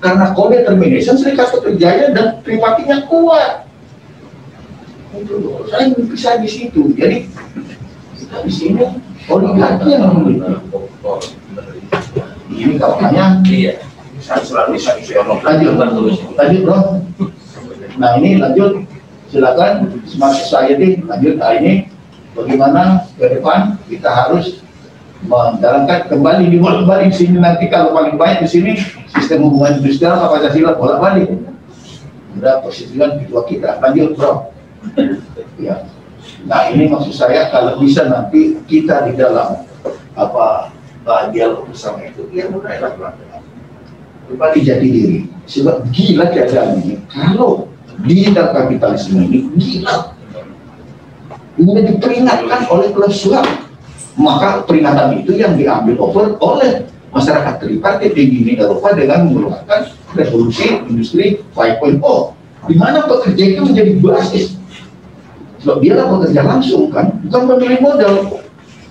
Karena 0.00 0.32
kode 0.32 0.62
termination 0.62 1.18
serikat 1.18 1.50
pekerjanya 1.50 2.14
dan 2.14 2.26
tripartitnya 2.46 3.04
kuat. 3.10 3.66
Saya 5.70 5.90
bisa 5.98 6.38
di 6.38 6.48
situ. 6.48 6.94
Jadi 6.94 7.26
di 8.46 8.52
sini 8.54 8.82
oligarki 9.26 9.88
yang 9.90 10.14
memiliki. 10.14 10.54
Ini 12.50 12.74
kawannya 12.78 13.24
Iya. 13.46 13.74
saya 14.20 14.44
selalu 14.44 14.76
lanjut 15.42 15.74
lanjut 16.38 16.60
bro 16.62 16.78
nah 17.98 18.14
ini 18.20 18.38
lanjut 18.38 18.84
silakan 19.32 19.90
smart 20.06 20.36
society 20.38 21.00
lanjut 21.02 21.34
nah 21.40 21.56
ini 21.56 21.89
bagaimana 22.34 23.06
ke 23.18 23.38
depan 23.38 23.78
kita 23.90 24.10
harus 24.10 24.62
menjalankan 25.20 26.08
kembali 26.08 26.48
di 26.48 26.56
bolak 26.56 26.88
balik 26.88 27.12
sini 27.12 27.36
nanti 27.36 27.68
kalau 27.68 27.92
paling 27.92 28.16
banyak 28.16 28.44
di 28.44 28.48
sini 28.48 28.70
sistem 29.12 29.44
hubungan 29.44 29.82
industrial 29.82 30.16
apa 30.16 30.40
Pancasila 30.40 30.80
bolak 30.80 30.98
balik 31.00 31.28
udah 32.40 32.62
persetujuan 32.62 33.20
kedua 33.24 33.42
kita. 33.44 33.70
Lanjut 33.82 34.16
bro. 34.16 34.32
Ya. 35.60 35.84
Nah 36.48 36.72
ini 36.72 36.88
maksud 36.88 37.12
saya 37.12 37.52
kalau 37.52 37.76
bisa 37.76 38.08
nanti 38.08 38.56
kita 38.64 39.08
di 39.08 39.18
dalam 39.18 39.60
apa 40.16 40.72
dialog 41.34 41.68
bersama 41.68 42.06
itu 42.06 42.24
ya 42.32 42.48
mulailah 42.48 42.96
pelan-pelan 42.96 43.42
kembali 44.30 44.58
jati 44.62 44.88
diri. 44.88 45.20
Sebab 45.44 45.90
gila 45.90 46.32
keadaan 46.32 46.80
ini 46.80 46.96
kalau 47.10 47.68
digital 48.06 48.56
kapitalisme 48.56 49.20
ini 49.20 49.52
gila 49.58 50.16
kemudian 51.56 51.96
diperingatkan 51.96 52.60
oleh 52.70 52.88
klub 52.94 53.12
suap 53.14 53.46
maka 54.18 54.66
peringatan 54.66 55.22
itu 55.22 55.38
yang 55.38 55.54
diambil 55.56 55.96
over 56.02 56.36
oleh 56.42 56.84
masyarakat 57.10 57.58
tripartit 57.58 58.14
di 58.14 58.22
Uni 58.42 58.54
Eropa 58.58 58.94
dengan 58.94 59.26
mengeluarkan 59.26 59.90
revolusi 60.14 60.66
industri 60.86 61.42
5.0 61.54 61.98
di 62.68 62.74
mana 62.76 63.08
pekerja 63.08 63.44
itu 63.56 63.62
menjadi 63.64 63.92
basis. 63.98 64.58
Sebab 65.60 65.76
dia 65.84 65.96
lah 65.96 66.08
pekerja 66.08 66.40
langsung 66.44 66.88
kan 66.88 67.20
bukan 67.26 67.42
pemilik 67.56 67.80
modal. 67.80 68.40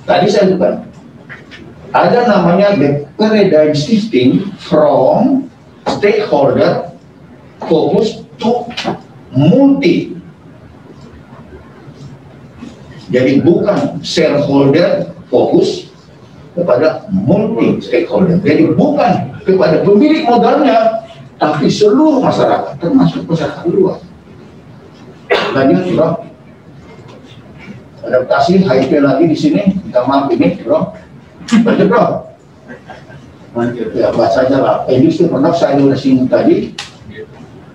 Tadi 0.05 0.27
saya 0.29 0.53
bukan 0.53 0.85
ada 1.89 2.19
namanya 2.29 2.77
the 2.77 3.09
paradigm 3.17 3.73
shifting 3.73 4.53
from 4.61 5.49
stakeholder 5.89 6.93
fokus 7.65 8.21
to 8.37 8.69
multi 9.33 10.18
jadi 13.09 13.41
bukan 13.41 14.01
shareholder 14.05 15.09
fokus 15.33 15.89
kepada 16.53 17.05
multi 17.09 17.81
stakeholder. 17.81 18.37
Jadi 18.41 18.73
bukan 18.73 19.33
kepada 19.45 19.81
pemilik 19.81 20.25
modalnya, 20.25 21.05
tapi 21.41 21.71
seluruh 21.71 22.21
masyarakat, 22.21 22.77
termasuk 22.77 23.25
masyarakat 23.25 23.63
luas. 23.71 23.99
Lanjut, 25.55 25.83
bro. 25.97 26.09
Adaptasi 28.05 28.61
HIP 28.61 28.91
lagi 29.01 29.25
di 29.25 29.37
sini, 29.37 29.61
kita 29.89 30.05
maaf 30.05 30.29
ini, 30.29 30.61
bro. 30.61 30.93
Lanjut, 31.65 31.87
bro. 31.89 32.05
Lanjut, 33.57 33.87
ya 33.97 34.13
baca 34.13 34.39
aja 34.45 34.57
lah. 34.61 34.77
Edisi 34.85 35.25
pernah 35.25 35.49
saya 35.49 35.81
udah 35.81 35.97
singgung 35.97 36.29
tadi, 36.29 36.77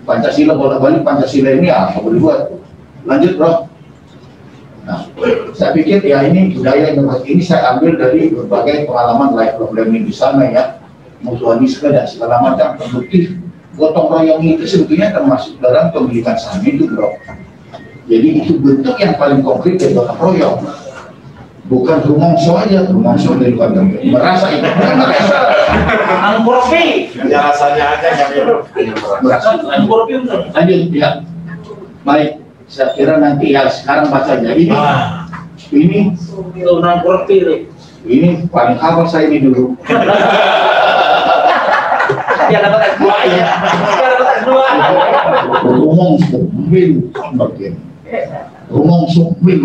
Pancasila 0.07 0.55
bolak-balik 0.55 1.01
Pancasila 1.03 1.51
ini 1.51 1.67
apa 1.67 1.99
boleh 1.99 2.19
buat? 2.21 2.41
Lanjut, 3.03 3.35
bro. 3.35 3.74
Nah, 4.85 5.01
saya 5.57 5.73
pikir 5.73 6.05
ya 6.05 6.21
ini 6.29 6.53
budaya 6.53 6.93
inovasi 6.93 7.25
ini 7.33 7.41
saya 7.41 7.73
ambil 7.73 7.97
dari 7.97 8.29
berbagai 8.29 8.85
pengalaman 8.85 9.33
life 9.33 9.57
programming 9.57 10.05
di 10.05 10.13
sana 10.13 10.45
ya, 10.45 10.63
mutualisme 11.25 11.89
dan 11.89 12.05
segala 12.05 12.37
macam 12.37 12.77
produktif. 12.77 13.33
Gotong 13.75 14.07
royong 14.13 14.45
itu 14.45 14.63
sebetulnya 14.63 15.09
termasuk 15.11 15.57
dalam 15.57 15.89
pemilikan 15.89 16.37
saham 16.37 16.61
itu 16.63 16.85
bro. 16.85 17.17
Jadi 18.05 18.27
itu 18.45 18.61
bentuk 18.61 18.95
yang 19.01 19.17
paling 19.17 19.41
konkret 19.41 19.81
dari 19.81 19.97
gotong 19.97 20.21
royong. 20.21 20.61
Bukan 21.65 22.05
rumongso 22.05 22.53
aja, 22.53 22.85
rumongso 22.85 23.41
dari 23.41 23.57
luar 23.57 23.73
negeri. 23.73 24.13
Merasa 24.13 24.53
itu 24.53 24.69
bukan 24.69 24.95
merasa. 25.01 25.37
Angkoropi. 26.05 27.09
Hanya 27.25 27.39
rasanya 27.49 27.85
aja 27.97 28.09
yang 28.13 28.61
Merasa. 29.25 29.57
Angkoropi 29.65 30.13
bener. 30.21 30.45
Lanjut 30.53 30.93
ya. 30.93 31.25
Baik, 32.05 32.44
saya 32.65 32.97
kira 32.97 33.21
nanti 33.21 33.53
ya 33.53 33.69
sekarang 33.69 34.09
baca 34.09 34.33
aja 34.37 34.51
ini. 34.57 34.73
Ah, 34.73 35.29
Ini 35.73 36.13
ini 38.05 38.45
paling 38.53 38.77
hafal 38.77 39.05
saya 39.09 39.29
ini 39.29 39.49
dulu. 39.49 39.73
Dia 42.45 42.59
dapat 42.61 42.81
S2 42.93 43.05
ya. 43.33 43.45
Dia 43.65 44.07
dapat 44.13 44.45
S2. 44.45 44.49
Rumong 45.65 46.13
sumbil 46.29 46.89
bagian. 47.33 47.75
Sumbil 49.09 49.59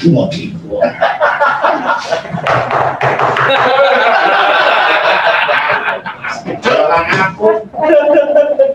cuma 0.00 0.22
di 0.32 0.44
aku 7.20 7.48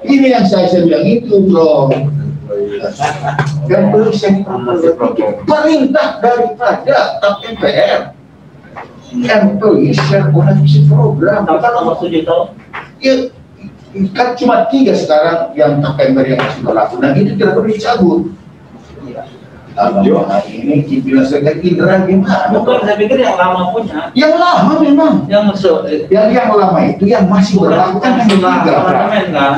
Ini 0.05 0.27
yang 0.37 0.45
saya, 0.45 0.69
saya 0.69 0.85
bilang 0.85 1.05
itu 1.05 1.33
bro. 1.49 1.89
Dan 3.65 3.89
perlu 3.89 4.13
saya 4.13 4.45
perintah 5.49 6.07
daripada 6.21 6.97
MPR. 7.41 8.15
Employee 9.15 9.95
Share 9.95 10.29
Ownership 10.33 10.91
Program. 10.91 11.47
Apa 11.47 11.67
nomor 11.71 11.95
tujuh 12.03 12.27
tahun? 12.27 12.51
Ya, 12.99 13.31
kan 14.11 14.35
cuma 14.35 14.67
tiga 14.67 14.91
sekarang 14.91 15.55
yang 15.55 15.79
November 15.79 16.27
yang 16.27 16.41
masih 16.41 16.61
berlaku 16.67 16.99
dan 16.99 17.15
itu 17.15 17.31
tidak 17.39 17.55
perlu 17.55 17.69
dicabut. 17.71 18.21
Alamak, 19.75 20.47
ini 20.47 20.87
dibilang 20.87 21.27
saya 21.27 21.51
Indra 21.59 22.07
gimana? 22.07 22.47
Bukan, 22.47 22.87
saya 22.87 22.95
pikir 22.95 23.19
yang 23.19 23.35
lama 23.35 23.75
punya. 23.75 24.07
Yang 24.15 24.33
lama 24.39 24.73
memang. 24.79 25.13
Yang 25.27 25.43
masuk. 25.51 25.77
Yang 26.07 26.27
yang 26.31 26.49
lama 26.55 26.79
itu 26.87 27.03
yang 27.11 27.27
masih 27.27 27.59
berlaku 27.59 27.99
kan 27.99 28.23
setelah 28.23 28.63
tiga. 28.63 28.73
Kan? 28.87 29.53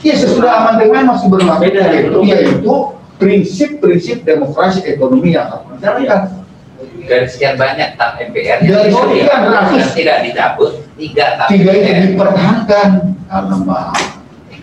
Iya 0.00 0.14
sesudah 0.16 0.50
amandemen 0.64 1.12
masih 1.12 1.28
berlaku 1.28 1.60
Beda, 1.68 1.92
yaitu, 1.92 2.08
betul. 2.08 2.22
yaitu 2.24 2.74
prinsip-prinsip 3.20 4.24
demokrasi 4.24 4.80
ekonomi 4.88 5.36
yang 5.36 5.52
harus 5.52 5.68
dijalankan. 5.76 6.20
Dari 7.00 7.26
sekian 7.28 7.60
banyak 7.60 8.00
tap 8.00 8.16
MPR 8.16 8.64
Dari 8.64 8.88
sekian 8.88 9.40
ratus. 9.44 9.76
yang 9.76 9.92
tidak 9.92 10.16
dicabut, 10.24 10.70
tiga 10.96 11.26
tap 11.36 11.48
Tiga 11.52 11.70
itu 11.76 11.84
MPR. 11.84 12.00
dipertahankan. 12.08 12.88
Alamak. 13.28 13.92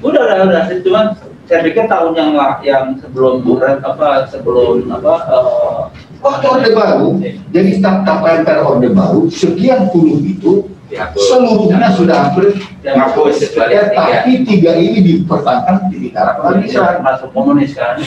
Udah, 0.02 0.22
udah, 0.26 0.38
udah. 0.50 0.62
Cuman 0.82 1.06
saya 1.46 1.60
pikir 1.64 1.86
tahun 1.86 2.12
yang 2.18 2.32
yang 2.66 2.86
sebelum 2.98 3.46
bulan 3.46 3.80
apa 3.86 4.26
sebelum 4.28 4.90
apa 4.90 5.14
eh, 5.30 5.82
Waktu 6.18 6.46
orde 6.50 6.70
baru, 6.74 7.10
jadi 7.54 7.78
tap 7.78 8.02
tap 8.02 8.26
MPR 8.26 8.66
orde 8.66 8.90
baru 8.90 9.30
sekian 9.30 9.94
puluh 9.94 10.18
itu 10.26 10.66
Seluruhnya 10.88 11.92
sudah 11.92 12.32
hampir 12.32 12.56
kecuali 12.80 13.76
ya, 13.76 13.92
tapi 13.92 14.48
tiga 14.48 14.72
ini 14.80 15.00
dipertahankan 15.04 15.92
di 15.92 16.08
negara 16.08 16.40
bangsa. 16.40 17.04
masuk 17.04 17.36
komunis 17.36 17.76
kan? 17.76 18.00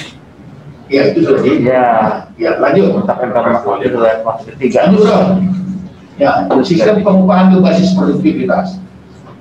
Ya 0.89 1.13
itu 1.13 1.29
sudah 1.29 1.45
jadi. 1.45 1.61
Ya. 1.61 1.85
Ya 2.41 2.57
lanjut. 2.57 3.05
itu 3.85 3.99
masuk 4.25 4.45
ketiga. 4.57 4.89
Lanjut 4.89 5.03
dong. 5.05 5.29
Ya, 6.21 6.45
sistem 6.61 7.01
pengupahan 7.01 7.49
berbasis 7.57 7.97
produktivitas. 7.97 8.77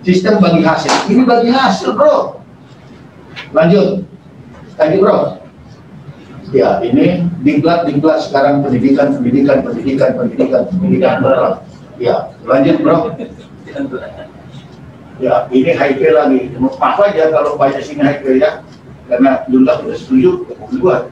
Sistem 0.04 0.40
bagi 0.40 0.64
hasil. 0.64 1.12
Ini 1.12 1.28
bagi 1.28 1.52
hasil, 1.52 1.92
bro. 1.92 2.40
Lanjut. 3.52 4.08
Lanjut, 4.80 5.00
bro. 5.04 5.18
Ya, 6.56 6.80
ini 6.80 7.28
diklat 7.44 7.84
diklat 7.84 8.24
sekarang 8.24 8.64
pendidikan, 8.64 9.12
pendidikan, 9.12 9.60
pendidikan, 9.60 10.10
pendidikan, 10.16 10.62
pendidikan, 10.72 11.14
bro. 11.20 11.69
Ya, 12.00 12.32
lanjut, 12.48 12.76
bro. 12.80 13.14
Ya, 15.20 15.52
ini 15.52 15.72
HP 15.76 16.00
lagi. 16.16 16.56
Maaf 16.56 16.98
aja 17.04 17.28
kalau 17.28 17.60
banyak 17.60 17.84
sini 17.84 18.00
HP 18.00 18.40
ya, 18.40 18.64
karena 19.12 19.44
jumlah 19.52 19.84
sudah 19.84 19.98
setuju, 20.00 20.30
buat 20.80 21.12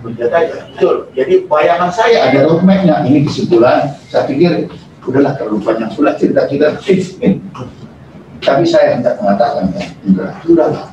hujat 0.00 0.30
aja. 0.32 0.56
Betul. 0.72 1.12
Jadi 1.12 1.44
bayangan 1.44 1.92
saya 1.92 2.32
ada 2.32 2.48
roadmapnya. 2.48 3.04
Ini 3.04 3.28
kesimpulan. 3.28 3.92
Saya 4.08 4.24
pikir 4.24 4.72
udahlah 5.04 5.36
terlalu 5.36 5.60
panjang 5.60 5.92
sudah 5.92 6.16
cerita 6.16 6.48
kita. 6.48 6.72
Tapi 8.48 8.64
saya 8.64 8.96
hendak 8.96 9.18
mengatakan 9.18 9.74
ya, 9.74 9.84
enggak, 10.06 10.30
sudahlah. 10.46 10.86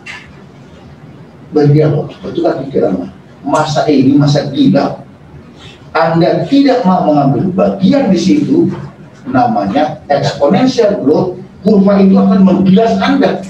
Berdialog, 1.54 2.12
pikiran. 2.20 3.16
Masa 3.46 3.86
ini 3.88 4.18
masa 4.18 4.50
gila. 4.50 5.06
Anda 5.96 6.44
tidak 6.50 6.84
mau 6.84 7.08
mengambil 7.08 7.54
bagian 7.56 8.12
di 8.12 8.20
situ, 8.20 8.68
namanya 9.26 10.02
exponential 10.08 11.02
growth, 11.02 11.42
kurva 11.66 12.02
itu 12.02 12.16
akan 12.16 12.40
menggilas 12.46 12.94
Anda. 13.02 13.42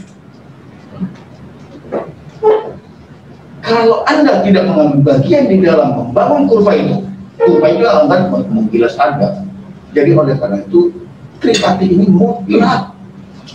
Kalau 3.66 4.06
Anda 4.06 4.46
tidak 4.46 4.64
mengambil 4.70 5.02
bagian 5.04 5.50
di 5.50 5.58
dalam 5.66 5.98
membangun 5.98 6.48
kurva 6.48 6.74
itu, 6.78 7.02
kurva 7.42 7.68
itu 7.74 7.84
akan 7.84 8.08
menggilas 8.54 8.96
Anda. 8.96 9.44
Jadi 9.92 10.12
oleh 10.12 10.36
karena 10.40 10.64
itu, 10.64 10.92
tripartit 11.40 11.90
ini 11.92 12.08
mutlak. 12.08 12.96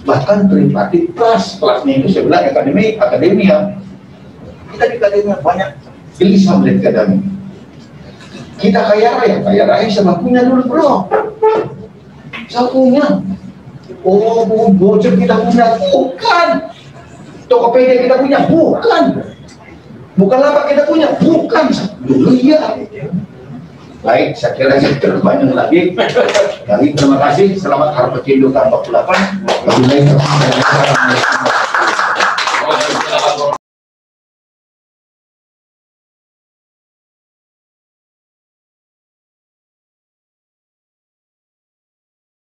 Bahkan 0.04 0.48
tripartit 0.48 1.12
plus, 1.12 1.60
plusnya 1.60 2.00
itu 2.00 2.24
bilang 2.24 2.48
akademi, 2.48 2.96
akademia. 2.96 3.76
Kita 4.72 4.84
di 4.88 4.96
akademia 4.96 5.36
banyak 5.44 5.68
gelisah 6.16 6.56
melihat 6.56 6.90
akademi. 6.90 7.28
Kita 8.60 8.80
kaya 8.92 9.08
raya, 9.16 9.36
kaya 9.40 9.62
raya 9.64 9.88
sama 9.88 10.20
punya 10.20 10.44
dulu 10.44 10.68
bro. 10.68 11.08
Saya 12.50 12.66
punya. 12.70 13.06
Oh, 14.00 14.46
bocor 14.74 15.12
kita 15.18 15.34
punya, 15.44 15.66
bukan. 15.76 16.48
Tokopedia 17.50 18.06
kita 18.06 18.16
punya, 18.22 18.38
bukan. 18.46 19.04
Bukan 20.16 20.38
apa 20.40 20.60
kita 20.68 20.82
punya, 20.86 21.08
bukan. 21.18 21.66
Dulu 22.04 22.30
iya. 22.36 22.80
Baik, 24.00 24.32
saya 24.32 24.56
kira 24.56 24.80
saya 24.80 24.96
terlalu 24.96 25.20
banyak 25.20 25.52
lagi. 25.52 25.92
Kali 26.64 26.96
terima 26.96 27.20
kasih. 27.20 27.52
Selamat 27.60 27.92
Harpa 27.92 28.24
Cindo 28.24 28.48
48. 28.48 29.44
Wabillahi 29.68 30.00
taufiq 30.08 30.40
wal 30.40 30.52
hidayah. 30.56 31.49